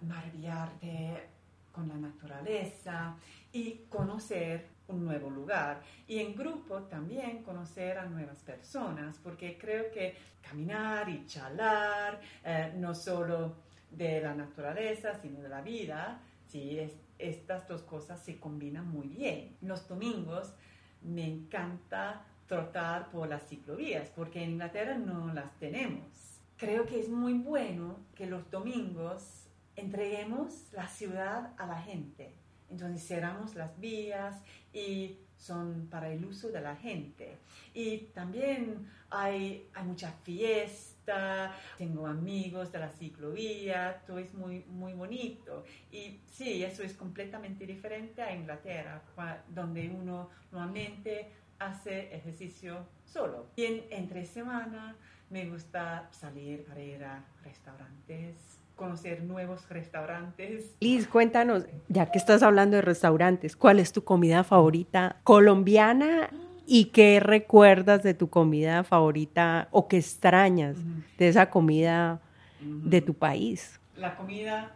maravillarte 0.00 1.28
con 1.70 1.88
la 1.88 1.94
naturaleza 1.94 3.16
y 3.52 3.82
conocer 3.88 4.66
un 4.88 5.04
nuevo 5.04 5.30
lugar. 5.30 5.82
Y 6.08 6.18
en 6.18 6.34
grupo 6.34 6.82
también 6.82 7.42
conocer 7.42 7.98
a 7.98 8.06
nuevas 8.06 8.38
personas, 8.38 9.18
porque 9.22 9.56
creo 9.58 9.90
que 9.92 10.16
caminar 10.42 11.08
y 11.08 11.26
charlar, 11.26 12.20
eh, 12.44 12.72
no 12.76 12.94
solo 12.94 13.54
de 13.90 14.20
la 14.20 14.34
naturaleza, 14.34 15.14
sino 15.20 15.40
de 15.40 15.48
la 15.48 15.60
vida, 15.60 16.20
sí, 16.48 16.78
estas 17.18 17.68
dos 17.68 17.82
cosas 17.82 18.20
se 18.20 18.38
combinan 18.38 18.88
muy 18.88 19.08
bien. 19.08 19.56
Los 19.60 19.86
domingos 19.86 20.54
me 21.02 21.26
encanta 21.26 22.24
trotar 22.46 23.10
por 23.10 23.28
las 23.28 23.46
ciclovías, 23.46 24.08
porque 24.08 24.42
en 24.42 24.52
Inglaterra 24.52 24.96
no 24.96 25.32
las 25.32 25.56
tenemos 25.58 26.29
creo 26.60 26.84
que 26.84 27.00
es 27.00 27.08
muy 27.08 27.32
bueno 27.32 27.96
que 28.14 28.26
los 28.26 28.50
domingos 28.50 29.46
entreguemos 29.76 30.70
la 30.72 30.86
ciudad 30.86 31.54
a 31.56 31.66
la 31.66 31.80
gente. 31.80 32.34
Entonces 32.68 33.08
cerramos 33.08 33.54
las 33.54 33.80
vías 33.80 34.42
y 34.72 35.16
son 35.38 35.88
para 35.90 36.12
el 36.12 36.22
uso 36.22 36.50
de 36.50 36.60
la 36.60 36.76
gente. 36.76 37.38
Y 37.72 38.10
también 38.12 38.86
hay, 39.08 39.70
hay 39.72 39.84
mucha 39.84 40.12
fiesta, 40.12 41.56
tengo 41.78 42.06
amigos 42.06 42.70
de 42.70 42.78
la 42.78 42.90
ciclovía, 42.90 44.02
todo 44.06 44.18
es 44.18 44.34
muy, 44.34 44.64
muy 44.68 44.92
bonito. 44.92 45.64
Y 45.90 46.20
sí, 46.26 46.62
eso 46.62 46.82
es 46.82 46.92
completamente 46.92 47.66
diferente 47.66 48.20
a 48.20 48.36
Inglaterra, 48.36 49.02
donde 49.48 49.88
uno 49.88 50.28
normalmente 50.52 51.32
hace 51.58 52.14
ejercicio 52.14 52.86
solo. 53.06 53.46
Y 53.56 53.64
en, 53.64 53.84
entre 53.90 54.26
semana 54.26 54.94
me 55.30 55.48
gusta 55.48 56.08
salir 56.10 56.64
para 56.64 56.82
ir 56.82 57.04
a 57.04 57.24
restaurantes, 57.44 58.58
conocer 58.74 59.22
nuevos 59.22 59.68
restaurantes. 59.68 60.74
Liz, 60.80 61.06
cuéntanos, 61.06 61.66
ya 61.88 62.10
que 62.10 62.18
estás 62.18 62.42
hablando 62.42 62.76
de 62.76 62.82
restaurantes, 62.82 63.56
¿cuál 63.56 63.78
es 63.78 63.92
tu 63.92 64.02
comida 64.02 64.42
favorita 64.42 65.16
colombiana 65.22 66.30
y 66.66 66.86
qué 66.86 67.20
recuerdas 67.20 68.02
de 68.02 68.14
tu 68.14 68.28
comida 68.28 68.82
favorita 68.82 69.68
o 69.70 69.86
qué 69.86 69.98
extrañas 69.98 70.76
de 71.16 71.28
esa 71.28 71.48
comida 71.48 72.20
de 72.60 73.00
tu 73.00 73.14
país? 73.14 73.80
La 73.96 74.16
comida 74.16 74.72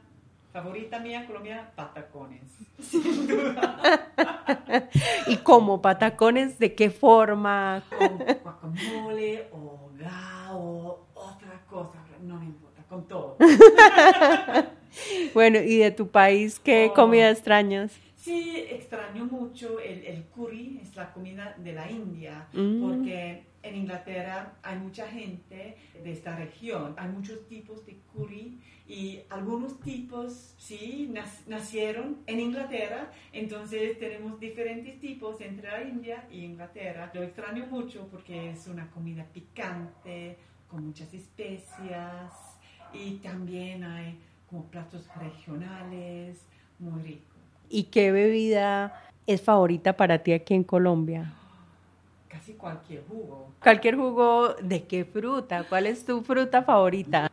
favorita 0.52 1.00
mía 1.00 1.26
colombiana, 1.26 1.72
patacones, 1.74 2.42
sin 2.80 3.26
duda. 3.26 4.08
¿Y 5.26 5.36
cómo? 5.38 5.82
¿Patacones 5.82 6.60
de 6.60 6.76
qué 6.76 6.90
forma? 6.90 7.82
Con 7.98 8.18
guacamole 8.18 9.48
o 9.50 9.83
otra 11.14 11.62
cosa, 11.68 11.98
no 12.22 12.38
me 12.38 12.46
importa, 12.46 12.82
con 12.88 13.06
todo. 13.08 13.36
bueno, 15.34 15.58
¿y 15.60 15.78
de 15.78 15.90
tu 15.90 16.08
país 16.08 16.58
qué 16.60 16.88
Oh. 16.90 16.94
comida 16.94 17.30
extrañas? 17.30 17.92
Sí, 18.16 18.64
extraño 18.70 19.26
mucho 19.26 19.78
el, 19.80 20.04
el 20.04 20.24
curry, 20.24 20.80
es 20.82 20.96
la 20.96 21.12
comida 21.12 21.54
de 21.58 21.72
la 21.74 21.90
India, 21.90 22.46
Mm. 22.52 22.80
porque 22.80 23.44
en 23.64 23.76
Inglaterra 23.76 24.56
hay 24.62 24.78
mucha 24.78 25.06
gente 25.08 25.76
de 26.02 26.12
esta 26.12 26.36
región, 26.36 26.94
hay 26.98 27.08
muchos 27.08 27.48
tipos 27.48 27.84
de 27.86 27.98
curry 28.12 28.60
y 28.86 29.20
algunos 29.30 29.80
tipos, 29.80 30.54
sí, 30.58 31.10
nac- 31.12 31.46
nacieron 31.46 32.18
en 32.26 32.40
Inglaterra, 32.40 33.10
entonces 33.32 33.98
tenemos 33.98 34.38
diferentes 34.38 35.00
tipos 35.00 35.40
entre 35.40 35.70
la 35.70 35.82
India 35.82 36.28
y 36.30 36.44
Inglaterra. 36.44 37.10
Lo 37.14 37.22
extraño 37.22 37.66
mucho 37.66 38.06
porque 38.10 38.50
es 38.50 38.66
una 38.68 38.90
comida 38.90 39.24
picante, 39.32 40.36
con 40.68 40.84
muchas 40.86 41.12
especias 41.14 42.58
y 42.92 43.16
también 43.16 43.84
hay 43.84 44.18
como 44.48 44.64
platos 44.66 45.08
regionales, 45.16 46.42
muy 46.78 47.02
ricos. 47.02 47.34
¿Y 47.70 47.84
qué 47.84 48.12
bebida 48.12 48.92
es 49.26 49.40
favorita 49.40 49.96
para 49.96 50.22
ti 50.22 50.32
aquí 50.32 50.54
en 50.54 50.64
Colombia? 50.64 51.32
Casi 52.34 52.54
cualquier 52.54 53.02
jugo. 53.06 53.54
Cualquier 53.62 53.96
jugo, 53.96 54.54
¿de 54.62 54.86
qué 54.86 55.04
fruta? 55.04 55.64
¿Cuál 55.64 55.86
es 55.86 56.04
tu 56.04 56.22
fruta 56.22 56.62
favorita? 56.62 57.28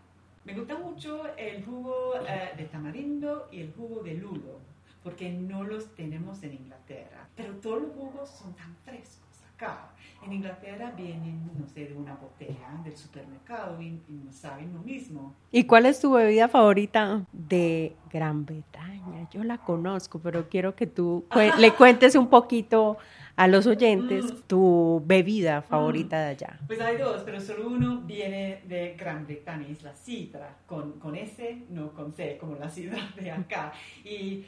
Me 0.45 0.53
gusta 0.53 0.77
mucho 0.77 1.23
el 1.37 1.63
jugo 1.65 2.15
eh, 2.27 2.53
de 2.57 2.65
tamarindo 2.65 3.49
y 3.51 3.61
el 3.61 3.73
jugo 3.73 4.03
de 4.03 4.13
lulo, 4.15 4.59
porque 5.03 5.29
no 5.31 5.63
los 5.63 5.95
tenemos 5.95 6.43
en 6.43 6.53
Inglaterra. 6.53 7.27
Pero 7.35 7.53
todos 7.55 7.81
los 7.81 7.93
jugos 7.93 8.29
son 8.29 8.53
tan 8.55 8.75
frescos 8.85 9.43
acá. 9.55 9.89
En 10.21 10.33
Inglaterra 10.33 10.93
vienen, 10.95 11.49
no 11.57 11.65
sé, 11.65 11.85
de 11.87 11.95
una 11.95 12.15
botella 12.15 12.69
del 12.83 12.95
supermercado 12.95 13.81
y, 13.81 13.87
y 14.07 14.21
no 14.23 14.31
saben 14.31 14.71
lo 14.73 14.79
mismo. 14.81 15.35
¿Y 15.53 15.65
cuál 15.65 15.85
es 15.85 15.99
tu 15.99 16.11
bebida 16.13 16.47
favorita 16.47 17.25
de 17.33 17.99
Gran 18.05 18.45
Bretaña? 18.45 19.23
Yo 19.29 19.43
la 19.43 19.57
conozco, 19.57 20.19
pero 20.21 20.47
quiero 20.47 20.75
que 20.75 20.87
tú 20.87 21.25
cue- 21.29 21.53
le 21.57 21.75
cuentes 21.75 22.15
un 22.15 22.29
poquito 22.29 22.97
a 23.41 23.47
los 23.47 23.65
oyentes 23.65 24.25
Mm. 24.31 24.37
tu 24.45 25.01
bebida 25.05 25.63
favorita 25.63 26.19
de 26.21 26.27
allá. 26.29 26.59
Pues 26.67 26.79
hay 26.79 26.97
dos, 26.97 27.23
pero 27.25 27.41
solo 27.41 27.67
uno 27.69 28.01
viene 28.05 28.61
de 28.65 28.95
Gran 28.95 29.25
Bretaña, 29.25 29.67
es 29.67 29.81
la 29.81 29.95
sidra, 29.95 30.57
con, 30.67 30.99
con 30.99 31.15
S, 31.15 31.63
no 31.69 31.91
con 31.93 32.13
C, 32.13 32.37
como 32.39 32.55
la 32.55 32.69
sidra 32.69 32.99
de 33.19 33.31
acá. 33.31 33.73
Y 34.03 34.45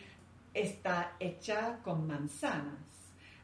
está 0.54 1.14
hecha 1.20 1.80
con 1.84 2.06
manzanas. 2.06 2.84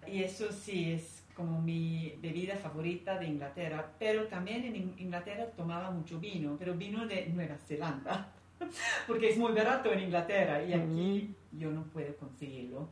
Y 0.06 0.22
eso 0.24 0.52
sí 0.52 0.92
es 0.92 1.26
como 1.36 1.60
mi 1.62 2.14
bebida 2.22 2.56
favorita 2.56 3.18
de 3.18 3.26
Inglaterra. 3.26 3.92
Pero 3.98 4.28
también 4.28 4.64
en 4.66 4.76
In- 4.76 4.96
Inglaterra 5.00 5.48
tomaba 5.58 5.90
mucho 5.90 6.20
vino, 6.20 6.58
pero 6.60 6.76
vino 6.76 7.08
de 7.08 7.26
Nueva 7.28 7.58
Zelanda. 7.58 8.34
Porque 9.08 9.30
es 9.32 9.38
muy 9.38 9.54
barato 9.54 9.92
en 9.92 10.02
Inglaterra 10.02 10.64
y 10.64 10.74
aquí 10.74 11.34
yo 11.54 11.72
no 11.72 11.86
puedo 11.86 12.16
conseguirlo. 12.18 12.90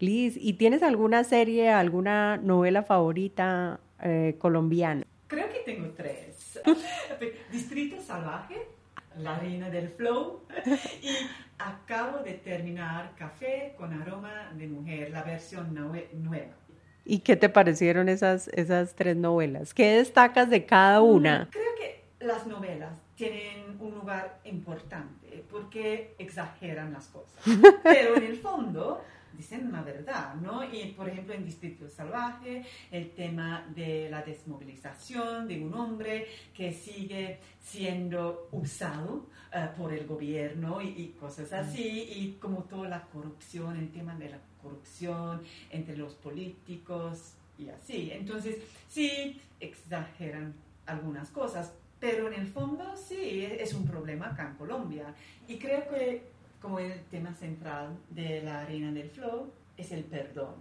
Liz, 0.00 0.36
¿y 0.40 0.54
tienes 0.54 0.82
alguna 0.82 1.24
serie, 1.24 1.68
alguna 1.70 2.38
novela 2.38 2.82
favorita 2.82 3.80
eh, 4.02 4.36
colombiana? 4.38 5.04
Creo 5.26 5.48
que 5.50 5.58
tengo 5.60 5.90
tres. 5.90 6.58
Distrito 7.52 8.00
Salvaje, 8.00 8.66
La 9.18 9.38
Reina 9.38 9.68
del 9.68 9.88
Flow 9.90 10.40
y 11.02 11.10
acabo 11.58 12.20
de 12.22 12.32
terminar 12.32 13.14
Café 13.16 13.74
con 13.76 13.92
Aroma 13.92 14.50
de 14.56 14.66
Mujer, 14.68 15.10
la 15.10 15.22
versión 15.22 15.74
nue- 15.76 16.10
nueva. 16.14 16.54
¿Y 17.04 17.18
qué 17.20 17.36
te 17.36 17.48
parecieron 17.50 18.08
esas, 18.08 18.48
esas 18.48 18.94
tres 18.94 19.16
novelas? 19.16 19.74
¿Qué 19.74 19.96
destacas 19.96 20.48
de 20.48 20.64
cada 20.64 21.02
una? 21.02 21.48
Creo 21.50 21.74
que 21.76 22.24
las 22.24 22.46
novelas 22.46 22.96
tienen 23.16 23.76
un 23.80 23.94
lugar 23.94 24.38
importante 24.44 25.44
porque 25.50 26.14
exageran 26.18 26.92
las 26.92 27.08
cosas, 27.08 27.42
pero 27.82 28.16
en 28.16 28.22
el 28.22 28.36
fondo 28.36 29.02
dicen 29.32 29.72
la 29.72 29.82
verdad, 29.82 30.34
¿no? 30.34 30.62
Y 30.64 30.92
por 30.96 31.08
ejemplo 31.08 31.34
en 31.34 31.44
Distrito 31.44 31.88
Salvaje, 31.88 32.64
el 32.90 33.10
tema 33.10 33.66
de 33.74 34.08
la 34.10 34.22
desmovilización 34.22 35.48
de 35.48 35.62
un 35.62 35.74
hombre 35.74 36.26
que 36.54 36.72
sigue 36.72 37.38
siendo 37.60 38.48
usado 38.52 39.26
eh, 39.52 39.68
por 39.76 39.92
el 39.92 40.06
gobierno 40.06 40.80
y, 40.80 40.88
y 40.88 41.16
cosas 41.18 41.52
así, 41.52 42.08
y 42.14 42.38
como 42.40 42.64
toda 42.64 42.88
la 42.88 43.02
corrupción, 43.02 43.76
el 43.76 43.90
tema 43.90 44.14
de 44.16 44.30
la 44.30 44.38
corrupción 44.62 45.42
entre 45.70 45.96
los 45.96 46.14
políticos 46.14 47.34
y 47.58 47.68
así. 47.68 48.10
Entonces, 48.12 48.56
sí, 48.88 49.40
exageran 49.58 50.54
algunas 50.86 51.28
cosas, 51.30 51.72
pero 51.98 52.28
en 52.28 52.34
el 52.34 52.46
fondo 52.46 52.96
sí, 52.96 53.44
es 53.44 53.74
un 53.74 53.86
problema 53.86 54.28
acá 54.28 54.48
en 54.48 54.54
Colombia. 54.56 55.14
Y 55.46 55.58
creo 55.58 55.88
que 55.88 56.30
como 56.60 56.78
el 56.78 57.00
tema 57.04 57.32
central 57.34 57.96
de 58.10 58.42
la 58.42 58.64
Reina 58.64 58.92
del 58.92 59.10
Flow 59.10 59.50
es 59.76 59.92
el 59.92 60.04
perdón. 60.04 60.54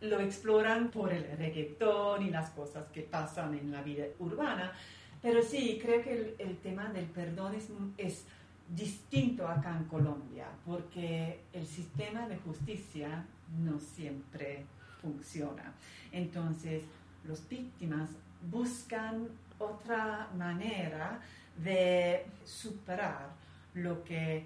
Lo 0.00 0.20
exploran 0.20 0.90
por 0.90 1.12
el 1.12 1.24
reggaetón 1.36 2.26
y 2.26 2.30
las 2.30 2.50
cosas 2.50 2.86
que 2.92 3.02
pasan 3.02 3.54
en 3.54 3.70
la 3.70 3.82
vida 3.82 4.04
urbana, 4.18 4.72
pero 5.20 5.42
sí, 5.42 5.78
creo 5.82 6.02
que 6.02 6.12
el, 6.12 6.34
el 6.38 6.56
tema 6.58 6.88
del 6.88 7.06
perdón 7.06 7.54
es, 7.54 7.68
es 7.98 8.24
distinto 8.68 9.46
acá 9.46 9.76
en 9.76 9.84
Colombia, 9.84 10.46
porque 10.64 11.40
el 11.52 11.66
sistema 11.66 12.26
de 12.28 12.36
justicia 12.38 13.26
no 13.58 13.78
siempre 13.78 14.64
funciona. 15.02 15.74
Entonces, 16.12 16.82
los 17.24 17.46
víctimas 17.48 18.10
buscan 18.50 19.28
otra 19.58 20.28
manera 20.36 21.20
de 21.56 22.24
superar 22.44 23.30
lo 23.74 24.02
que 24.04 24.44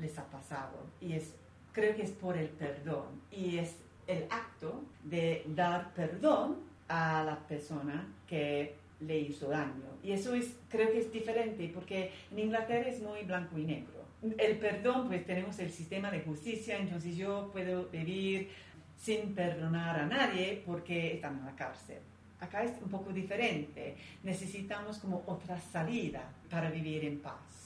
les 0.00 0.18
ha 0.18 0.24
pasado. 0.24 0.86
Y 1.00 1.12
es 1.14 1.34
creo 1.72 1.94
que 1.94 2.02
es 2.02 2.10
por 2.10 2.36
el 2.36 2.48
perdón. 2.48 3.20
Y 3.30 3.58
es 3.58 3.76
el 4.06 4.24
acto 4.30 4.82
de 5.04 5.44
dar 5.46 5.92
perdón 5.94 6.56
a 6.88 7.22
la 7.24 7.38
persona 7.46 8.08
que 8.26 8.74
le 9.00 9.18
hizo 9.18 9.48
daño. 9.48 9.98
Y 10.02 10.12
eso 10.12 10.34
es 10.34 10.56
creo 10.68 10.90
que 10.90 10.98
es 10.98 11.12
diferente 11.12 11.70
porque 11.72 12.12
en 12.30 12.38
Inglaterra 12.38 12.88
es 12.88 13.00
muy 13.00 13.22
blanco 13.22 13.58
y 13.58 13.64
negro. 13.64 14.00
El 14.36 14.58
perdón 14.58 15.08
pues 15.08 15.24
tenemos 15.24 15.58
el 15.60 15.70
sistema 15.70 16.10
de 16.10 16.20
justicia 16.20 16.76
entonces 16.76 17.16
yo 17.16 17.50
puedo 17.52 17.86
vivir 17.86 18.50
sin 18.98 19.34
perdonar 19.34 19.98
a 20.00 20.06
nadie 20.06 20.62
porque 20.66 21.14
están 21.14 21.38
en 21.38 21.46
la 21.46 21.56
cárcel. 21.56 21.98
Acá 22.38 22.64
es 22.64 22.72
un 22.82 22.90
poco 22.90 23.12
diferente. 23.12 23.96
Necesitamos 24.22 24.98
como 24.98 25.22
otra 25.26 25.58
salida 25.58 26.22
para 26.50 26.70
vivir 26.70 27.04
en 27.04 27.20
paz 27.20 27.59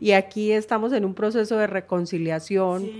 Y 0.00 0.12
aquí 0.12 0.52
estamos 0.52 0.92
en 0.94 1.04
un 1.04 1.14
proceso 1.14 1.56
de 1.58 1.66
reconciliación 1.66 2.84
Sí, 2.84 2.90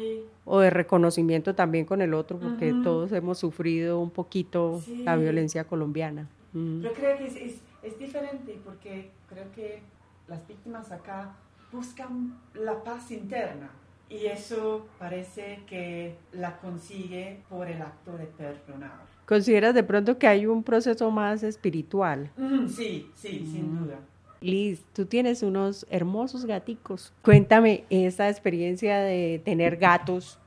o 0.45 0.61
de 0.61 0.71
reconocimiento 0.71 1.55
también 1.55 1.85
con 1.87 2.03
el 2.03 2.13
otro, 2.15 2.39
porque 2.39 2.73
Ujú. 2.73 2.83
todos 2.83 3.13
hemos 3.13 3.39
sufrido 3.39 3.99
un 4.01 4.11
poquito 4.11 4.81
Sí. 4.85 4.95
la 5.07 5.17
violencia 5.17 5.65
colombiana. 5.65 6.29
Mm. 6.53 6.83
pero 6.83 6.95
creo 6.95 7.17
que 7.19 7.27
es, 7.27 7.37
es, 7.37 7.55
es 7.83 7.99
diferente 7.99 8.61
porque 8.65 9.11
creo 9.29 9.45
que 9.55 9.81
las 10.27 10.45
víctimas 10.49 10.91
acá 10.91 11.31
buscan 11.73 12.37
la 12.55 12.83
paz 12.83 13.13
interna 13.13 13.71
y 14.09 14.27
eso 14.27 14.87
parece 14.99 15.61
que 15.69 16.17
la 16.33 16.59
consigue 16.59 17.39
por 17.49 17.69
el 17.69 17.81
acto 17.81 18.17
de 18.19 18.25
perdonar. 18.27 18.91
¿Consideras 19.27 19.75
de 19.75 19.85
pronto 19.85 20.19
que 20.19 20.27
hay 20.27 20.47
un 20.47 20.65
proceso 20.65 21.09
más 21.13 21.45
espiritual? 21.45 22.33
Mm, 22.37 22.67
sí, 22.67 23.07
sí, 23.15 23.47
sin 23.47 23.73
Mm. 23.77 23.85
duda. 23.85 24.01
Liz, 24.41 24.83
tú 24.95 25.05
tienes 25.05 25.43
unos 25.43 25.87
hermosos 25.91 26.47
gaticos. 26.47 27.13
Cuéntame 27.23 27.85
esa 27.91 28.31
experiencia 28.31 28.99
de 29.01 29.41
tener 29.45 29.77
gatos. 29.77 30.39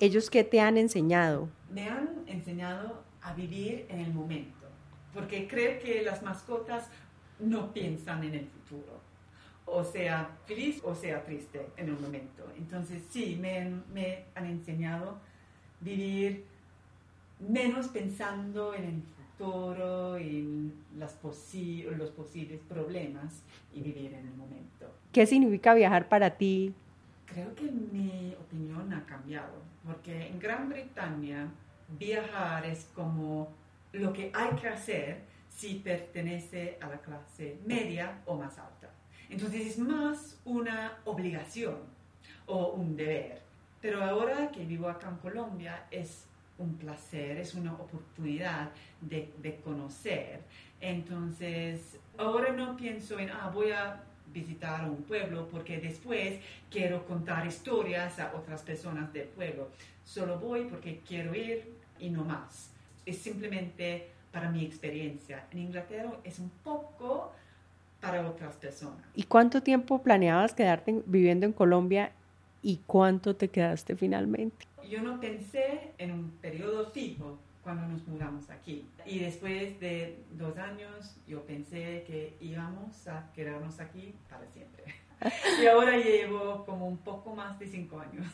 ¿Ellos 0.00 0.30
qué 0.30 0.44
te 0.44 0.60
han 0.60 0.78
enseñado? 0.78 1.48
Me 1.70 1.88
han 1.88 2.08
enseñado 2.26 3.02
a 3.20 3.34
vivir 3.34 3.86
en 3.90 4.00
el 4.00 4.14
momento, 4.14 4.66
porque 5.12 5.46
creo 5.46 5.78
que 5.78 6.02
las 6.02 6.22
mascotas 6.22 6.88
no 7.38 7.72
piensan 7.72 8.24
en 8.24 8.34
el 8.34 8.46
futuro, 8.46 9.00
o 9.66 9.82
sea 9.84 10.30
feliz 10.46 10.80
o 10.84 10.94
sea 10.94 11.24
triste 11.24 11.66
en 11.76 11.88
el 11.88 11.98
momento. 11.98 12.44
Entonces 12.56 13.02
sí, 13.10 13.36
me, 13.40 13.70
me 13.92 14.24
han 14.34 14.46
enseñado 14.46 15.18
vivir 15.80 16.44
menos 17.40 17.88
pensando 17.88 18.74
en 18.74 18.84
el 18.84 19.02
futuro 19.38 20.18
y 20.18 20.72
las 20.98 21.20
posi- 21.22 21.84
los 21.96 22.10
posibles 22.10 22.60
problemas 22.68 23.42
y 23.72 23.80
vivir 23.80 24.12
en 24.14 24.26
el 24.26 24.34
momento. 24.34 24.86
¿Qué 25.12 25.26
significa 25.26 25.74
viajar 25.74 26.08
para 26.08 26.30
ti? 26.30 26.72
Creo 27.26 27.54
que 27.54 27.64
mi 27.64 28.34
opinión 28.40 28.92
ha 28.92 29.04
cambiado, 29.06 29.54
porque 29.84 30.28
en 30.28 30.38
Gran 30.38 30.68
Bretaña 30.68 31.48
viajar 31.98 32.64
es 32.66 32.86
como 32.94 33.48
lo 33.92 34.12
que 34.12 34.30
hay 34.34 34.50
que 34.56 34.68
hacer 34.68 35.22
si 35.48 35.76
pertenece 35.76 36.78
a 36.80 36.88
la 36.88 36.98
clase 36.98 37.58
media 37.66 38.20
o 38.26 38.36
más 38.36 38.58
alta. 38.58 38.90
Entonces 39.30 39.66
es 39.66 39.78
más 39.78 40.38
una 40.44 40.98
obligación 41.04 41.76
o 42.46 42.68
un 42.72 42.96
deber. 42.96 43.40
Pero 43.80 44.02
ahora 44.02 44.50
que 44.50 44.64
vivo 44.64 44.88
acá 44.88 45.08
en 45.08 45.16
Colombia 45.16 45.86
es 45.90 46.24
un 46.58 46.74
placer, 46.74 47.38
es 47.38 47.54
una 47.54 47.72
oportunidad 47.72 48.70
de, 49.00 49.32
de 49.42 49.56
conocer. 49.56 50.40
Entonces 50.80 51.98
ahora 52.18 52.52
no 52.52 52.76
pienso 52.76 53.18
en, 53.18 53.30
ah, 53.30 53.50
voy 53.52 53.72
a 53.72 54.02
visitar 54.32 54.88
un 54.88 55.02
pueblo 55.02 55.48
porque 55.50 55.78
después 55.78 56.40
quiero 56.70 57.06
contar 57.06 57.46
historias 57.46 58.18
a 58.18 58.32
otras 58.34 58.62
personas 58.62 59.12
del 59.12 59.28
pueblo. 59.28 59.68
Solo 60.04 60.38
voy 60.38 60.64
porque 60.64 61.00
quiero 61.06 61.34
ir 61.34 61.72
y 61.98 62.10
no 62.10 62.24
más. 62.24 62.70
Es 63.06 63.18
simplemente 63.18 64.08
para 64.32 64.50
mi 64.50 64.64
experiencia. 64.64 65.46
En 65.52 65.58
Inglaterra 65.58 66.12
es 66.24 66.38
un 66.38 66.50
poco 66.62 67.32
para 68.00 68.28
otras 68.28 68.56
personas. 68.56 69.04
¿Y 69.14 69.22
cuánto 69.22 69.62
tiempo 69.62 70.02
planeabas 70.02 70.52
quedarte 70.52 71.02
viviendo 71.06 71.46
en 71.46 71.52
Colombia 71.52 72.12
y 72.60 72.80
cuánto 72.86 73.36
te 73.36 73.48
quedaste 73.48 73.96
finalmente? 73.96 74.66
Yo 74.88 75.02
no 75.02 75.20
pensé 75.20 75.92
en 75.98 76.12
un 76.12 76.30
periodo 76.40 76.90
fijo 76.90 77.38
cuando 77.62 77.86
nos 77.86 78.06
mudamos 78.06 78.50
aquí. 78.50 78.86
Y 79.06 79.18
después 79.18 79.80
de 79.80 80.18
dos 80.32 80.56
años 80.58 81.16
yo 81.26 81.42
pensé 81.42 82.04
que 82.06 82.36
íbamos 82.40 83.08
a 83.08 83.32
quedarnos 83.34 83.80
aquí 83.80 84.14
para 84.28 84.46
siempre. 84.52 84.84
Y 85.62 85.66
ahora 85.66 85.96
llevo 85.96 86.66
como 86.66 86.86
un 86.86 86.98
poco 86.98 87.34
más 87.34 87.58
de 87.58 87.66
cinco 87.66 87.98
años. 87.98 88.26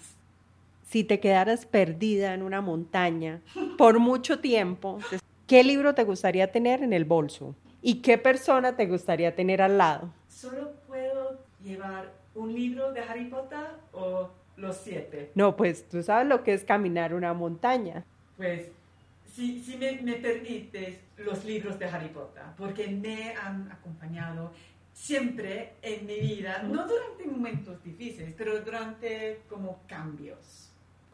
Si 0.83 1.05
te 1.05 1.21
quedaras 1.21 1.65
perdida 1.65 2.35
en 2.35 2.43
una 2.43 2.61
montaña 2.61 3.43
por 3.79 4.01
mucho 4.01 4.41
tiempo, 4.41 4.99
¿qué 5.47 5.63
libro 5.63 5.95
te 5.95 6.03
gustaría 6.03 6.51
tener 6.51 6.83
en 6.83 6.93
el 6.93 7.05
bolso? 7.05 7.55
¿Y 7.81 7.97
qué 8.03 8.19
persona 8.19 8.75
te 8.77 8.87
gustaría 8.87 9.37
tener 9.37 9.63
al 9.63 9.79
lado? 9.79 10.13
Solo 10.29 10.73
puedo 10.89 11.39
llevar 11.63 12.13
un 12.35 12.53
libro 12.53 12.93
de 12.93 13.01
Harry 13.01 13.27
Potter 13.27 13.67
o 13.93 14.31
los 14.61 14.77
siete. 14.77 15.31
No, 15.35 15.57
pues 15.57 15.89
tú 15.89 16.03
sabes 16.03 16.29
lo 16.29 16.45
que 16.45 16.53
es 16.53 16.65
caminar 16.65 17.15
una 17.15 17.33
montaña. 17.35 18.05
Pues 18.37 18.69
si, 19.35 19.63
si 19.63 19.77
me, 19.77 20.01
me, 20.03 20.15
permites, 20.15 20.99
los 21.19 21.45
libros 21.45 21.79
de 21.79 21.87
Harry 21.87 22.09
Potter, 22.09 22.43
porque 22.57 22.89
me 22.89 23.35
han 23.35 23.71
acompañado 23.71 24.53
siempre 24.93 25.75
en 25.83 26.07
mi 26.07 26.21
vida, 26.21 26.63
no 26.63 26.87
durante 26.87 27.25
momentos 27.27 27.83
difíciles, 27.83 28.35
pero 28.37 28.61
durante 28.61 29.43
como 29.49 29.81
cambios. 29.87 30.71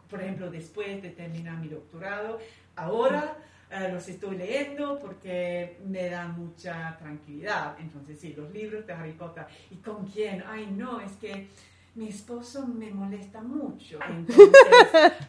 Por 0.09 0.23
ejemplo, 0.23 0.51
después 0.51 1.03
de 1.03 1.11
terminar 1.11 1.59
mi 1.59 1.69
doctorado, 1.69 2.39
ahora 2.77 3.37
eh, 3.71 3.89
los 3.93 4.09
estoy 4.09 4.37
leyendo 4.37 4.99
porque 5.01 5.79
me 5.85 6.09
da 6.09 6.29
mucha 6.29 6.97
tranquilidad. 6.99 7.77
Entonces, 7.81 8.21
sí, 8.21 8.35
los 8.37 8.53
libros 8.53 8.87
de 8.87 8.93
Harry 8.93 9.13
Potter. 9.13 9.47
¿Y 9.71 9.77
con 9.77 10.07
quién? 10.07 10.43
Ay, 10.47 10.67
no, 10.67 11.01
es 11.01 11.13
que 11.13 11.49
mi 11.97 12.09
esposo 12.09 12.67
me 12.67 12.91
molesta 12.91 13.41
mucho. 13.41 13.99
Entonces, 14.09 14.49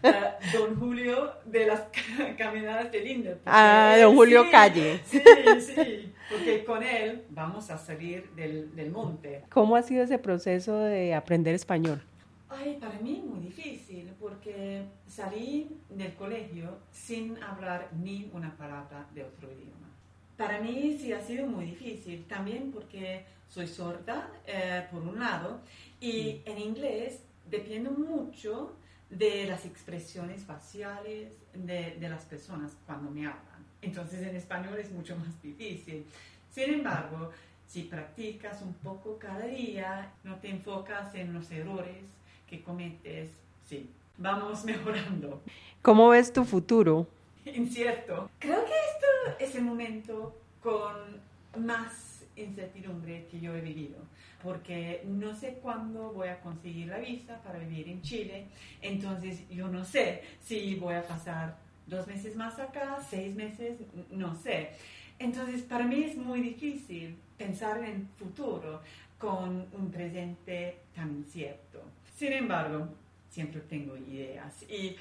uh, 0.04 0.58
don 0.58 0.76
Julio 0.80 1.32
de 1.46 1.66
las 1.66 1.84
caminadas 2.38 2.92
de 2.92 3.00
Linder. 3.00 3.40
Ah, 3.46 3.96
don 4.00 4.16
Julio 4.16 4.46
Calle. 4.52 5.02
Sí, 5.06 5.22
sí, 5.60 6.14
porque 6.30 6.66
con 6.66 6.84
él 6.84 7.24
vamos 7.30 7.70
a 7.70 7.78
salir 7.78 8.30
del, 8.36 8.76
del 8.76 8.92
monte. 8.92 9.44
¿Cómo 9.50 9.76
ha 9.78 9.82
sido 9.82 10.04
ese 10.04 10.20
proceso 10.20 10.78
de 10.78 11.16
aprender 11.16 11.56
español? 11.56 12.02
Ay, 12.50 12.78
para 12.80 13.00
mí 13.00 13.24
muy 13.26 13.40
difícil 13.42 14.12
porque 14.20 14.84
salí 15.08 15.80
del 15.90 16.14
colegio 16.16 16.80
sin 16.92 17.42
hablar 17.42 17.90
ni 18.02 18.30
una 18.34 18.56
palabra 18.58 19.08
de 19.14 19.24
otro 19.24 19.52
idioma. 19.52 19.88
Para 20.36 20.60
mí 20.60 20.98
sí 21.00 21.14
ha 21.14 21.22
sido 21.22 21.48
muy 21.48 21.66
difícil, 21.66 22.26
también 22.26 22.72
porque 22.72 23.26
soy 23.48 23.68
sorda, 23.68 24.30
eh, 24.46 24.86
por 24.92 25.02
un 25.02 25.20
lado, 25.20 25.62
y 26.00 26.42
en 26.46 26.60
inglés 26.60 27.22
dependo 27.50 27.92
mucho 27.92 28.74
de 29.10 29.46
las 29.48 29.66
expresiones 29.66 30.44
faciales 30.44 31.34
de, 31.54 31.96
de, 32.00 32.10
las 32.10 32.26
personas 32.26 32.76
cuando 32.86 33.10
me 33.10 33.22
hablan. 33.26 33.66
Entonces 33.82 34.22
en 34.22 34.36
español 34.36 34.78
es 34.80 34.92
mucho 34.92 35.16
más 35.16 35.42
difícil. 35.42 36.06
Sin 36.52 36.74
embargo, 36.74 37.32
si 37.68 37.84
practicas 37.84 38.62
un 38.62 38.74
poco 38.74 39.18
cada 39.18 39.46
día, 39.46 40.12
no 40.24 40.36
te 40.36 40.50
enfocas 40.50 41.14
en 41.16 41.34
los 41.34 41.52
errores 41.52 42.04
que 42.50 42.62
cometes, 42.64 43.30
sí, 43.68 43.90
vamos 44.18 44.66
mejorando. 44.66 45.42
¿Cómo 45.82 46.10
ves 46.10 46.34
tu 46.34 46.44
futuro? 46.44 47.08
Incierto. 47.46 48.30
Creo 48.40 48.66
que 48.66 48.72
esto 48.72 49.38
es 49.40 49.56
el 49.56 49.64
momento 49.64 50.36
con 50.62 51.22
más 51.58 52.07
incertidumbre 52.38 53.28
que 53.30 53.40
yo 53.40 53.56
he 53.56 53.62
vivido 53.62 53.98
porque 54.44 55.04
no 55.06 55.36
sé 55.36 55.60
cuándo 55.62 56.12
voy 56.12 56.28
a 56.28 56.40
conseguir 56.40 56.88
la 56.88 57.00
visa 57.00 57.42
para 57.42 57.60
vivir 57.60 57.90
en 57.90 58.02
Chile, 58.02 58.46
entonces 58.82 59.48
yo 59.50 59.68
no 59.68 59.84
sé 59.84 60.24
si 60.42 60.76
voy 60.76 60.96
a 60.96 61.08
pasar 61.08 61.58
dos 61.88 62.08
meses 62.08 62.36
más 62.36 62.60
acá, 62.60 63.00
seis 63.10 63.36
meses, 63.36 63.80
no 64.12 64.36
sé. 64.36 64.72
Entonces 65.20 65.64
para 65.64 65.86
mí 65.86 66.04
es 66.04 66.16
muy 66.16 66.42
difícil 66.42 67.18
pensar 67.38 67.84
en 67.84 68.08
futuro 68.18 68.82
con 69.18 69.66
un 69.74 69.92
presente 69.92 70.78
tan 70.96 71.10
incierto. 71.10 71.82
Sin 72.16 72.34
embargo, 72.34 72.88
siempre 73.30 73.62
tengo 73.62 73.98
ideas 73.98 74.64
y 74.70 74.96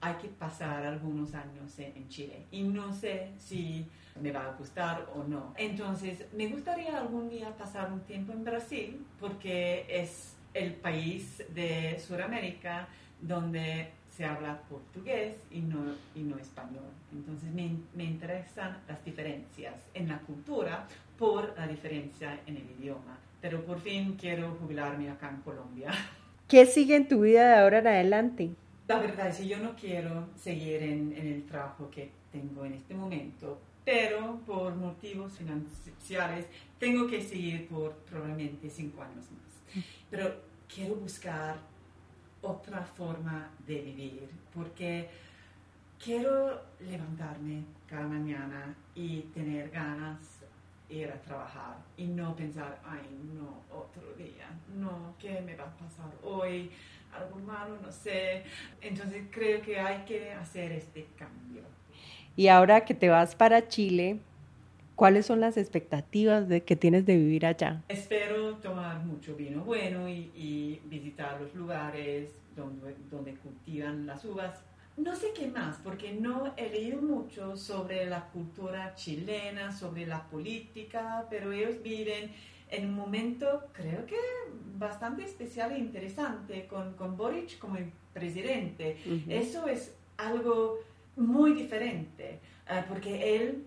hay 0.00 0.14
que 0.14 0.28
pasar 0.28 0.84
algunos 0.84 1.34
años 1.34 1.78
en 1.78 2.08
Chile 2.08 2.46
y 2.50 2.62
no 2.62 2.92
sé 2.92 3.30
si 3.38 3.86
me 4.20 4.30
va 4.30 4.46
a 4.46 4.52
gustar 4.52 5.06
o 5.14 5.24
no. 5.24 5.54
Entonces, 5.56 6.26
me 6.34 6.46
gustaría 6.48 6.96
algún 6.98 7.28
día 7.28 7.50
pasar 7.56 7.92
un 7.92 8.00
tiempo 8.00 8.32
en 8.32 8.44
Brasil 8.44 9.04
porque 9.18 9.86
es 9.88 10.34
el 10.54 10.74
país 10.74 11.42
de 11.54 11.98
Sudamérica 11.98 12.88
donde 13.20 13.88
se 14.10 14.24
habla 14.24 14.60
portugués 14.68 15.36
y 15.50 15.60
no, 15.60 15.78
y 16.14 16.20
no 16.20 16.36
español. 16.38 16.84
Entonces 17.12 17.50
me, 17.52 17.70
me, 17.94 18.04
interesan 18.04 18.78
las 18.86 19.02
diferencias 19.04 19.74
en 19.94 20.08
la 20.08 20.18
cultura 20.18 20.86
por 21.18 21.54
la 21.56 21.66
diferencia 21.66 22.38
en 22.46 22.56
el 22.56 22.70
idioma. 22.78 23.18
Pero 23.40 23.64
por 23.64 23.80
fin 23.80 24.16
quiero 24.20 24.56
jubilarme 24.60 25.08
acá 25.08 25.30
en 25.30 25.38
Colombia. 25.38 25.90
¿Qué 26.48 26.66
sigue 26.66 26.96
en 26.96 27.08
tu 27.08 27.22
vida 27.22 27.48
de 27.48 27.54
ahora 27.54 27.78
en 27.78 27.86
adelante? 27.86 28.50
La 28.88 28.98
verdad 28.98 29.28
es 29.28 29.38
que 29.38 29.48
yo 29.48 29.58
no 29.58 29.74
quiero 29.74 30.28
seguir 30.36 30.82
en, 30.82 31.14
en 31.16 31.26
el 31.26 31.46
trabajo 31.46 31.88
que 31.90 32.10
tengo 32.30 32.64
en 32.66 32.74
este 32.74 32.94
momento 32.94 33.58
pero 33.84 34.40
por 34.46 34.74
motivos 34.74 35.32
financieros 35.32 36.46
tengo 36.78 37.06
que 37.06 37.22
seguir 37.22 37.68
por 37.68 37.92
probablemente 38.08 38.70
cinco 38.70 39.02
años 39.02 39.26
más. 39.30 39.84
Pero 40.10 40.34
quiero 40.72 40.96
buscar 40.96 41.56
otra 42.42 42.82
forma 42.82 43.50
de 43.66 43.80
vivir 43.80 44.28
porque 44.52 45.08
quiero 46.02 46.60
levantarme 46.80 47.64
cada 47.88 48.06
mañana 48.06 48.74
y 48.94 49.20
tener 49.34 49.70
ganas 49.70 50.40
de 50.88 50.94
ir 50.96 51.10
a 51.10 51.20
trabajar 51.22 51.76
y 51.96 52.06
no 52.06 52.34
pensar, 52.34 52.80
ay, 52.84 53.06
no, 53.34 53.62
otro 53.74 54.12
día, 54.14 54.48
no, 54.74 55.14
¿qué 55.18 55.40
me 55.40 55.54
va 55.56 55.64
a 55.64 55.76
pasar 55.76 56.10
hoy? 56.22 56.70
Algo 57.12 57.38
malo, 57.40 57.78
no 57.80 57.92
sé. 57.92 58.42
Entonces 58.80 59.24
creo 59.30 59.62
que 59.62 59.78
hay 59.78 60.04
que 60.04 60.32
hacer 60.32 60.72
este 60.72 61.06
cambio. 61.16 61.62
Y 62.36 62.48
ahora 62.48 62.84
que 62.84 62.94
te 62.94 63.08
vas 63.08 63.34
para 63.34 63.68
Chile, 63.68 64.18
¿cuáles 64.96 65.26
son 65.26 65.40
las 65.40 65.56
expectativas 65.56 66.48
de, 66.48 66.62
que 66.62 66.76
tienes 66.76 67.04
de 67.04 67.16
vivir 67.16 67.44
allá? 67.44 67.82
Espero 67.88 68.54
tomar 68.56 69.04
mucho 69.04 69.36
vino 69.36 69.62
bueno 69.62 70.08
y, 70.08 70.80
visitar 70.84 71.40
los 71.40 71.54
lugares 71.54 72.38
donde, 72.56 72.94
donde 73.10 73.34
cultivan 73.34 74.06
las 74.06 74.24
uvas. 74.24 74.62
No 74.96 75.16
sé 75.16 75.32
qué 75.34 75.48
más, 75.48 75.78
porque 75.82 76.12
no 76.12 76.52
he 76.56 76.68
leído 76.68 77.00
mucho 77.00 77.56
sobre 77.56 78.06
la 78.06 78.26
cultura 78.26 78.94
chilena, 78.94 79.72
sobre 79.72 80.06
la 80.06 80.22
política, 80.24 81.26
pero 81.30 81.50
ellos 81.52 81.82
viven 81.82 82.30
en 82.70 82.86
un 82.86 82.94
momento, 82.94 83.68
creo 83.72 84.04
que 84.06 84.16
bastante 84.78 85.24
especial 85.24 85.72
e 85.72 85.78
interesante, 85.78 86.66
con, 86.66 86.94
con 86.94 87.16
Boric 87.16 87.58
como 87.58 87.76
el 87.76 87.90
presidente. 88.12 88.96
Eso 89.28 89.66
es 89.66 89.94
algo 90.16 90.78
muy 91.16 91.52
diferente, 91.54 92.40
eh, 92.68 92.84
porque 92.88 93.36
él 93.36 93.64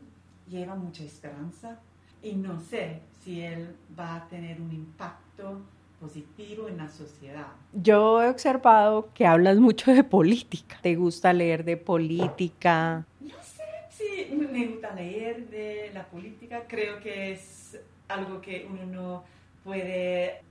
lleva 0.49 0.75
mucha 0.75 1.03
esperanza 1.03 1.79
y 2.21 2.33
no 2.33 2.59
sé 2.59 2.99
si 3.23 3.41
él 3.41 3.75
va 3.97 4.15
a 4.15 4.27
tener 4.27 4.61
un 4.61 4.71
impacto 4.71 5.61
positivo 5.99 6.67
en 6.67 6.77
la 6.77 6.89
sociedad. 6.89 7.47
Yo 7.73 8.21
he 8.21 8.29
observado 8.29 9.09
que 9.13 9.25
hablas 9.25 9.57
mucho 9.57 9.91
de 9.91 10.03
política. 10.03 10.77
¿Te 10.81 10.95
gusta 10.95 11.33
leer 11.33 11.63
de 11.63 11.77
política? 11.77 13.05
No 13.19 13.35
sé 13.41 13.63
si 13.89 14.35
me 14.35 14.67
gusta 14.67 14.93
leer 14.93 15.49
de 15.49 15.91
la 15.93 16.05
política. 16.05 16.63
Creo 16.67 16.99
que 16.99 17.31
es 17.31 17.79
algo 18.07 18.41
que 18.41 18.67
uno 18.69 18.85
no 18.85 19.23
puede 19.63 20.41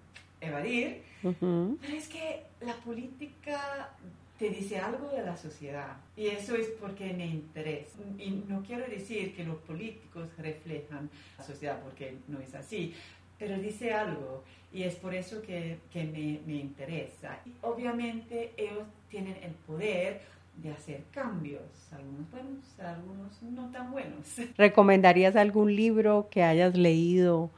evadir. 0.41 1.03
Pero 1.23 1.97
es 1.97 2.09
que 2.09 2.45
la 2.61 2.75
política 2.75 3.91
te 4.39 4.51
dice 4.51 4.79
algo 4.79 5.09
de 5.09 5.23
la 5.23 5.37
sociedad 5.37 5.97
y 6.17 6.27
eso 6.27 6.57
es 6.57 6.69
porque 6.81 7.13
me 7.13 7.27
interesa. 7.27 7.99
Y 8.19 8.31
no 8.49 8.63
quiero 8.63 8.87
decir 8.87 9.35
que 9.35 9.45
los 9.45 9.57
políticos 9.59 10.29
reflejan 10.39 11.09
la 11.39 11.45
sociedad 11.45 11.81
porque 11.83 12.17
no 12.29 12.41
es 12.41 12.55
así, 12.55 12.95
pero 13.39 13.59
dice 13.59 13.93
algo 13.93 14.43
y 14.73 14.83
es 14.83 14.97
por 14.97 15.15
eso 15.15 15.41
que, 15.43 15.79
que 15.93 16.05
me, 16.05 16.41
me, 16.47 16.61
interesa. 16.61 17.39
Y 17.47 17.53
obviamente 17.63 18.53
ellos 18.57 18.85
tienen 19.09 19.37
el 19.43 19.53
poder 19.53 20.21
de 20.57 20.71
hacer 20.71 21.03
cambios, 21.13 21.63
algunos 21.93 22.31
buenos, 22.31 22.81
algunos 22.81 23.43
no 23.43 23.71
tan 23.71 23.93
buenos. 23.93 24.37
¿Recomendarías 24.57 25.37
algún 25.37 25.75
libro 25.75 26.29
que 26.31 26.43
hayas 26.43 26.77
leído 26.77 27.51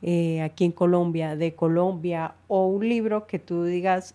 eh, 0.00 0.42
aquí 0.42 0.64
en 0.64 0.72
Colombia, 0.72 1.36
de 1.36 1.54
Colombia, 1.54 2.34
o 2.48 2.66
un 2.66 2.88
libro 2.88 3.26
que 3.26 3.38
tú 3.38 3.64
digas, 3.64 4.14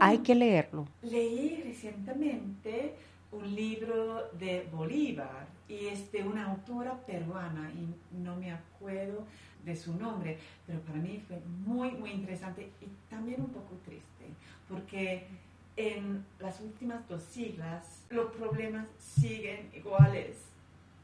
hay 0.00 0.18
que 0.18 0.34
leerlo. 0.34 0.86
Leí 1.02 1.62
recientemente 1.64 2.94
un 3.32 3.54
libro 3.54 4.30
de 4.38 4.68
Bolívar 4.72 5.46
y 5.68 5.86
es 5.86 6.12
de 6.12 6.22
una 6.22 6.46
autora 6.46 6.94
peruana 7.06 7.70
y 7.72 8.16
no 8.16 8.36
me 8.36 8.52
acuerdo 8.52 9.24
de 9.64 9.74
su 9.74 9.94
nombre, 9.94 10.38
pero 10.66 10.80
para 10.80 10.98
mí 10.98 11.22
fue 11.26 11.40
muy, 11.64 11.90
muy 11.92 12.10
interesante 12.10 12.70
y 12.80 12.86
también 13.08 13.40
un 13.40 13.48
poco 13.48 13.76
triste, 13.84 14.26
porque 14.68 15.26
en 15.76 16.24
las 16.38 16.60
últimas 16.60 17.08
dos 17.08 17.22
siglas 17.22 18.04
los 18.10 18.30
problemas 18.32 18.86
siguen 18.98 19.70
iguales. 19.74 20.36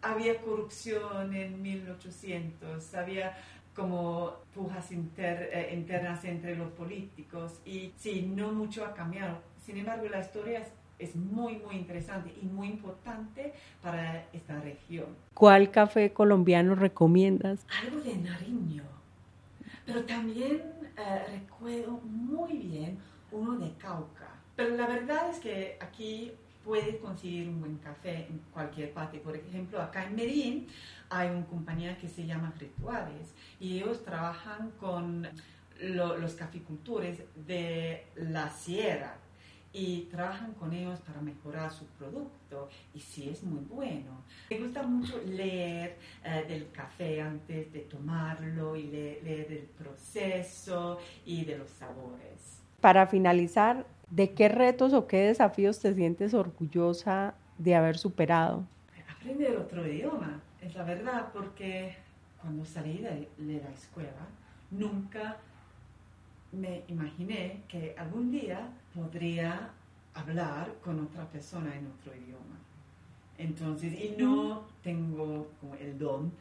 Había 0.02 0.40
corrupción 0.40 1.34
en 1.34 1.60
1800, 1.60 2.94
había 2.94 3.36
como 3.74 4.34
pujas 4.54 4.90
eh, 4.90 5.70
internas 5.74 6.24
entre 6.24 6.56
los 6.56 6.70
políticos 6.72 7.60
y 7.64 7.92
sí, 7.96 8.30
no 8.34 8.52
mucho 8.52 8.84
ha 8.84 8.94
cambiado. 8.94 9.38
Sin 9.64 9.76
embargo, 9.76 10.08
la 10.08 10.20
historia 10.20 10.62
es, 10.98 11.16
muy, 11.16 11.56
muy 11.56 11.76
interesante 11.76 12.34
y 12.42 12.44
muy 12.44 12.68
importante 12.68 13.54
para 13.82 14.26
esta 14.34 14.60
región. 14.60 15.06
¿Cuál 15.32 15.70
café 15.70 16.12
colombiano 16.12 16.74
recomiendas? 16.74 17.64
Algo 17.82 18.00
de 18.00 18.16
Nariño, 18.16 18.82
pero 19.86 20.04
también 20.04 20.62
eh, 20.98 21.22
recuerdo 21.30 22.00
muy 22.04 22.52
bien 22.58 22.98
uno 23.32 23.58
de 23.58 23.72
Cauca. 23.78 24.28
Pero 24.56 24.76
la 24.76 24.86
verdad 24.86 25.30
es 25.30 25.38
que 25.38 25.78
aquí 25.80 26.32
puedes 26.64 26.96
conseguir 26.96 27.48
un 27.48 27.60
buen 27.60 27.78
café 27.78 28.26
en 28.28 28.38
cualquier 28.52 28.92
parte. 28.92 29.18
Por 29.18 29.36
ejemplo, 29.36 29.80
acá 29.80 30.04
en 30.06 30.16
Medellín 30.16 30.66
hay 31.08 31.28
una 31.30 31.46
compañía 31.46 31.98
que 31.98 32.08
se 32.08 32.26
llama 32.26 32.52
Rituales 32.58 33.34
y 33.58 33.78
ellos 33.78 34.04
trabajan 34.04 34.70
con 34.78 35.28
los 35.80 36.34
caficultores 36.34 37.22
de 37.34 38.06
la 38.16 38.50
sierra 38.50 39.16
y 39.72 40.02
trabajan 40.10 40.52
con 40.54 40.72
ellos 40.72 40.98
para 41.00 41.20
mejorar 41.20 41.72
su 41.72 41.86
producto 41.86 42.68
y 42.92 43.00
sí 43.00 43.28
es 43.28 43.42
muy 43.42 43.64
bueno. 43.64 44.24
Me 44.50 44.58
gusta 44.58 44.82
mucho 44.82 45.20
leer 45.24 45.96
eh, 46.24 46.44
del 46.48 46.70
café 46.72 47.20
antes 47.20 47.72
de 47.72 47.80
tomarlo 47.80 48.74
y 48.74 48.84
leer 48.84 49.48
del 49.48 49.68
proceso 49.78 50.98
y 51.24 51.44
de 51.44 51.58
los 51.58 51.70
sabores. 51.70 52.59
Para 52.80 53.06
finalizar, 53.06 53.84
¿De 54.10 54.32
qué 54.32 54.48
retos 54.48 54.92
o 54.92 55.06
qué 55.06 55.18
desafíos 55.18 55.78
te 55.78 55.94
sientes 55.94 56.34
orgullosa 56.34 57.34
de 57.58 57.76
haber 57.76 57.96
superado? 57.96 58.64
Aprender 59.08 59.56
otro 59.56 59.86
idioma, 59.86 60.40
es 60.60 60.74
la 60.74 60.82
verdad, 60.82 61.28
porque 61.32 61.94
cuando 62.40 62.64
salí 62.64 62.98
de, 62.98 63.28
la 63.38 63.70
escuela 63.70 64.26
nunca 64.72 65.36
me 66.50 66.82
imaginé 66.88 67.62
que 67.68 67.94
algún 67.96 68.32
día 68.32 68.68
podría 68.92 69.70
hablar 70.14 70.74
con 70.82 70.98
otra 70.98 71.24
persona 71.26 71.76
en 71.76 71.86
otro 71.86 72.12
idioma. 72.16 72.58
Entonces, 73.38 73.92
y 73.92 74.16
no 74.18 74.64
tengo 74.82 75.52
el 75.80 75.96
don 75.98 76.32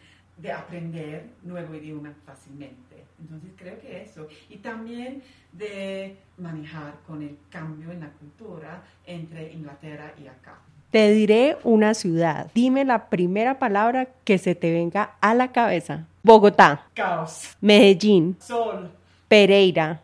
de 0.42 0.52
aprender 0.52 1.26
nuevo 1.44 1.76
idioma 1.76 2.14
fácilmente. 2.26 3.06
Entonces 3.20 3.52
creo 3.58 3.80
que 3.80 4.02
eso. 4.02 4.28
Y 4.50 4.58
también 4.58 5.22
de 5.52 6.16
manejar 6.38 6.96
con 7.06 7.22
el 7.22 7.38
cambio 7.50 7.92
en 7.92 8.00
la 8.00 8.10
cultura 8.10 8.84
entre 9.06 9.52
Inglaterra 9.52 10.14
y 10.18 10.28
acá. 10.28 10.60
Te 10.92 11.12
diré 11.12 11.58
una 11.64 11.94
ciudad. 11.94 12.50
Dime 12.56 12.86
la 12.86 13.10
primera 13.10 13.60
palabra 13.60 14.08
que 14.24 14.38
se 14.38 14.56
te 14.56 14.72
venga 14.72 15.16
a 15.22 15.34
la 15.34 15.52
cabeza. 15.52 16.06
Bogotá. 16.24 16.88
Caos. 16.96 17.56
Medellín. 17.62 18.38
Sol. 18.40 18.90
Pereira. 19.28 20.02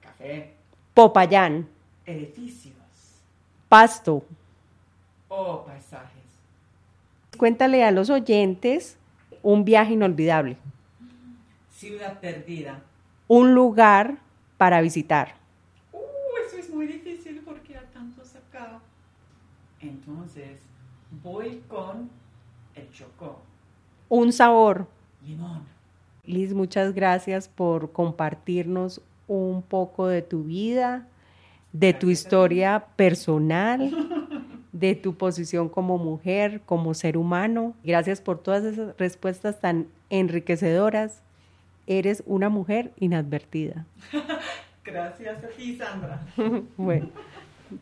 Café. 0.00 0.52
Popayán. 0.94 1.66
Edificios. 2.04 2.74
Pasto. 3.68 4.22
Oh, 5.28 5.64
paisajes. 5.64 6.10
Cuéntale 7.36 7.82
a 7.82 7.90
los 7.90 8.08
oyentes 8.08 8.96
un 9.46 9.64
viaje 9.64 9.92
inolvidable. 9.92 10.56
Ciudad 11.70 12.18
perdida. 12.18 12.82
Un 13.28 13.54
lugar 13.54 14.18
para 14.56 14.80
visitar. 14.80 15.36
Uh, 15.92 15.98
eso 16.44 16.56
es 16.58 16.68
muy 16.68 16.88
difícil 16.88 17.42
porque 17.44 17.78
hay 17.78 17.86
tantos 17.94 18.34
acá. 18.34 18.80
Entonces, 19.78 20.58
voy 21.22 21.62
con 21.68 22.10
el 22.74 22.90
chocó. 22.90 23.40
Un 24.08 24.32
sabor. 24.32 24.88
Limón. 25.24 25.62
Liz, 26.24 26.52
muchas 26.52 26.92
gracias 26.92 27.48
por 27.48 27.92
compartirnos 27.92 29.00
un 29.28 29.62
poco 29.62 30.08
de 30.08 30.22
tu 30.22 30.42
vida, 30.42 31.06
de 31.72 31.94
tu 31.94 32.10
historia 32.10 32.84
personal. 32.96 33.92
de 34.78 34.94
tu 34.94 35.14
posición 35.14 35.68
como 35.70 35.96
mujer, 35.96 36.60
como 36.66 36.92
ser 36.92 37.16
humano. 37.16 37.74
Gracias 37.82 38.20
por 38.20 38.38
todas 38.38 38.64
esas 38.64 38.94
respuestas 38.98 39.60
tan 39.60 39.86
enriquecedoras. 40.10 41.22
Eres 41.86 42.22
una 42.26 42.48
mujer 42.48 42.92
inadvertida. 42.98 43.86
Gracias 44.84 45.42
a 45.42 45.48
ti, 45.48 45.76
Sandra. 45.76 46.20
bueno, 46.76 47.08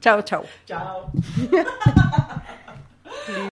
chao, 0.00 0.22
chao. 0.22 0.44
Chao. 0.66 1.10